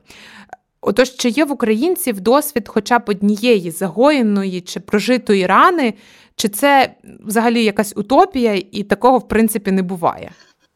Отож, 0.82 1.16
чи 1.16 1.30
є 1.30 1.46
в 1.46 1.52
українців 1.52 2.22
досвід 2.22 2.68
хоча 2.68 3.00
б 3.00 3.04
однієї 3.08 3.72
загоєної 3.72 4.62
чи 4.62 4.80
прожитої 4.80 5.46
рани, 5.46 5.94
чи 6.36 6.50
це 6.50 6.96
взагалі 7.26 7.64
якась 7.64 7.94
утопія, 7.96 8.62
і 8.72 8.84
такого 8.84 9.18
в 9.18 9.28
принципі 9.28 9.72
не 9.72 9.82
буває? 9.82 10.32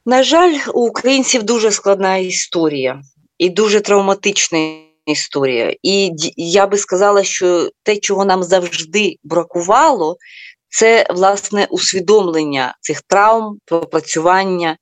На 0.06 0.23
жаль, 0.23 0.58
у 0.73 0.88
українців 0.88 1.43
дуже 1.43 1.71
складна 1.71 2.17
історія 2.17 3.01
і 3.38 3.49
дуже 3.49 3.82
травматична 3.82 4.58
історія. 5.06 5.75
І 5.84 6.12
я 6.38 6.67
би 6.67 6.77
сказала, 6.77 7.23
що 7.23 7.69
те, 7.84 7.97
чого 7.97 8.25
нам 8.25 8.43
завжди 8.43 9.15
бракувало, 9.23 10.17
це 10.71 11.05
власне 11.10 11.67
усвідомлення 11.69 12.75
цих 12.81 13.01
травм, 13.01 13.57
пропрацювання, 13.65 14.77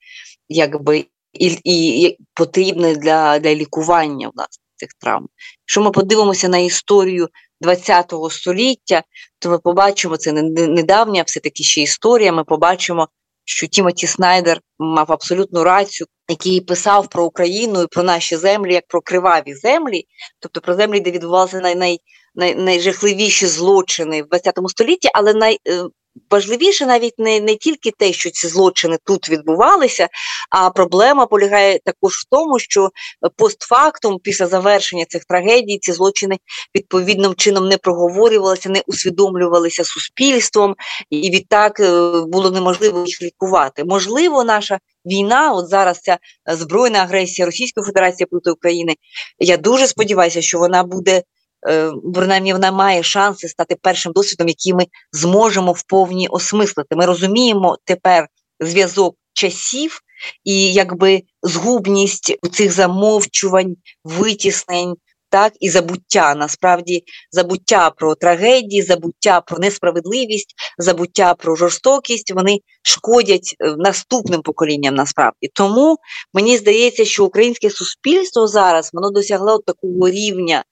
якби 0.49 1.06
і 1.34 1.60
і 1.63 2.17
потрібне 2.34 2.95
для 2.95 3.39
для 3.39 3.56
лікування 3.56 4.32
власне 4.36 4.63
цих 4.75 4.89
травм. 4.99 5.28
Якщо 5.67 5.82
ми 5.82 5.91
подивимося 5.91 6.49
на 6.49 6.58
історію 6.58 7.28
ХХ 7.65 8.32
століття, 8.32 9.04
то 9.39 9.49
ми 9.49 9.60
побачимо 9.60 10.17
це 10.17 10.32
недавня, 10.32 11.23
все 11.23 11.39
таки 11.39 11.63
ще 11.63 11.82
історія. 11.82 12.32
Ми 12.32 12.43
побачимо, 12.43 13.08
що 13.49 13.67
Тімоті 13.67 14.07
Снайдер 14.07 14.59
мав 14.79 15.12
абсолютну 15.12 15.63
рацію, 15.63 16.07
який 16.29 16.62
писав 16.62 17.07
про 17.07 17.25
Україну 17.25 17.81
і 17.81 17.88
про 17.88 18.03
наші 18.03 18.35
землі 18.35 18.73
як 18.73 18.83
про 18.88 19.01
криваві 19.01 19.53
землі, 19.53 20.03
тобто 20.39 20.62
про 20.62 20.75
землі, 20.75 20.99
де 20.99 21.12
відбувалися 21.12 21.59
най, 21.59 21.75
най, 21.75 21.99
най, 22.35 22.55
найжахливіші 22.55 23.47
злочини 23.47 24.23
в 24.23 24.25
ХХ 24.31 24.69
столітті, 24.69 25.09
але 25.13 25.33
най, 25.33 25.57
е, 25.67 25.83
важливіше 26.30 26.86
навіть 26.86 27.19
не 27.19 27.39
не 27.39 27.56
тільки 27.56 27.91
те, 27.91 28.13
що 28.13 28.30
ці 28.30 28.48
злочини 28.48 28.98
тут 29.06 29.30
відбувалися, 29.30 30.08
а 30.50 30.69
проблема 30.69 31.26
полягає 31.26 31.80
також 31.86 32.13
в 32.13 32.30
тому, 32.30 32.60
що 32.60 32.89
постфактум, 33.36 34.19
після 34.24 34.48
завершення 34.48 35.06
цих 35.06 35.26
трагедій, 35.26 35.80
ці 35.82 35.91
злочини 35.91 36.38
відповідним 36.76 37.36
чином 37.36 37.67
не 37.67 37.78
проговорювалися, 37.78 38.69
не 38.69 38.84
усвідомлювалися 38.88 39.84
суспільством, 39.84 40.76
і 41.10 41.30
відтак 41.30 41.80
е, 41.80 42.12
було 42.28 42.52
неможливо 42.52 43.04
їх 43.08 43.22
лікувати. 43.22 43.84
Можливо, 43.84 44.43
наша 44.43 44.80
війна, 45.06 45.54
от 45.54 45.67
зараз 45.67 46.00
ця 46.00 46.17
збройна 46.48 47.00
агресія 47.00 47.45
Російської 47.45 47.86
Федерації 47.86 48.28
проти 48.28 48.52
України. 48.52 48.95
Я 49.39 49.58
дуже 49.58 49.88
сподіваюся, 49.88 50.41
що 50.41 50.60
вона 50.60 50.84
буде. 50.84 51.24
Е, 51.67 51.91
принаймні 52.13 52.54
вона 52.54 52.72
має 52.72 53.04
шанси 53.04 53.48
стати 53.48 53.76
першим 53.82 54.12
досвідом, 54.12 54.48
який 54.48 54.74
ми 54.74 54.86
зможемо 55.12 55.72
вповні 55.72 56.28
осмислити. 56.28 56.95
Ми 56.95 57.06
розуміємо 57.06 57.78
тепер 57.86 58.28
зв'язок 58.60 59.15
часів 59.34 60.00
і 60.43 60.74
якби 60.74 61.22
згубність 61.43 62.36
цих 62.52 62.72
замовчувань, 62.72 63.76
витіснень. 64.04 64.95
Так, 65.32 65.54
і 65.60 65.69
забуття, 65.69 66.36
насправді, 66.36 67.04
забуття 67.32 67.89
про 67.89 68.15
трагедії, 68.15 68.82
забуття 68.82 69.41
про 69.41 69.58
несправедливість, 69.58 70.54
забуття 70.78 71.34
про 71.34 71.56
жорстокість, 71.56 72.32
вони 72.32 72.60
шкодять 72.84 73.56
е, 73.60 73.76
наступним 73.78 74.41
поколінням 74.41 74.95
насправді. 74.95 75.50
Тому 75.54 75.98
мені 76.34 76.58
здається, 76.58 77.06
що 77.06 77.26
українське 77.26 77.69
суспільство 77.69 78.48
зараз 78.48 78.89
воно 78.93 79.12
досягло 79.12 79.60
такого 79.65 80.10
рівня 80.10 80.63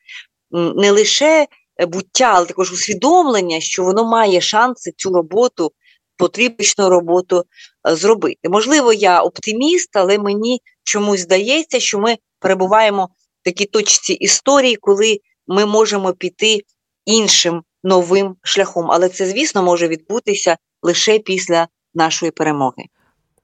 не 0.52 0.92
лише 0.92 1.48
е, 1.78 1.86
буття, 1.86 2.32
але 2.36 2.46
також 2.46 2.72
усвідомлення, 2.72 3.60
що 3.60 3.84
воно 3.84 4.06
має 4.06 4.42
шанси 4.42 4.92
цю 4.98 5.14
роботу, 5.14 5.72
потрібну 6.18 6.90
роботу 6.90 7.44
е, 7.90 7.96
зробити. 7.96 8.50
Можливо, 8.50 8.94
я 8.94 9.22
оптиміст, 9.22 9.90
але 9.96 10.18
мені 10.18 10.62
чомусь 10.84 11.20
здається, 11.20 11.80
що 11.80 12.00
ми 12.00 12.18
перебуваємо 12.40 13.10
в 13.42 13.44
такій 13.44 13.66
точці 13.66 14.14
історії, 14.14 14.76
коли 14.76 15.20
ми 15.48 15.66
можемо 15.66 16.14
піти 16.14 16.62
іншим 17.06 17.64
новим 17.84 18.36
шляхом. 18.44 18.92
Але 18.92 19.10
це, 19.10 19.26
звісно, 19.26 19.64
може 19.64 19.88
відбутися 19.88 20.58
лише 20.82 21.20
після 21.20 21.68
нашої 21.94 22.32
перемоги. 22.32 22.84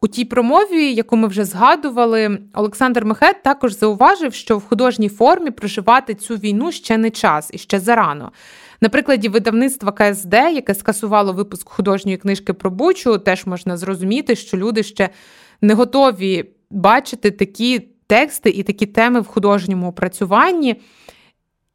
У 0.04 0.08
тій 0.08 0.26
промові, 0.26 0.94
яку 0.94 1.16
ми 1.18 1.28
вже 1.28 1.46
згадували, 1.46 2.40
Олександр 2.54 3.06
Мехет 3.06 3.44
також 3.44 3.78
зауважив, 3.78 4.34
що 4.34 4.58
в 4.58 4.64
художній 4.64 5.10
формі 5.10 5.52
проживати 5.52 6.16
цю 6.16 6.36
війну 6.36 6.72
ще 6.72 6.98
не 6.98 7.10
час 7.10 7.50
і 7.54 7.58
ще 7.58 7.80
зарано. 7.80 8.32
На 8.82 8.90
прикладі 8.90 9.30
видавництва 9.30 9.92
КСД, 9.92 10.34
яке 10.34 10.76
скасувало 10.76 11.34
випуск 11.34 11.70
художньої 11.70 12.18
книжки 12.18 12.54
про 12.54 12.72
Бучу, 12.72 13.18
теж 13.18 13.46
можна 13.46 13.78
зрозуміти, 13.78 14.36
що 14.36 14.58
люди 14.58 14.84
ще 14.84 15.10
не 15.62 15.74
готові 15.74 16.46
бачити 16.70 17.32
такі 17.32 17.80
тексти 18.08 18.50
і 18.50 18.64
такі 18.64 18.86
теми 18.86 19.22
в 19.22 19.28
художньому 19.28 19.88
опрацюванні. 19.88 20.82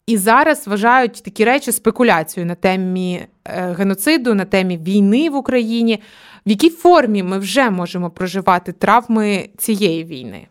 І 0.08 0.16
зараз 0.16 0.66
вважають 0.66 1.22
такі 1.22 1.44
речі 1.44 1.72
спекуляцією 1.72 2.48
на 2.48 2.54
темі 2.54 3.26
е, 3.44 3.74
геноциду, 3.78 4.34
на 4.34 4.44
темі 4.44 4.78
війни 4.78 5.30
в 5.30 5.34
Україні. 5.36 6.02
В 6.46 6.50
якій 6.50 6.70
формі 6.70 7.22
ми 7.22 7.38
вже 7.38 7.70
можемо 7.70 8.10
проживати 8.10 8.72
травми 8.72 9.48
цієї 9.58 10.04
війни? 10.04 10.46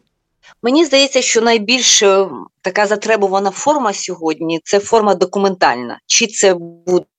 Мені 0.64 0.86
здається, 0.86 1.22
що 1.22 1.42
найбільш 1.42 2.04
е, 2.04 2.30
така 2.62 2.86
затребувана 2.86 3.52
форма 3.52 3.94
сьогодні 3.94 4.60
це 4.64 4.80
форма 4.80 5.16
документальна. 5.16 6.00
Чи 6.06 6.28
це 6.28 6.56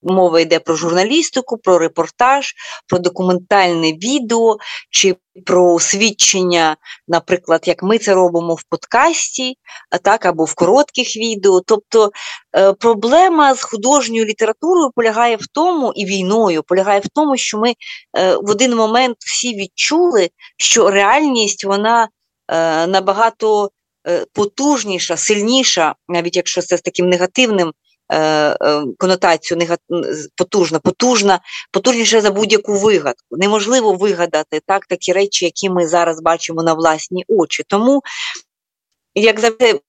мова 0.03 0.41
йде 0.41 0.59
про 0.59 0.77
журналістику, 0.77 1.59
про 1.59 1.79
репортаж, 1.79 2.55
про 2.87 2.99
документальне 2.99 3.93
відео, 3.93 4.57
чи 4.91 5.17
про 5.47 5.79
свідчення, 5.81 6.77
наприклад, 7.09 7.63
як 7.67 7.83
ми 7.83 7.99
це 7.99 8.15
робимо 8.15 8.55
в 8.55 8.63
подкасті, 8.63 9.55
так 10.03 10.27
або 10.27 10.45
в 10.45 10.55
коротких 10.55 11.17
відео. 11.17 11.61
Тобто 11.61 12.11
е, 12.57 12.73
проблема 12.73 13.55
з 13.55 13.63
художньою 13.63 14.25
літературою 14.25 14.91
полягає 14.95 15.37
в 15.37 15.47
тому, 15.53 15.93
і 15.97 16.05
війною 16.05 16.63
полягає 16.63 17.01
в 17.01 17.09
тому, 17.09 17.37
що 17.37 17.59
ми 17.59 17.75
е, 18.19 18.37
в 18.37 18.51
один 18.51 18.77
момент 18.77 19.17
всі 19.19 19.55
відчули, 19.55 20.31
що 20.57 20.91
реальність 20.91 21.65
вона. 21.65 22.09
Е, 22.49 22.87
набагато 22.87 23.71
е, 24.09 24.27
потужніша, 24.33 25.17
сильніша, 25.17 25.95
навіть 26.09 26.37
якщо 26.37 26.63
це 26.63 26.77
з 26.77 26.81
таким 26.81 27.09
негативним 27.09 27.73
е, 28.13 28.57
конотацією, 28.99 29.77
потужна, 30.37 30.79
потужна, 30.79 31.41
потужніша 31.73 32.21
за 32.21 32.31
будь-яку 32.31 32.75
вигадку. 32.75 33.37
Неможливо 33.37 33.93
вигадати 33.93 34.61
так 34.67 34.87
такі 34.87 35.13
речі, 35.13 35.45
які 35.45 35.71
ми 35.71 35.89
зараз 35.89 36.23
бачимо 36.23 36.63
на 36.63 36.75
власні 36.75 37.25
очі. 37.29 37.63
Тому, 37.67 38.03
як 39.15 39.41
завжди 39.41 39.81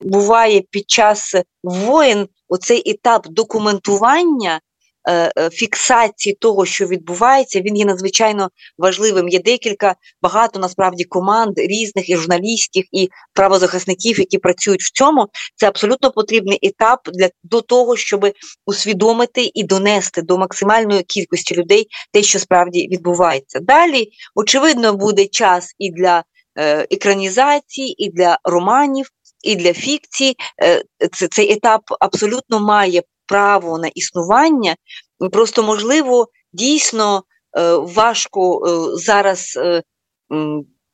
буває 0.00 0.60
під 0.70 0.90
час 0.90 1.34
воєн, 1.62 2.28
оцей 2.48 2.90
етап 2.90 3.28
документування 3.28 4.60
фіксації 5.52 6.34
того, 6.40 6.66
що 6.66 6.86
відбувається, 6.86 7.60
він 7.60 7.76
є 7.76 7.84
надзвичайно 7.84 8.50
важливим. 8.78 9.28
Є 9.28 9.38
декілька 9.38 9.94
багато 10.22 10.58
насправді 10.58 11.04
команд 11.04 11.58
різних 11.58 12.08
і 12.08 12.16
журналістських, 12.16 12.84
і 12.92 13.08
правозахисників, 13.34 14.18
які 14.18 14.38
працюють 14.38 14.82
в 14.82 14.92
цьому. 14.92 15.28
Це 15.56 15.68
абсолютно 15.68 16.10
потрібний 16.10 16.58
етап 16.62 17.00
для 17.14 17.28
до 17.42 17.60
того, 17.60 17.96
щоб 17.96 18.32
усвідомити 18.66 19.50
і 19.54 19.64
донести 19.64 20.22
до 20.22 20.38
максимальної 20.38 21.02
кількості 21.02 21.54
людей 21.54 21.86
те, 22.12 22.22
що 22.22 22.38
справді 22.38 22.88
відбувається. 22.88 23.60
Далі 23.60 24.08
очевидно 24.34 24.94
буде 24.94 25.26
час 25.26 25.74
і 25.78 25.90
для 25.90 26.24
е, 26.58 26.86
екранізації, 26.90 28.04
і 28.04 28.10
для 28.10 28.38
романів, 28.44 29.10
і 29.44 29.56
для 29.56 29.72
фікцій. 29.72 30.34
Е, 30.62 30.82
цей 31.30 31.52
етап 31.52 31.82
абсолютно 32.00 32.60
має 32.60 33.02
право 33.26 33.78
на 33.78 33.88
існування. 33.88 34.76
Просто 35.32 35.62
можливо 35.62 36.28
дійсно 36.52 37.22
е, 37.58 37.76
важко 37.76 38.66
е, 38.66 38.96
зараз 38.96 39.58
е, 39.62 39.82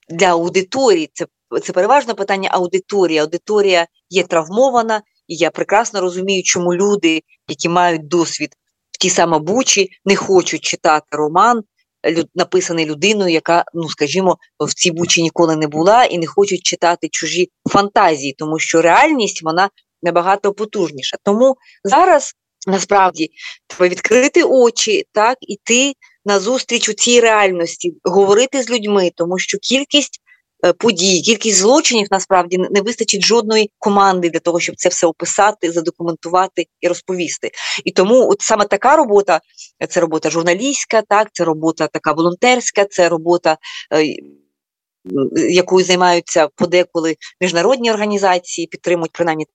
для 0.09 0.27
аудиторії. 0.27 1.11
Це 1.12 1.27
це 1.62 1.73
переважно 1.73 2.14
питання 2.14 2.49
аудиторії. 2.53 3.19
Аудиторія 3.19 3.87
є 4.11 4.23
травмована, 4.23 5.03
і 5.29 5.37
я 5.37 5.51
прекрасно 5.51 6.01
розумію, 6.01 6.43
чому 6.43 6.75
люди, 6.75 7.23
які 7.49 7.69
мають 7.69 8.09
досвід 8.09 8.51
в 8.90 8.99
тій 8.99 9.11
саме 9.11 9.38
бучі, 9.38 9.88
не 10.05 10.16
хочуть 10.16 10.61
читати 10.61 11.07
роман, 11.11 11.62
написаний 12.35 12.87
людиною, 12.87 13.33
яка, 13.33 13.64
ну 13.75 13.88
скажімо, 13.88 14.37
в 14.61 14.75
цій 14.75 14.90
бучі 14.90 15.23
ніколи 15.23 15.57
не 15.57 15.66
була, 15.66 16.05
і 16.05 16.19
не 16.19 16.27
хочуть 16.27 16.62
читати 16.62 17.09
чужі 17.11 17.49
фантазії, 17.71 18.35
тому 18.38 18.59
що 18.59 18.83
реальність 18.83 19.43
вона 19.43 19.71
набагато 20.02 20.52
потужніша. 20.52 21.16
Тому 21.24 21.56
зараз 21.84 22.32
насправді 22.66 23.30
треба 23.66 23.88
відкрити 23.88 24.42
очі, 24.42 25.04
так 25.12 25.38
іти 25.40 25.92
на 26.24 26.40
зустріч 26.40 26.88
у 26.88 26.92
цій 26.92 27.20
реальності, 27.20 27.94
говорити 28.04 28.62
з 28.62 28.70
людьми, 28.70 29.10
тому 29.16 29.38
що 29.38 29.58
кількість 29.58 30.20
Е, 30.66 30.72
подій, 30.72 31.20
кількість 31.20 31.58
злочинів 31.58 32.06
насправді 32.10 32.58
не 32.58 32.80
вистачить 32.80 33.24
жодної 33.24 33.70
команди 33.78 34.30
для 34.30 34.38
того, 34.38 34.60
щоб 34.60 34.76
це 34.76 34.88
все 34.88 35.06
описати, 35.06 35.72
задокументувати 35.72 36.66
і 36.80 36.88
розповісти. 36.88 37.50
І 37.84 37.90
тому, 37.90 38.30
от 38.30 38.40
саме 38.40 38.64
така 38.64 38.96
робота, 38.96 39.40
це 39.88 40.00
робота 40.00 40.30
журналістська, 40.30 41.02
так, 41.02 41.28
це 41.32 41.44
робота 41.44 41.86
така 41.86 42.12
волонтерська, 42.12 42.84
це 42.84 43.08
робота. 43.08 43.56
Якою 45.50 45.84
займаються 45.84 46.48
подеколи 46.54 47.16
міжнародні 47.40 47.92
організації, 47.92 48.66
підтримують 48.66 49.12
принаймні 49.12 49.46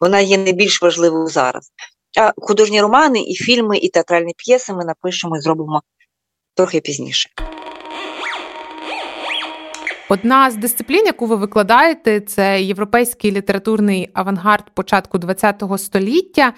вона 0.00 0.20
є 0.20 0.38
не 0.38 0.52
більш 0.52 0.82
важливою 0.82 1.26
зараз. 1.26 1.70
А 2.18 2.32
художні 2.36 2.80
романи, 2.80 3.22
і 3.22 3.34
фільми, 3.34 3.78
і 3.78 3.88
театральні 3.88 4.34
п'єси 4.36 4.72
ми 4.72 4.84
напишемо 4.84 5.36
і 5.36 5.40
зробимо 5.40 5.82
трохи 6.54 6.80
пізніше. 6.80 7.30
Одна 10.08 10.50
з 10.50 10.56
дисциплін, 10.56 11.06
яку 11.06 11.26
ви 11.26 11.36
викладаєте, 11.36 12.20
це 12.20 12.62
європейський 12.62 13.30
літературний 13.30 14.10
авангард 14.12 14.70
початку 14.74 15.18
ХХ 15.20 15.78
століття. 15.78 16.52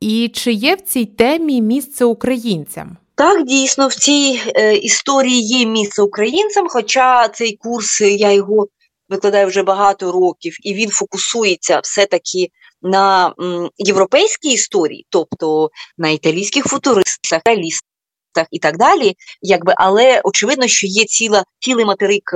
І 0.00 0.28
чи 0.28 0.52
є 0.52 0.74
в 0.74 0.80
цій 0.80 1.04
темі 1.04 1.62
місце 1.62 2.04
українцям? 2.04 2.96
Так, 3.16 3.44
дійсно, 3.44 3.88
в 3.88 3.94
цій 3.94 4.40
е, 4.54 4.76
історії 4.76 5.42
є 5.42 5.66
місце 5.66 6.02
українцям, 6.02 6.68
хоча 6.68 7.28
цей 7.28 7.56
курс 7.56 8.00
я 8.00 8.32
його 8.32 8.66
викладаю 9.08 9.46
вже 9.46 9.62
багато 9.62 10.12
років, 10.12 10.56
і 10.62 10.74
він 10.74 10.90
фокусується 10.90 11.80
все-таки 11.80 12.48
на 12.82 13.34
м, 13.40 13.70
європейській 13.76 14.52
історії, 14.52 15.06
тобто 15.10 15.70
на 15.98 16.08
італійських 16.08 16.64
футуристах, 16.64 17.40
реалістах 17.46 18.46
і 18.50 18.58
так 18.58 18.76
далі. 18.78 19.14
Якби, 19.42 19.74
Але 19.76 20.20
очевидно, 20.24 20.66
що 20.68 20.86
є 20.86 21.04
ціла, 21.04 21.44
цілий 21.60 21.84
материк 21.84 22.34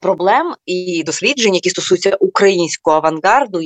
проблем 0.00 0.54
і 0.66 1.02
досліджень, 1.06 1.54
які 1.54 1.70
стосуються 1.70 2.16
українського 2.20 2.96
авангарду, 2.96 3.62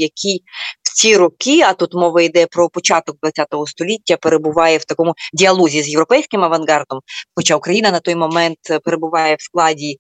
в 0.78 0.78
ці 0.99 1.17
роки, 1.17 1.61
а 1.61 1.73
тут 1.73 1.95
мова 1.95 2.23
йде 2.23 2.47
про 2.47 2.69
початок 2.69 3.17
ХХ 3.23 3.69
століття, 3.69 4.17
перебуває 4.17 4.79
в 4.79 4.85
такому 4.85 5.15
діалозі 5.33 5.83
з 5.83 5.89
європейським 5.89 6.45
авангардом. 6.45 7.01
Хоча 7.35 7.57
Україна 7.57 7.91
на 7.91 8.01
той 8.01 8.15
момент 8.15 8.59
перебуває 8.85 9.35
в 9.35 9.43
складі. 9.43 9.99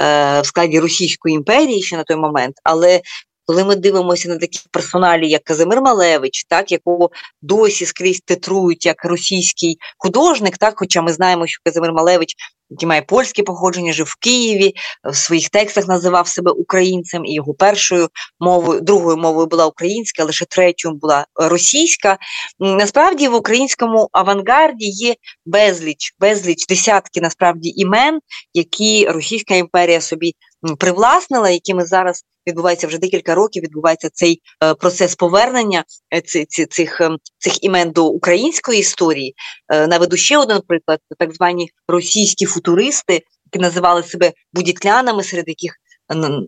Е, 0.00 0.40
в 0.40 0.46
складі 0.46 0.80
Російської 0.80 1.34
імперії 1.34 1.82
ще 1.82 1.96
на 1.96 2.04
той 2.04 2.16
момент, 2.16 2.54
але 2.64 3.00
коли 3.48 3.64
ми 3.64 3.76
дивимося 3.76 4.28
на 4.28 4.38
такі 4.38 4.60
персоналі, 4.70 5.28
як 5.28 5.44
Казимир 5.44 5.80
Малевич, 5.80 6.44
так 6.48 6.72
якого 6.72 7.10
досі 7.42 7.86
скрізь 7.86 8.20
титрують 8.20 8.86
як 8.86 9.04
російський 9.04 9.78
художник, 9.98 10.58
так, 10.58 10.74
хоча 10.76 11.02
ми 11.02 11.12
знаємо, 11.12 11.46
що 11.46 11.60
Казимир 11.64 11.92
Малевич, 11.92 12.34
який 12.70 12.88
має 12.88 13.02
польське 13.02 13.42
походження, 13.42 13.92
жив 13.92 14.06
в 14.06 14.16
Києві, 14.20 14.74
в 15.04 15.16
своїх 15.16 15.48
текстах 15.48 15.88
називав 15.88 16.28
себе 16.28 16.50
українцем, 16.50 17.24
і 17.24 17.34
його 17.34 17.54
першою 17.54 18.08
мовою, 18.40 18.80
другою 18.80 19.16
мовою 19.16 19.46
була 19.46 19.66
українська, 19.66 20.24
лише 20.24 20.44
третьою 20.44 20.94
була 20.94 21.26
російська. 21.34 22.18
Насправді 22.58 23.28
в 23.28 23.34
українському 23.34 24.08
авангарді 24.12 24.86
є 24.86 25.14
безліч, 25.46 26.14
безліч 26.20 26.66
десятки 26.66 27.20
насправді 27.20 27.68
імен, 27.68 28.18
які 28.54 29.08
Російська 29.08 29.54
імперія 29.54 30.00
собі 30.00 30.32
привласнила, 30.78 31.50
які 31.50 31.74
ми 31.74 31.86
зараз 31.86 32.24
відбувається 32.48 32.86
вже 32.86 32.98
декілька 32.98 33.34
років. 33.34 33.62
Відбувається 33.62 34.10
цей 34.12 34.40
е, 34.64 34.74
процес 34.74 35.14
повернення 35.14 35.84
е, 36.14 36.46
цих 36.66 37.00
ем, 37.00 37.18
цих 37.38 37.64
імен 37.64 37.90
до 37.90 38.06
української 38.06 38.80
історії. 38.80 39.34
Е, 39.72 39.86
наведу 39.86 40.16
ще 40.16 40.38
один 40.38 40.60
приклад: 40.68 41.00
так 41.18 41.34
звані 41.34 41.70
російські 41.88 42.46
футуристи, 42.46 43.12
які 43.52 43.62
називали 43.62 44.02
себе 44.02 44.32
будітлянами, 44.52 45.22
серед 45.22 45.48
яких 45.48 45.72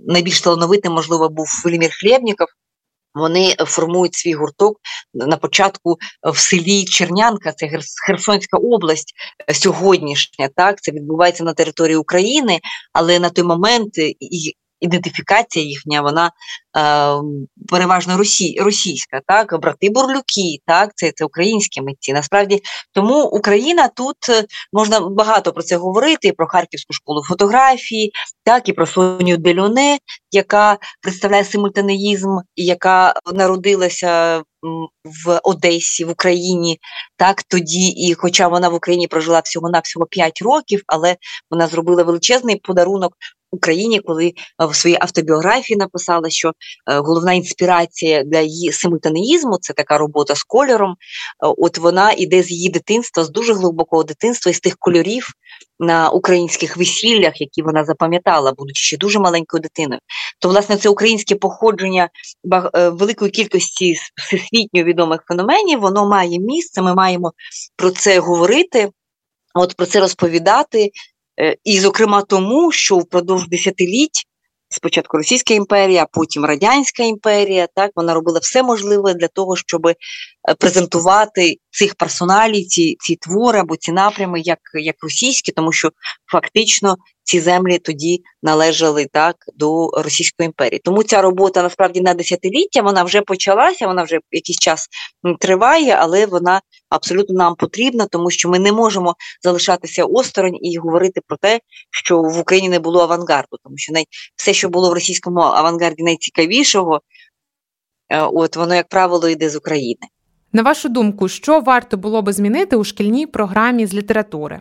найбільш 0.06 0.40
талановитим, 0.40 0.92
можливо, 0.92 1.28
був 1.28 1.62
Велімір 1.64 1.90
Хлєбніков. 2.00 2.46
Вони 3.14 3.54
формують 3.58 4.14
свій 4.14 4.34
гурток 4.34 4.76
на 5.14 5.36
початку 5.36 5.96
в 6.32 6.38
селі 6.38 6.84
Чернянка, 6.84 7.52
це 7.52 7.70
Херсонська 8.06 8.58
область 8.58 9.12
сьогоднішня. 9.54 10.48
Так, 10.56 10.82
це 10.82 10.92
відбувається 10.92 11.44
на 11.44 11.52
території 11.52 11.96
України, 11.96 12.60
але 12.92 13.18
на 13.18 13.30
той 13.30 13.44
момент 13.44 13.94
ідентифікація 14.80 15.64
їхня, 15.64 16.02
вона 16.02 16.26
е, 16.26 17.22
переважно 17.68 18.16
росі, 18.16 18.56
російська, 18.60 19.20
так, 19.26 19.60
брати 19.60 19.90
Бурлюки, 19.90 20.58
так, 20.66 20.92
це 20.94 21.12
це 21.12 21.24
українські 21.24 21.82
митці. 21.82 22.12
Насправді, 22.12 22.62
тому 22.92 23.24
Україна 23.24 23.88
тут 23.88 24.16
е, 24.28 24.44
можна 24.72 25.00
багато 25.00 25.52
про 25.52 25.62
це 25.62 25.76
говорити, 25.76 26.28
і 26.28 26.32
про 26.32 26.46
Харківську 26.46 26.92
школу 26.92 27.22
фотографії, 27.28 28.12
так, 28.44 28.68
і 28.68 28.72
про 28.72 28.86
Соню 28.86 29.36
Дельоне, 29.36 29.98
яка 30.30 30.78
представляє 31.02 31.44
симультанеїзм, 31.44 32.28
яка 32.56 33.14
народилася. 33.34 34.42
В 35.24 35.40
Одесі, 35.42 36.04
в 36.04 36.10
Україні, 36.10 36.78
так 37.16 37.42
тоді, 37.42 37.88
і 37.88 38.14
хоча 38.14 38.48
вона 38.48 38.68
в 38.68 38.74
Україні 38.74 39.06
прожила 39.06 39.40
всього 39.40 39.70
на 39.70 39.78
всього 39.80 40.06
5 40.06 40.42
років, 40.42 40.82
але 40.86 41.16
вона 41.50 41.66
зробила 41.66 42.02
величезний 42.02 42.56
подарунок 42.56 43.12
Україні, 43.52 44.00
коли 44.00 44.26
е, 44.26 44.66
в 44.66 44.74
своїй 44.74 44.96
автобіографії 45.00 45.76
написала, 45.76 46.30
що 46.30 46.48
е, 46.48 46.52
головна 46.98 47.32
інспірація 47.32 48.22
для 48.24 48.40
її 48.40 48.72
симультанеїзму 48.72 49.58
це 49.60 49.72
така 49.72 49.98
робота 49.98 50.34
з 50.34 50.42
кольором. 50.42 50.90
Е, 50.90 50.94
от 51.40 51.78
вона 51.78 52.12
іде 52.12 52.42
з 52.42 52.50
її 52.50 52.68
дитинства, 52.68 53.24
з 53.24 53.30
дуже 53.30 53.54
глибокого 53.54 54.04
дитинства, 54.04 54.50
із 54.50 54.60
тих 54.60 54.76
кольорів 54.78 55.28
на 55.78 56.10
українських 56.10 56.76
весіллях, 56.76 57.40
які 57.40 57.62
вона 57.62 57.84
запам'ятала, 57.84 58.52
будучи 58.52 58.82
ще 58.82 58.96
дуже 58.96 59.18
маленькою 59.18 59.60
дитиною. 59.60 60.00
То, 60.38 60.48
власне, 60.48 60.76
це 60.76 60.88
українське 60.88 61.34
походження 61.34 62.08
великої 62.74 63.30
кількості 63.30 63.96
всесвітньо 64.16 64.84
відомих 64.84 65.20
феноменів, 65.28 65.80
воно 65.80 66.08
має 66.08 66.38
місце. 66.38 66.82
Ми 66.82 66.94
маємо 66.94 67.32
про 67.76 67.90
це 67.90 68.18
говорити. 68.18 68.90
От 69.54 69.76
про 69.76 69.86
це 69.86 70.00
розповідати, 70.00 70.90
і, 71.64 71.80
зокрема, 71.80 72.22
тому, 72.22 72.72
що 72.72 72.98
впродовж 72.98 73.48
десятиліть. 73.48 74.26
Спочатку 74.72 75.16
Російська 75.16 75.54
імперія, 75.54 76.06
потім 76.12 76.44
Радянська 76.44 77.02
імперія, 77.02 77.68
так 77.74 77.90
вона 77.96 78.14
робила 78.14 78.38
все 78.38 78.62
можливе 78.62 79.14
для 79.14 79.28
того, 79.28 79.56
щоб 79.56 79.86
е, 79.86 79.94
презентувати 80.58 81.56
цих 81.70 81.94
персоналів, 81.94 82.66
ці 82.66 82.96
ці 83.00 83.16
твори 83.16 83.58
або 83.58 83.76
ці 83.76 83.92
напрями, 83.92 84.40
як 84.40 84.58
як 84.74 84.96
російські, 85.02 85.52
тому 85.52 85.72
що 85.72 85.90
фактично 86.32 86.96
ці 87.22 87.40
землі 87.40 87.78
тоді 87.78 88.22
належали 88.42 89.06
так 89.12 89.36
до 89.54 89.90
Російської 89.90 90.46
імперії. 90.46 90.80
Тому 90.84 91.02
ця 91.02 91.22
робота 91.22 91.62
насправді 91.62 92.00
на 92.00 92.14
десятиліття 92.14 92.82
вона 92.82 93.02
вже 93.02 93.22
почалася, 93.22 93.86
вона 93.86 94.02
вже 94.02 94.18
якийсь 94.30 94.58
час 94.58 94.88
триває, 95.40 95.96
але 96.00 96.26
вона 96.26 96.60
абсолютно 96.88 97.34
нам 97.34 97.54
потрібна, 97.54 98.06
тому 98.06 98.30
що 98.30 98.48
ми 98.48 98.58
не 98.58 98.72
можемо 98.72 99.14
залишатися 99.42 100.04
осторонь 100.04 100.56
і 100.62 100.78
говорити 100.78 101.20
про 101.26 101.36
те, 101.36 101.60
що 101.90 102.22
в 102.22 102.38
Україні 102.38 102.68
не 102.68 102.78
було 102.78 103.02
авангарду, 103.02 103.56
тому 103.64 103.76
що 103.76 103.92
най... 103.92 104.04
все, 104.36 104.52
що 104.52 104.68
було 104.68 104.90
в 104.90 104.92
російському 104.92 105.40
авангарді 105.40 106.02
найцікавішого, 106.02 107.00
е, 108.08 108.22
от 108.22 108.56
воно, 108.56 108.74
як 108.74 108.88
правило, 108.88 109.28
йде 109.28 109.50
з 109.50 109.56
України. 109.56 110.00
На 110.52 110.62
вашу 110.62 110.88
думку, 110.88 111.28
що 111.28 111.60
варто 111.60 111.96
було 111.96 112.22
би 112.22 112.32
змінити 112.32 112.76
у 112.76 112.84
шкільній 112.84 113.26
програмі 113.26 113.86
з 113.86 113.94
літератури? 113.94 114.60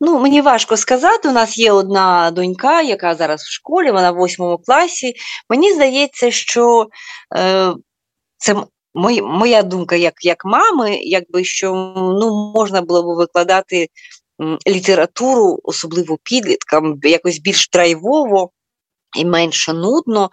Ну, 0.00 0.18
мені 0.18 0.40
важко 0.40 0.76
сказати. 0.76 1.28
У 1.28 1.32
нас 1.32 1.58
є 1.58 1.72
одна 1.72 2.30
донька, 2.30 2.82
яка 2.82 3.14
зараз 3.14 3.40
в 3.40 3.52
школі, 3.52 3.90
вона 3.90 4.10
в 4.10 4.16
восьмому 4.16 4.58
класі. 4.58 5.14
Мені 5.50 5.72
здається, 5.72 6.30
що 6.30 6.86
е, 7.36 7.72
це 8.38 8.56
мої, 8.94 9.22
моя 9.22 9.62
думка 9.62 9.96
як 9.96 10.14
як 10.24 10.44
мами, 10.44 10.98
якби 11.02 11.44
що 11.44 11.72
ну, 11.96 12.52
можна 12.54 12.82
було 12.82 13.02
б 13.02 13.16
викладати 13.16 13.88
літературу, 14.68 15.58
особливо 15.62 16.18
підліткам, 16.22 16.98
якось 17.02 17.38
більш 17.38 17.68
драйвово 17.72 18.50
і 19.18 19.24
менше 19.24 19.72
нудно, 19.72 20.30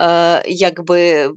е, 0.00 0.42
якби 0.46 1.30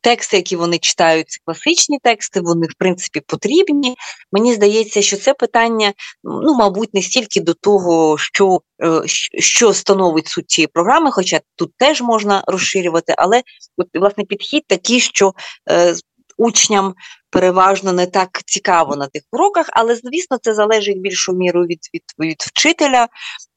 тексти, 0.00 0.36
які 0.36 0.56
вони 0.56 0.78
читають, 0.78 1.30
це 1.30 1.38
класичні 1.44 1.98
тексти, 2.02 2.40
вони, 2.40 2.66
в 2.66 2.74
принципі, 2.78 3.20
потрібні. 3.26 3.96
Мені 4.32 4.54
здається, 4.54 5.02
що 5.02 5.16
це 5.16 5.34
питання, 5.34 5.92
ну, 6.24 6.54
мабуть, 6.54 6.94
не 6.94 7.02
стільки 7.02 7.40
до 7.40 7.54
того, 7.54 8.18
що 8.18 8.60
е, 8.82 9.02
що 9.38 9.74
становить 9.74 10.28
суть 10.28 10.50
цієї 10.50 10.66
програми, 10.66 11.10
хоча 11.10 11.40
тут 11.56 11.70
теж 11.76 12.02
можна 12.02 12.44
розширювати, 12.46 13.14
але 13.18 13.42
от, 13.76 13.86
власне 13.94 14.24
підхід 14.24 14.62
такий, 14.66 15.00
що 15.00 15.32
е, 15.70 15.94
учням 16.36 16.94
переважно 17.30 17.92
не 17.92 18.06
так 18.06 18.42
цікаво 18.46 18.96
на 18.96 19.06
тих 19.06 19.22
уроках, 19.32 19.66
але, 19.72 19.96
звісно, 19.96 20.38
це 20.42 20.54
залежить 20.54 21.00
більшу 21.00 21.32
міру 21.32 21.62
від, 21.62 21.78
від, 21.94 22.02
від 22.18 22.36
вчителя. 22.40 23.08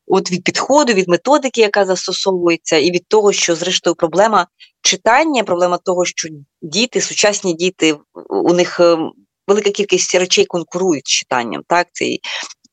От 0.08 0.32
від 0.32 0.44
підходу, 0.44 0.94
від 0.94 1.08
методики, 1.08 1.62
яка 1.62 1.86
застосовується, 1.86 2.78
і 2.78 2.92
від 2.92 3.08
того, 3.08 3.32
що, 3.32 3.56
зрештою, 3.56 3.96
проблема 3.96 4.48
читання, 4.86 5.44
проблема 5.44 5.78
того, 5.78 6.06
що 6.06 6.30
діти, 6.62 7.02
сучасні 7.02 7.54
діти, 7.54 7.98
у 8.30 8.54
них 8.54 8.80
ем, 8.80 9.12
велика 9.48 9.72
кількість 9.72 10.16
речей 10.16 10.46
конкурують 10.46 11.08
з 11.08 11.10
читанням. 11.10 11.62
Так, 11.68 11.88
це 11.92 12.06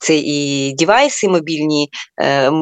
це 0.03 0.16
і 0.16 0.72
дівайси, 0.72 1.28
мобільні 1.28 1.88
е, 2.22 2.53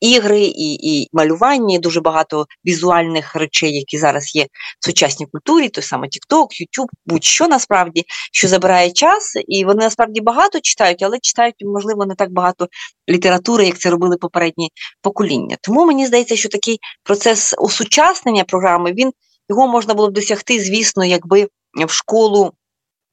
ігри, 0.00 0.40
і 0.40 0.74
і 0.74 1.08
малювання, 1.12 1.78
дуже 1.78 2.00
багато 2.00 2.46
візуальних 2.66 3.36
речей, 3.36 3.74
які 3.74 3.98
зараз 3.98 4.34
є 4.34 4.46
в 4.80 4.84
сучасній 4.84 5.26
культурі, 5.32 5.68
той 5.68 5.84
саме 5.84 6.06
TikTok, 6.06 6.44
YouTube, 6.44 6.88
будь-що 7.06 7.48
насправді, 7.48 8.04
що 8.32 8.48
забирає 8.48 8.90
час, 8.90 9.32
і 9.48 9.64
вони 9.64 9.84
насправді 9.84 10.20
багато 10.20 10.60
читають, 10.60 11.02
але 11.02 11.18
читають, 11.22 11.54
можливо, 11.60 12.06
не 12.06 12.14
так 12.14 12.32
багато 12.32 12.68
літератури, 13.10 13.66
як 13.66 13.78
це 13.78 13.90
робили 13.90 14.16
попередні 14.16 14.70
покоління. 15.02 15.56
Тому 15.62 15.86
мені 15.86 16.06
здається, 16.06 16.36
що 16.36 16.48
такий 16.48 16.78
процес 17.04 17.54
осучаснення 17.58 18.44
програми 18.44 18.92
він 18.92 19.12
його 19.48 19.68
можна 19.68 19.94
було 19.94 20.10
б 20.10 20.12
досягти, 20.12 20.60
звісно, 20.60 21.04
якби 21.04 21.48
в 21.86 21.90
школу 21.90 22.52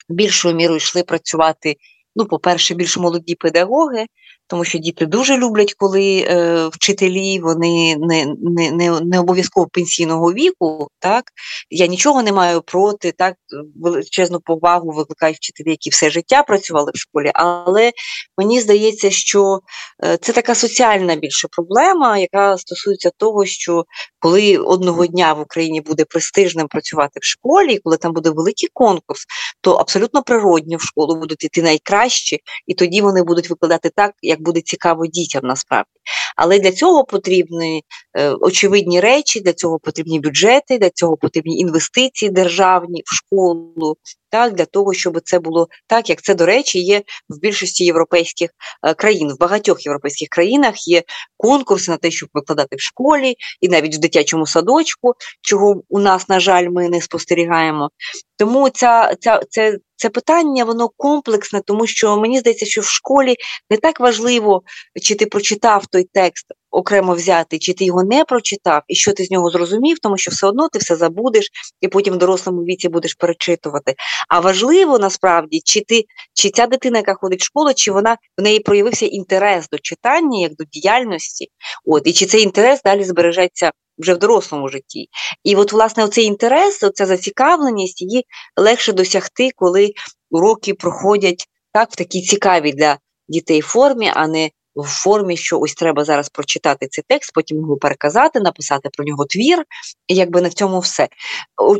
більшою 0.10 0.56
мірою 0.56 0.78
йшли 0.78 1.04
працювати 1.04 1.76
ну, 2.18 2.26
по-перше, 2.26 2.76
більш 2.76 2.98
молоді 2.98 3.36
педагоги, 3.36 4.06
тому 4.48 4.64
що 4.64 4.78
діти 4.78 5.06
дуже 5.06 5.38
люблять, 5.38 5.74
коли 5.74 6.26
е, 6.28 6.68
вчителі 6.68 7.40
вони 7.40 7.96
не 8.00 8.26
не, 8.42 8.72
не, 8.72 9.02
не 9.02 9.20
обов'язково 9.20 9.68
пенсійного 9.68 10.34
віку. 10.34 10.88
Так 11.00 11.24
я 11.70 11.88
нічого 11.88 12.24
не 12.24 12.32
маю 12.32 12.62
проти, 12.62 13.12
так 13.12 13.36
величезну 13.76 14.40
повагу 14.40 14.92
викликають 14.92 15.38
вчителі, 15.38 15.70
які 15.70 15.90
все 15.90 16.10
життя 16.10 16.44
працювали 16.44 16.92
в 16.96 16.98
школі. 16.98 17.32
Але 17.34 17.92
мені 18.38 18.62
здається, 18.62 19.12
що 19.12 19.60
е, 20.06 20.18
це 20.18 20.34
така 20.34 20.56
соціальна 20.56 21.16
більше 21.16 21.48
проблема, 21.52 22.18
яка 22.18 22.58
стосується 22.58 23.12
того, 23.18 23.46
що 23.46 23.86
коли 24.20 24.58
одного 24.58 25.06
дня 25.06 25.34
в 25.34 25.40
Україні 25.40 25.82
буде 25.82 26.06
престижним 26.06 26.68
працювати 26.68 27.20
в 27.22 27.24
школі, 27.24 27.80
коли 27.84 27.98
там 27.98 28.14
буде 28.14 28.30
великий 28.30 28.70
конкурс, 28.74 29.26
то 29.62 29.74
абсолютно 29.74 30.24
природньо 30.24 30.78
в 30.78 30.82
школу 30.82 31.16
будуть 31.16 31.44
йти 31.44 31.62
найкращі, 31.62 32.40
і 32.68 32.74
тоді 32.74 33.02
вони 33.02 33.24
будуть 33.24 33.50
викладати 33.50 33.92
так, 33.96 34.12
як 34.22 34.37
як 34.38 34.44
буде 34.46 34.62
цікаво 34.62 35.08
дітям 35.08 35.42
насправді. 35.44 35.90
Але 36.38 36.60
для 36.60 36.72
цього 36.72 37.04
потрібні 37.04 37.84
е, 38.18 38.30
очевидні 38.30 39.00
речі, 39.00 39.40
для 39.40 39.54
цього 39.54 39.80
потрібні 39.80 40.20
бюджети, 40.20 40.78
для 40.78 40.90
цього 40.90 41.18
потрібні 41.18 41.60
інвестиції 41.60 42.32
державні 42.32 43.04
в 43.06 43.16
школу, 43.16 43.98
так, 44.30 44.54
для 44.54 44.66
того, 44.66 44.94
щоб 44.94 45.22
це 45.24 45.40
було 45.40 45.68
так, 45.88 46.10
як 46.10 46.22
це, 46.22 46.36
до 46.36 46.46
речі, 46.46 46.80
є 46.80 47.02
в 47.30 47.40
більшості 47.40 47.86
європейських 47.86 48.50
е, 48.84 48.94
країн. 48.94 49.34
В 49.34 49.40
багатьох 49.40 49.86
європейських 49.86 50.30
країнах 50.30 50.88
є 50.88 51.04
конкурси 51.38 51.92
на 51.92 51.98
те, 51.98 52.12
щоб 52.12 52.30
викладати 52.34 52.76
в 52.76 52.82
школі, 52.82 53.36
і 53.62 53.70
навіть 53.70 53.96
в 53.96 54.00
дитячому 54.00 54.46
садочку, 54.46 55.14
чого 55.42 55.82
у 55.90 56.00
нас, 56.00 56.30
на 56.30 56.40
жаль, 56.40 56.70
ми 56.70 56.90
не 56.90 57.02
спостерігаємо. 57.02 57.90
Тому 58.38 58.70
ця, 58.70 59.16
ця, 59.20 59.42
це, 59.50 59.78
це 59.96 60.10
питання 60.10 60.64
воно 60.64 60.90
комплексне, 60.98 61.62
тому 61.66 61.88
що 61.88 62.18
мені 62.18 62.40
здається, 62.40 62.66
що 62.66 62.82
в 62.82 62.86
школі 62.86 63.36
не 63.70 63.78
так 63.78 64.00
важливо, 64.00 64.62
чи 65.02 65.16
ти 65.16 65.26
прочитав 65.26 65.86
той 65.86 66.08
текст 66.14 66.27
окремо 66.72 67.14
взяти, 67.14 67.60
чи 67.60 67.74
ти 67.74 67.86
його 67.86 68.04
не 68.04 68.26
прочитав, 68.26 68.82
і 68.88 68.96
що 68.96 69.14
ти 69.14 69.24
з 69.24 69.32
нього 69.32 69.50
зрозумів, 69.50 70.00
тому 70.00 70.18
що 70.18 70.32
все 70.32 70.48
одно 70.48 70.70
ти 70.70 70.80
все 70.80 70.96
забудеш, 70.96 71.50
і 71.82 71.88
потім 71.88 72.14
в 72.14 72.18
дорослому 72.18 72.62
віці 72.62 72.90
будеш 72.90 73.14
перечитувати. 73.14 73.96
А 74.30 74.40
важливо 74.40 75.00
насправді, 75.00 75.62
чи 75.66 75.82
ти, 75.82 76.04
чи 76.34 76.50
ця 76.50 76.68
дитина, 76.68 76.98
яка 76.98 77.14
ходить 77.14 77.42
в 77.42 77.46
школу, 77.46 77.74
чи 77.76 77.92
вона 77.92 78.18
в 78.38 78.42
неї 78.42 78.60
проявився 78.60 79.06
інтерес 79.06 79.70
до 79.70 79.78
читання, 79.80 80.40
як 80.40 80.56
до 80.56 80.64
діяльності, 80.64 81.48
от 81.86 82.08
і 82.08 82.14
чи 82.14 82.26
цей 82.26 82.44
інтерес 82.44 82.82
далі 82.82 83.04
збережеться. 83.04 83.72
Вже 84.00 84.14
в 84.14 84.18
дорослому 84.18 84.70
житті. 84.70 85.08
І 85.44 85.56
от, 85.56 85.74
власне, 85.74 86.04
оцей 86.04 86.26
інтерес, 86.26 86.84
оця 86.84 87.06
зацікавленість, 87.06 88.02
її 88.02 88.26
легше 88.58 88.94
досягти, 88.94 89.50
коли 89.56 89.92
уроки 90.30 90.74
проходять 90.74 91.46
так 91.74 91.92
в 91.92 91.96
такій 91.96 92.22
цікавій 92.22 92.72
для 92.72 92.98
дітей 93.28 93.62
формі, 93.62 94.12
а 94.14 94.28
не 94.28 94.50
в 94.82 94.88
формі, 94.88 95.38
що 95.38 95.60
ось 95.60 95.74
треба 95.74 96.04
зараз 96.04 96.30
прочитати 96.30 96.88
цей 96.88 97.04
текст, 97.08 97.32
потім 97.34 97.58
його 97.58 97.78
переказати, 97.78 98.40
написати 98.40 98.90
про 98.94 99.06
нього 99.06 99.26
твір, 99.26 99.64
і 100.08 100.16
якби 100.16 100.42
на 100.42 100.50
цьому 100.50 100.80
все. 100.80 101.08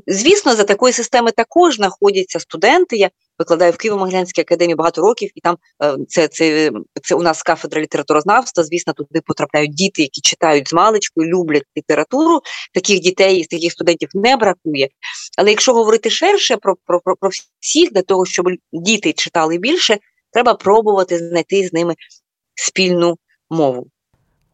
Звісно, 0.08 0.56
за 0.56 0.64
такої 0.64 0.94
системи 0.94 1.32
також 1.32 1.76
знаходяться 1.76 2.40
студенти. 2.40 2.98
Я 2.98 3.10
викладаю 3.40 3.72
в 3.72 3.76
Києво-Могилянській 3.76 4.42
академії 4.42 4.76
багато 4.76 5.02
років, 5.02 5.30
і 5.36 5.42
там 5.42 5.58
е, 5.84 5.96
це 6.08 6.28
це, 6.28 6.72
це 7.04 7.16
у 7.16 7.22
нас 7.22 7.44
кафедра 7.44 7.82
літературознавства. 7.82 8.64
Звісно, 8.64 8.94
туди 8.94 9.22
потрапляють 9.26 9.74
діти, 9.74 10.02
які 10.02 10.22
читають 10.22 10.70
з 10.70 10.74
маличкою, 10.74 11.30
люблять 11.30 11.64
літературу. 11.78 12.42
Таких 12.74 13.00
дітей, 13.00 13.46
таких 13.46 13.72
студентів 13.72 14.10
не 14.14 14.38
бракує. 14.38 14.90
Але 15.38 15.50
якщо 15.50 15.74
говорити 15.74 16.10
ширше 16.10 16.58
про, 16.58 16.76
про, 16.86 17.00
про, 17.00 17.16
про 17.16 17.30
всіх, 17.60 17.94
для 17.94 18.02
того, 18.02 18.26
щоб 18.26 18.46
діти 18.74 19.14
читали 19.14 19.58
більше, 19.58 19.98
треба 20.34 20.54
пробувати 20.54 21.18
знайти 21.18 21.68
з 21.68 21.74
ними 21.74 21.96
спільну 22.58 23.18
мову. 23.50 23.88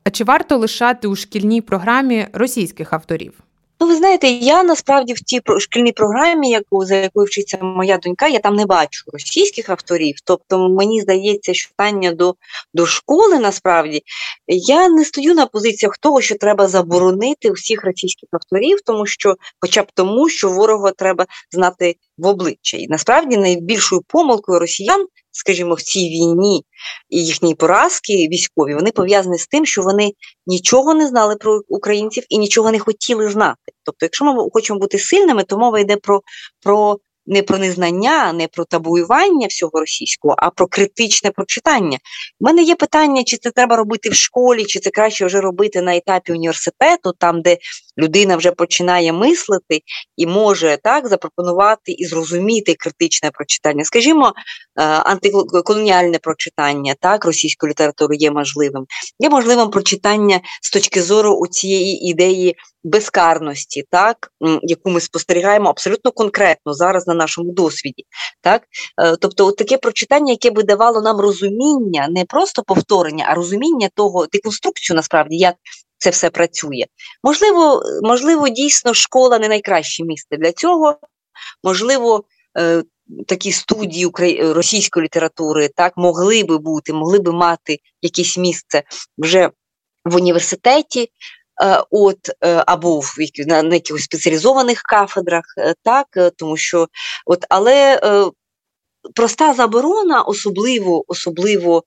А 0.04 0.10
чи 0.10 0.24
варто 0.24 0.58
лишати 0.58 1.08
у 1.08 1.16
шкільній 1.16 1.62
програмі 1.62 2.28
російських 2.34 2.94
авторів? 2.94 3.34
Ну, 3.80 3.90
ви 3.90 3.96
знаєте, 3.96 4.28
я 4.28 4.64
насправді 4.64 5.14
в 5.14 5.20
тій 5.20 5.42
шкільній 5.60 5.92
програмі, 5.92 6.50
яку 6.50 6.86
за 6.86 6.96
якою 6.96 7.26
вчиться 7.26 7.58
моя 7.62 7.98
донька, 7.98 8.28
я 8.28 8.40
там 8.40 8.56
не 8.56 8.66
бачу 8.66 9.04
російських 9.14 9.70
авторів. 9.70 10.16
Тобто, 10.24 10.70
мені 10.70 11.02
здається, 11.02 11.54
що 11.54 11.70
питання 11.70 12.12
до 12.12 12.36
до 12.74 12.86
школи 12.86 13.40
насправді 13.40 14.02
я 14.48 14.90
не 14.90 15.06
стою 15.06 15.34
на 15.34 15.46
позиціях 15.46 15.98
того, 15.98 16.22
що 16.22 16.36
треба 16.36 16.68
заборонити 16.68 17.52
всіх 17.52 17.84
російських 17.86 18.30
авторів, 18.32 18.82
тому 18.86 19.06
що, 19.06 19.36
хоча 19.60 19.84
б 19.84 19.92
тому, 19.94 20.30
що 20.30 20.50
ворога 20.50 20.92
треба 20.92 21.26
знати 21.52 21.96
в 22.18 22.28
обличчя. 22.28 22.78
І 22.78 22.88
насправді 22.88 23.38
найбільшою 23.38 24.02
помилкою 24.08 24.60
росіян 24.60 25.06
скажімо, 25.34 25.74
в 25.74 25.82
цій 25.82 26.10
війні 26.10 26.64
і 27.10 27.26
їхні 27.26 27.56
поразки 27.56 28.14
військові, 28.14 28.76
вони 28.76 28.92
пов'язані 28.92 29.38
з 29.38 29.48
тим, 29.48 29.66
що 29.66 29.82
вони 29.82 30.14
нічого 30.48 30.94
не 30.94 31.08
знали 31.08 31.36
про 31.36 31.62
українців 31.68 32.24
і 32.30 32.38
нічого 32.38 32.72
не 32.72 32.80
хотіли 32.80 33.30
знати. 33.30 33.72
Тобто, 33.84 34.06
якщо 34.06 34.26
ми 34.26 34.50
хочемо 34.54 34.80
бути 34.80 35.00
сильними, 35.00 35.44
то 35.44 35.58
мова 35.58 35.80
йде 35.80 35.96
про, 35.98 36.22
про 36.64 36.98
не 37.26 37.44
про 37.44 37.58
незнання, 37.58 38.34
не 38.34 38.48
про 38.48 38.66
табуювання 38.66 39.48
всього 39.48 39.80
російського, 39.80 40.36
а 40.38 40.50
про 40.50 40.68
критичне 40.68 41.32
прочитання. 41.32 41.98
У 42.40 42.46
мене 42.46 42.64
є 42.64 42.76
питання, 42.76 43.24
чи 43.24 43.38
це 43.38 43.52
треба 43.52 43.76
робити 43.76 44.10
в 44.10 44.14
школі, 44.14 44.66
чи 44.66 44.80
це 44.80 44.90
краще 44.90 45.26
вже 45.26 45.42
робити 45.42 45.82
на 45.82 45.96
етапі 45.96 46.32
університету, 46.32 47.14
там, 47.20 47.42
де 47.42 47.58
людина 47.98 48.38
вже 48.38 48.52
починає 48.52 49.14
мислити 49.14 49.82
і 50.18 50.28
може 50.28 50.78
так 50.84 51.08
запропонувати 51.08 51.92
і 51.92 52.06
зрозуміти 52.06 52.76
критичне 52.80 53.32
прочитання. 53.32 53.84
Скажімо, 53.84 54.34
е, 54.76 54.84
антиколоніальне 54.84 56.20
прочитання 56.20 56.96
так, 57.00 57.26
російської 57.26 57.70
літератури 57.70 58.16
є 58.16 58.32
можливим. 58.32 58.86
Є 59.20 59.30
можливим 59.30 59.70
прочитання 59.70 60.40
з 60.62 60.72
точки 60.72 61.02
зору 61.02 61.36
у 61.36 61.48
цієї 61.48 62.10
ідеї 62.10 62.56
безкарності, 62.84 63.84
так, 63.90 64.32
яку 64.64 64.90
ми 64.90 65.02
спостерігаємо 65.02 65.70
абсолютно 65.70 66.12
конкретно 66.12 66.74
зараз 66.74 67.08
на 67.08 67.14
нашому 67.14 67.52
досвіді. 67.52 68.04
Так? 68.42 68.64
Е, 69.02 69.16
тобто, 69.16 69.48
от 69.48 69.58
таке 69.58 69.78
прочитання, 69.78 70.32
яке 70.32 70.52
би 70.52 70.64
давало 70.64 71.02
нам 71.02 71.20
розуміння, 71.20 72.08
не 72.10 72.26
просто 72.26 72.64
повторення, 72.64 73.26
а 73.30 73.34
розуміння 73.36 73.90
того, 73.96 74.28
деконструкцію 74.28 74.96
насправді, 74.96 75.38
як 75.38 75.56
це 75.98 76.10
все 76.10 76.30
працює. 76.30 76.86
Можливо, 77.24 77.82
можливо, 78.02 78.50
дійсно 78.50 78.94
школа 78.94 79.40
не 79.40 79.48
найкраще 79.48 80.04
місце 80.04 80.38
для 80.38 80.52
цього. 80.52 80.98
Можливо, 81.64 82.24
е, 82.58 82.84
такі 83.28 83.52
студії 83.52 84.12
російської 84.40 85.04
літератури 85.04 85.70
так 85.76 85.94
могли 85.98 86.44
би 86.44 86.58
бути, 86.58 86.94
могли 86.94 87.20
би 87.20 87.32
мати 87.32 87.80
якесь 88.02 88.38
місце 88.38 88.84
вже 89.18 89.50
в 90.06 90.16
університеті. 90.16 91.10
Е, 91.64 91.84
от 91.92 92.30
е, 92.46 92.64
або 92.68 93.00
в 93.00 93.16
на, 93.48 93.64
на 93.64 93.76
якихось 93.76 94.04
спеціалізованих 94.04 94.82
кафедрах, 94.82 95.44
е, 95.58 95.74
так 95.84 96.08
тому 96.38 96.58
що 96.58 96.88
от 97.26 97.46
але 97.50 98.00
проста 99.16 99.54
заборона, 99.54 100.22
особливо 100.22 101.04
особливо 101.08 101.84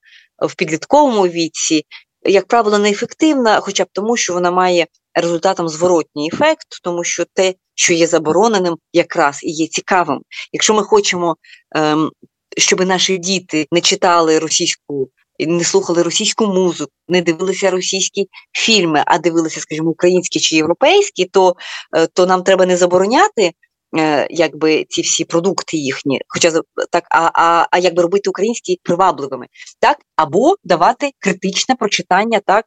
в 0.49 0.55
підлітковому 0.55 1.29
віці, 1.29 1.85
як 2.25 2.47
правило, 2.47 2.79
неефективна, 2.79 3.61
хоча 3.61 3.85
б 3.85 3.87
тому, 3.93 4.17
що 4.17 4.33
вона 4.33 4.51
має 4.51 4.87
результатом 5.15 5.69
зворотній 5.69 6.31
ефект, 6.33 6.67
тому 6.83 7.05
що 7.05 7.25
те, 7.33 7.55
що 7.75 7.93
є 7.93 8.07
забороненим, 8.07 8.77
якраз 8.93 9.41
і 9.43 9.51
є 9.51 9.67
цікавим. 9.67 10.21
Якщо 10.53 10.75
ми 10.75 10.83
хочемо, 10.83 11.37
ем, 11.77 12.11
щоб 12.57 12.81
наші 12.81 13.19
діти 13.19 13.67
не 13.73 13.81
читали 13.81 14.39
російську. 14.39 15.11
Не 15.41 15.65
слухали 15.65 16.03
російську 16.03 16.47
музику, 16.47 16.93
не 17.09 17.23
дивилися 17.23 17.71
російські 17.71 18.29
фільми, 18.53 19.03
а 19.07 19.19
дивилися, 19.19 19.61
скажімо, 19.61 19.91
українські 19.91 20.41
чи 20.41 20.57
європейські, 20.57 21.25
то 21.25 21.57
е, 21.97 22.07
то 22.07 22.27
нам 22.27 22.43
треба 22.43 22.67
не 22.67 22.77
забороняти 22.77 23.53
Е, 23.99 24.27
якби 24.31 24.85
ці 24.89 25.03
всі 25.03 25.25
продукти 25.25 25.77
їхні, 25.77 26.21
хоча 26.29 26.53
так, 26.91 27.05
а 27.11 27.31
а, 27.35 27.67
а 27.71 27.79
якби 27.79 28.03
робити 28.03 28.31
українські 28.31 28.81
привабливими, 28.83 29.47
так 29.81 29.99
або 30.17 30.55
давати 30.65 31.11
критичне 31.19 31.75
прочитання 31.75 32.41
так 32.47 32.65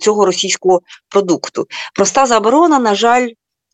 цього 0.00 0.26
російського 0.26 0.80
продукту. 1.08 1.66
Проста 1.94 2.26
заборона, 2.26 2.78
на 2.78 2.94
жаль, 2.94 3.28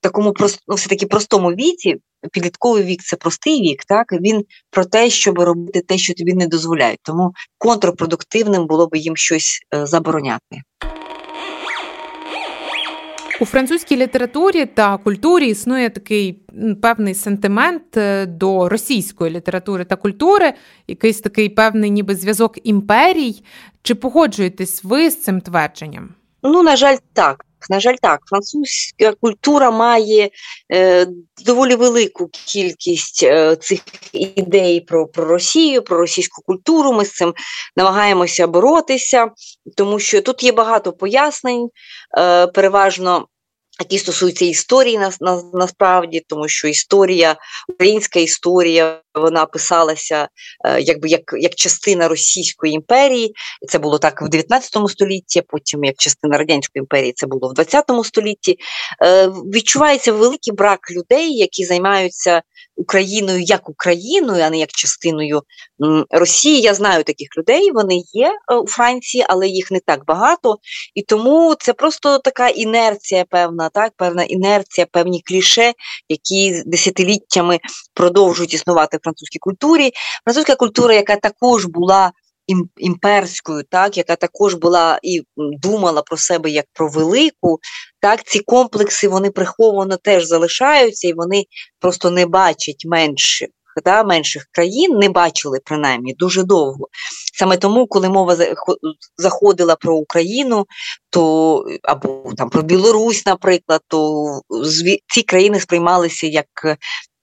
такому 0.06 0.32
прост, 0.32 0.62
ну, 0.68 0.74
все 0.74 0.88
таки 0.88 1.06
простому 1.06 1.48
віці. 1.50 1.96
Підлітковий 2.32 2.82
вік 2.82 3.02
це 3.02 3.16
простий 3.16 3.62
вік, 3.62 3.84
так 3.84 4.12
він 4.12 4.44
про 4.70 4.84
те, 4.84 5.10
щоб 5.10 5.38
робити 5.38 5.80
те, 5.80 5.98
що 5.98 6.14
тобі 6.14 6.34
не 6.34 6.46
дозволяють. 6.46 6.98
Тому 7.02 7.32
контрпродуктивним 7.58 8.66
було 8.66 8.86
б 8.86 8.96
їм 8.96 9.16
щось 9.16 9.60
е, 9.74 9.86
забороняти. 9.86 10.62
У 13.40 13.44
французькій 13.44 13.96
літературі 13.96 14.66
та 14.66 14.96
культурі 14.96 15.48
існує 15.48 15.90
такий 15.90 16.32
певний 16.82 17.14
сентимент 17.14 17.96
е, 17.96 18.26
до 18.26 18.68
російської 18.68 19.30
літератури 19.30 19.84
та 19.84 19.96
культури, 19.96 20.52
якийсь 20.88 21.20
такий 21.20 21.48
певний 21.48 21.90
ніби 21.90 22.14
зв'язок 22.14 22.58
імперій. 22.64 23.42
Чи 23.82 23.94
погоджуєтесь 23.94 24.84
ви 24.84 25.10
з 25.10 25.22
цим 25.22 25.40
твердженням? 25.40 26.08
Ну, 26.42 26.62
на 26.62 26.76
жаль, 26.76 26.96
так. 27.12 27.46
На 27.70 27.80
жаль, 27.80 27.96
так, 28.02 28.20
французька 28.26 29.12
культура 29.20 29.70
має 29.70 30.30
е, 30.72 31.06
доволі 31.44 31.74
велику 31.74 32.28
кількість 32.46 33.22
е, 33.22 33.56
цих 33.56 33.80
ідей 34.12 34.80
про 34.80 35.06
про 35.06 35.24
Росію, 35.24 35.82
про 35.82 35.98
російську 35.98 36.42
культуру. 36.42 36.92
Ми 36.92 37.04
з 37.04 37.12
цим 37.12 37.34
намагаємося 37.76 38.46
боротися, 38.46 39.30
тому 39.76 39.98
що 39.98 40.22
тут 40.22 40.42
є 40.42 40.52
багато 40.52 40.92
пояснень, 40.92 41.68
е, 42.18 42.46
переважно 42.46 43.26
які 43.80 43.98
стосуються 43.98 44.44
історії 44.44 44.98
на, 44.98 45.12
на, 45.20 45.42
насправді, 45.54 46.22
тому 46.28 46.48
що 46.48 46.68
історія, 46.68 47.36
українська 47.68 48.20
історія, 48.20 49.00
вона 49.14 49.46
писалася 49.46 50.28
е, 50.64 50.80
якби 50.80 51.08
як 51.08 51.34
як 51.38 51.54
частина 51.54 52.08
Російської 52.08 52.72
імперії. 52.72 53.34
Це 53.68 53.78
було 53.78 53.98
так 53.98 54.22
в 54.22 54.28
19 54.28 54.88
столітті, 54.88 55.42
потім 55.48 55.84
як 55.84 55.96
частина 55.96 56.38
Радянської 56.38 56.80
імперії, 56.80 57.12
це 57.16 57.26
було 57.26 57.48
в 57.48 57.54
20 57.54 57.84
столітті. 58.04 58.58
Е, 59.02 59.28
Відчувається 59.28 60.12
великий 60.12 60.54
брак 60.54 60.80
людей, 60.90 61.36
які 61.36 61.64
займаються 61.64 62.42
Україною 62.76 63.40
як 63.40 63.68
Україною, 63.68 64.44
а 64.44 64.50
не 64.50 64.58
як 64.58 64.70
частиною 64.70 65.42
Росії. 66.10 66.60
Я 66.60 66.74
знаю 66.74 67.04
таких 67.04 67.28
людей, 67.38 67.70
вони 67.72 68.02
є 68.12 68.32
е, 68.52 68.54
у 68.54 68.66
Франції, 68.66 69.24
але 69.28 69.48
їх 69.48 69.70
не 69.70 69.80
так 69.80 70.04
багато. 70.04 70.58
І 70.94 71.02
тому 71.02 71.54
це 71.58 71.72
просто 71.72 72.18
така 72.18 72.48
інерція, 72.48 73.24
певна, 73.30 73.65
так, 73.68 73.92
певна 73.96 74.24
інерція, 74.24 74.86
певні 74.92 75.22
кліше, 75.24 75.72
які 76.08 76.62
десятиліттями 76.66 77.58
продовжують 77.94 78.54
існувати 78.54 78.96
в 78.96 79.00
французькій 79.02 79.38
культурі. 79.38 79.90
Французька 80.24 80.54
культура, 80.54 80.94
яка 80.94 81.16
також 81.16 81.64
була 81.64 82.12
імперською, 82.76 83.62
так, 83.70 83.96
яка 83.96 84.16
також 84.16 84.54
була 84.54 84.98
і 85.02 85.22
думала 85.36 86.02
про 86.02 86.16
себе 86.16 86.50
як 86.50 86.64
про 86.72 86.88
велику, 86.88 87.58
так, 88.00 88.24
ці 88.24 88.40
комплекси 88.40 89.08
вони 89.08 89.30
приховано 89.30 89.96
теж 89.96 90.24
залишаються, 90.24 91.08
і 91.08 91.12
вони 91.12 91.44
просто 91.80 92.10
не 92.10 92.26
бачать 92.26 92.82
менших. 92.86 93.48
Да, 93.84 94.04
менших 94.04 94.46
країн 94.52 94.98
не 94.98 95.08
бачили 95.08 95.60
принаймні 95.64 96.14
дуже 96.14 96.42
довго. 96.42 96.88
Саме 97.38 97.56
тому, 97.56 97.86
коли 97.86 98.08
мова 98.08 98.36
заходила 99.16 99.76
про 99.76 99.96
Україну, 99.96 100.66
то 101.10 101.64
або 101.82 102.32
там 102.36 102.50
про 102.50 102.62
Білорусь, 102.62 103.26
наприклад, 103.26 103.80
то 103.88 104.24
ці 105.14 105.22
країни 105.22 105.60
сприймалися 105.60 106.26
як 106.26 106.46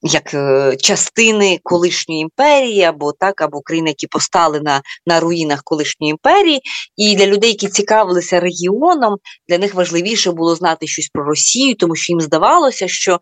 як 0.03 0.33
е, 0.33 0.75
частини 0.75 1.59
колишньої 1.63 2.21
імперії, 2.21 2.81
або 2.81 3.11
так, 3.11 3.41
або 3.41 3.61
країни, 3.61 3.89
які 3.89 4.07
постали 4.07 4.59
на 4.59 4.81
на 5.07 5.19
руїнах 5.19 5.63
колишньої 5.63 6.11
імперії. 6.11 6.61
І 6.97 7.15
для 7.15 7.25
людей, 7.25 7.49
які 7.49 7.67
цікавилися 7.67 8.39
регіоном, 8.39 9.17
для 9.49 9.57
них 9.57 9.73
важливіше 9.73 10.31
було 10.31 10.55
знати 10.55 10.87
щось 10.87 11.09
про 11.13 11.23
Росію, 11.23 11.75
тому 11.75 11.95
що 11.95 12.13
їм 12.13 12.21
здавалося, 12.21 12.87
що 12.87 13.19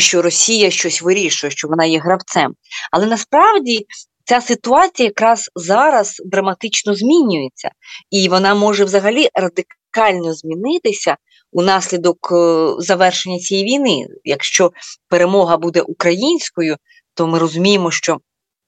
що 0.00 0.22
Росія 0.22 0.70
щось 0.70 1.02
вирішує, 1.02 1.50
що 1.50 1.68
вона 1.68 1.84
є 1.84 1.98
гравцем. 1.98 2.54
Але 2.92 3.06
насправді 3.06 3.86
ця 4.24 4.40
ситуація 4.40 5.06
якраз 5.06 5.50
зараз 5.54 6.22
драматично 6.24 6.94
змінюється, 6.94 7.70
і 8.10 8.28
вона 8.28 8.54
може 8.54 8.84
взагалі 8.84 9.28
радикально 9.34 10.34
змінитися 10.34 11.16
унаслідок 11.52 12.28
е, 12.32 12.68
завершення 12.78 13.38
цієї 13.38 13.66
війни. 13.66 14.06
Якщо 14.24 14.72
перемога 15.08 15.56
буде 15.56 15.80
українською, 15.80 16.76
то 17.14 17.26
ми 17.26 17.38
розуміємо, 17.38 17.90
що 17.90 18.18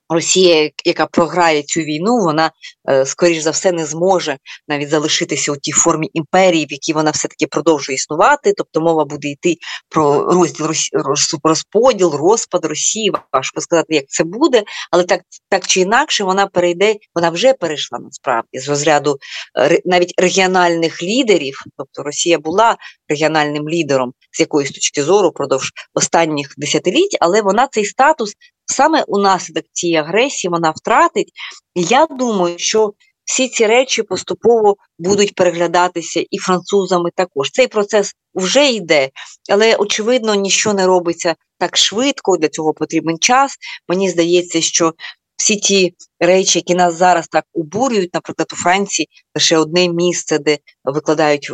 Росія, 0.09 0.71
яка 0.85 1.07
програє 1.07 1.63
цю 1.63 1.81
війну, 1.81 2.19
вона 2.19 2.51
е, 2.91 3.07
скоріш 3.07 3.39
за 3.39 3.51
все 3.51 3.73
не 3.73 3.87
зможе 3.87 4.39
навіть 4.69 4.89
залишитися 4.89 5.53
у 5.53 5.57
тій 5.57 5.73
формі 5.73 6.11
імперії, 6.13 6.67
в 6.67 6.73
якій 6.73 6.93
вона 6.93 7.11
все 7.11 7.29
таки 7.29 7.47
продовжує 7.47 7.97
існувати. 7.97 8.53
Тобто 8.57 8.81
мова 8.81 9.05
буде 9.05 9.29
йти 9.29 9.57
про 9.89 10.25
розділ 10.25 10.67
розподіл, 11.43 12.15
розпад 12.15 12.65
Росії. 12.65 13.13
Важко 13.33 13.61
сказати, 13.61 13.95
як 13.95 14.05
це 14.09 14.25
буде, 14.25 14.63
але 14.91 15.05
так 15.05 15.21
так 15.49 15.67
чи 15.67 15.81
інакше 15.81 16.25
вона 16.25 16.47
перейде, 16.47 16.95
вона 17.15 17.31
вже 17.31 17.53
перейшла 17.53 17.99
насправді 17.99 18.59
з 18.59 18.69
розряду 18.69 19.17
е, 19.59 19.81
навіть 19.85 20.15
регіональних 20.19 21.03
лідерів. 21.03 21.57
Тобто 21.77 22.03
Росія 22.03 22.39
була 22.39 22.77
регіональним 23.09 23.69
лідером 23.69 24.13
з 24.33 24.41
якоїсь 24.41 24.71
точки 24.71 25.03
зору 25.03 25.29
впродовж 25.29 25.73
останніх 25.95 26.55
десятиліть, 26.57 27.17
але 27.21 27.43
вона 27.43 27.69
цей 27.71 27.85
статус 27.85 28.35
саме 28.67 29.05
унаслідок 29.09 29.65
цієї 29.73 29.99
агресії 29.99 30.51
вона 30.51 30.71
втратить. 30.71 31.33
Я 31.75 32.07
думаю, 32.07 32.55
що 32.59 32.93
всі 33.25 33.49
ці 33.49 33.67
речі 33.67 34.03
поступово 34.03 34.77
будуть 34.99 35.35
переглядатися 35.35 36.25
і 36.31 36.39
французами 36.39 37.11
також. 37.17 37.51
Цей 37.51 37.67
процес 37.67 38.13
вже 38.35 38.71
йде, 38.71 39.11
але 39.51 39.77
очевидно, 39.77 40.35
нічого 40.35 40.75
не 40.75 40.87
робиться 40.87 41.35
так 41.59 41.77
швидко. 41.77 42.37
Для 42.37 42.49
цього 42.49 42.75
потрібен 42.75 43.19
час. 43.19 43.57
Мені 43.89 44.11
здається, 44.11 44.61
що 44.61 44.93
всі 45.37 45.57
ті 45.57 45.95
речі, 46.21 46.59
які 46.59 46.75
нас 46.75 46.95
зараз 46.95 47.29
так 47.29 47.45
обурюють, 47.55 48.15
наприклад, 48.15 48.49
у 48.53 48.57
Франції 48.57 49.09
лише 49.35 49.59
одне 49.59 49.89
місце, 49.89 50.39
де 50.39 50.59
викладають 50.85 51.51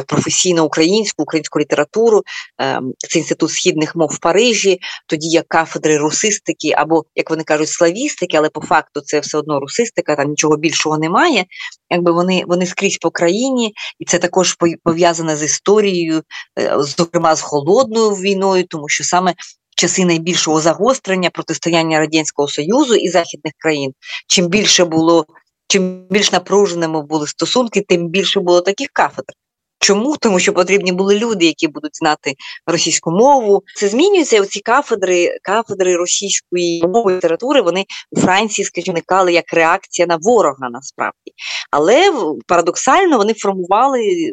так 0.00 0.06
професійно 0.06 0.64
українську, 0.64 1.22
українську 1.22 1.60
літературу, 1.60 2.22
ем, 2.58 2.92
це 2.98 3.18
інститут 3.18 3.50
східних 3.50 3.96
мов 3.96 4.08
в 4.08 4.18
Парижі, 4.18 4.78
тоді 5.06 5.28
є 5.28 5.42
кафедри 5.48 5.98
русистики, 5.98 6.72
або, 6.76 7.04
як 7.14 7.30
вони 7.30 7.44
кажуть, 7.44 7.68
славістики, 7.68 8.36
але 8.36 8.48
по 8.48 8.60
факту 8.60 9.00
це 9.00 9.20
все 9.20 9.38
одно 9.38 9.60
русистика, 9.60 10.16
там 10.16 10.28
нічого 10.28 10.56
більшого 10.56 10.98
немає. 10.98 11.44
Якби 11.90 12.12
вони 12.12 12.44
вони 12.46 12.66
скрізь 12.66 12.98
по 12.98 13.10
країні, 13.10 13.72
і 13.98 14.04
це 14.04 14.18
також 14.18 14.56
пов'язане 14.84 15.36
з 15.36 15.42
історією, 15.42 16.22
е, 16.58 16.74
зокрема 16.78 17.36
з 17.36 17.40
холодною 17.40 18.10
війною, 18.10 18.64
тому 18.64 18.88
що 18.88 19.04
саме 19.04 19.34
часи 19.76 20.04
найбільшого 20.04 20.60
загострення 20.60 21.30
протистояння 21.30 21.98
радянського 21.98 22.48
союзу 22.48 22.94
і 22.94 23.08
західних 23.08 23.52
країн, 23.58 23.92
чим 24.28 24.48
більше 24.48 24.84
було, 24.84 25.26
чим 25.68 26.06
більш 26.10 26.32
напруженими 26.32 27.02
були 27.02 27.26
стосунки, 27.26 27.84
тим 27.88 28.08
більше 28.08 28.40
було 28.40 28.60
таких 28.60 28.88
кафедр. 28.92 29.32
Чому? 29.80 30.16
Тому 30.16 30.38
що 30.38 30.52
потрібні 30.52 30.92
були 30.92 31.18
люди, 31.18 31.46
які 31.46 31.68
будуть 31.68 31.96
знати 31.96 32.34
російську 32.66 33.10
мову. 33.10 33.62
Це 33.76 33.88
змінюється. 33.88 34.40
Оці 34.42 34.60
кафедри, 34.60 35.38
кафедри 35.42 35.96
російської 35.96 36.82
мови 36.82 37.16
літератури. 37.16 37.62
Вони 37.62 37.84
у 38.10 38.20
Франції, 38.20 38.66
скажімо, 38.66 38.92
виникали 38.92 39.32
як 39.32 39.52
реакція 39.52 40.06
на 40.06 40.18
ворога 40.20 40.70
насправді. 40.70 41.32
Але 41.70 42.12
парадоксально 42.46 43.16
вони 43.18 43.34
формували 43.34 44.32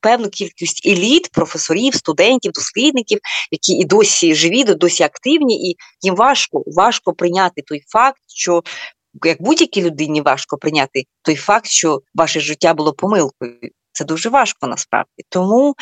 певну 0.00 0.28
кількість 0.28 0.86
еліт, 0.86 1.30
професорів, 1.32 1.94
студентів, 1.94 2.52
дослідників, 2.52 3.18
які 3.50 3.72
і 3.72 3.84
досі 3.84 4.34
живі, 4.34 4.64
досі 4.64 5.02
активні, 5.02 5.70
і 5.70 5.76
їм 6.00 6.14
важко 6.14 6.62
важко 6.66 7.12
прийняти 7.12 7.62
той 7.62 7.82
факт, 7.88 8.20
що 8.26 8.62
як 9.24 9.42
будь-якій 9.42 9.82
людині 9.82 10.20
важко 10.20 10.56
прийняти 10.56 11.04
той 11.22 11.34
факт, 11.34 11.66
що 11.66 12.00
ваше 12.14 12.40
життя 12.40 12.74
було 12.74 12.92
помилкою. 12.92 13.58
Це 13.96 14.04
дуже 14.04 14.28
важко 14.28 14.66
насправді. 14.66 15.24
Тому 15.28 15.74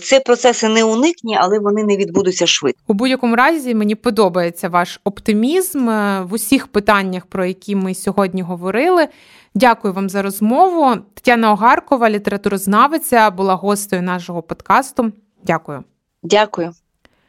це 0.00 0.20
процеси 0.20 0.68
не 0.68 0.84
уникні, 0.84 1.38
але 1.40 1.58
вони 1.58 1.84
не 1.84 1.96
відбудуться 1.96 2.46
швидко. 2.46 2.82
У 2.86 2.94
будь-якому 2.94 3.36
разі 3.36 3.74
мені 3.74 3.94
подобається 3.94 4.68
ваш 4.68 5.00
оптимізм 5.04 5.88
е, 5.88 6.22
в 6.22 6.32
усіх 6.32 6.66
питаннях, 6.66 7.26
про 7.26 7.44
які 7.44 7.76
ми 7.76 7.94
сьогодні 7.94 8.42
говорили. 8.42 9.08
Дякую 9.54 9.94
вам 9.94 10.08
за 10.08 10.22
розмову. 10.22 10.96
Тетяна 11.14 11.52
Огаркова, 11.52 12.10
літературознавиця, 12.10 13.30
була 13.30 13.54
гостею 13.54 14.02
нашого 14.02 14.42
подкасту. 14.42 15.12
Дякую. 15.44 15.84
Дякую. 16.22 16.72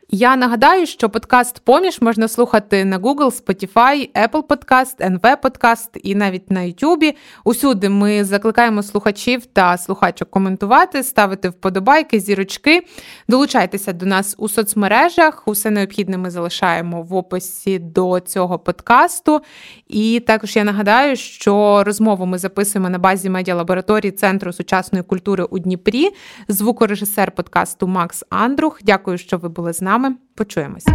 Я 0.09 0.35
нагадаю, 0.35 0.85
що 0.85 1.09
подкаст 1.09 1.59
Поміж 1.59 2.01
можна 2.01 2.27
слухати 2.27 2.85
на 2.85 2.99
Google, 2.99 3.43
Spotify, 3.43 4.09
Apple 4.27 4.43
Podcast, 4.43 5.19
NV 5.19 5.41
Podcast 5.41 5.89
і 6.03 6.15
навіть 6.15 6.51
на 6.51 6.59
YouTube. 6.59 7.15
Усюди 7.43 7.89
ми 7.89 8.23
закликаємо 8.23 8.83
слухачів 8.83 9.45
та 9.45 9.77
слухачок 9.77 10.29
коментувати, 10.29 11.03
ставити 11.03 11.49
вподобайки, 11.49 12.19
зірочки. 12.19 12.85
Долучайтеся 13.27 13.93
до 13.93 14.05
нас 14.05 14.35
у 14.37 14.49
соцмережах. 14.49 15.43
Усе 15.47 15.69
необхідне 15.69 16.17
ми 16.17 16.29
залишаємо 16.29 17.01
в 17.01 17.13
описі 17.13 17.79
до 17.79 18.19
цього 18.19 18.59
подкасту. 18.59 19.41
І 19.87 20.23
також 20.27 20.55
я 20.55 20.63
нагадаю, 20.63 21.15
що 21.15 21.83
розмову 21.83 22.25
ми 22.25 22.37
записуємо 22.37 22.89
на 22.89 22.99
базі 22.99 23.29
медіалабораторії 23.29 24.11
Центру 24.11 24.53
сучасної 24.53 25.03
культури 25.03 25.43
у 25.43 25.59
Дніпрі. 25.59 26.09
Звукорежисер 26.47 27.31
подкасту 27.31 27.87
Макс 27.87 28.23
Андрух. 28.29 28.79
Дякую, 28.83 29.17
що 29.17 29.37
ви 29.37 29.49
були 29.49 29.73
з 29.73 29.81
нами. 29.93 30.15
Почуємось. 30.35 30.85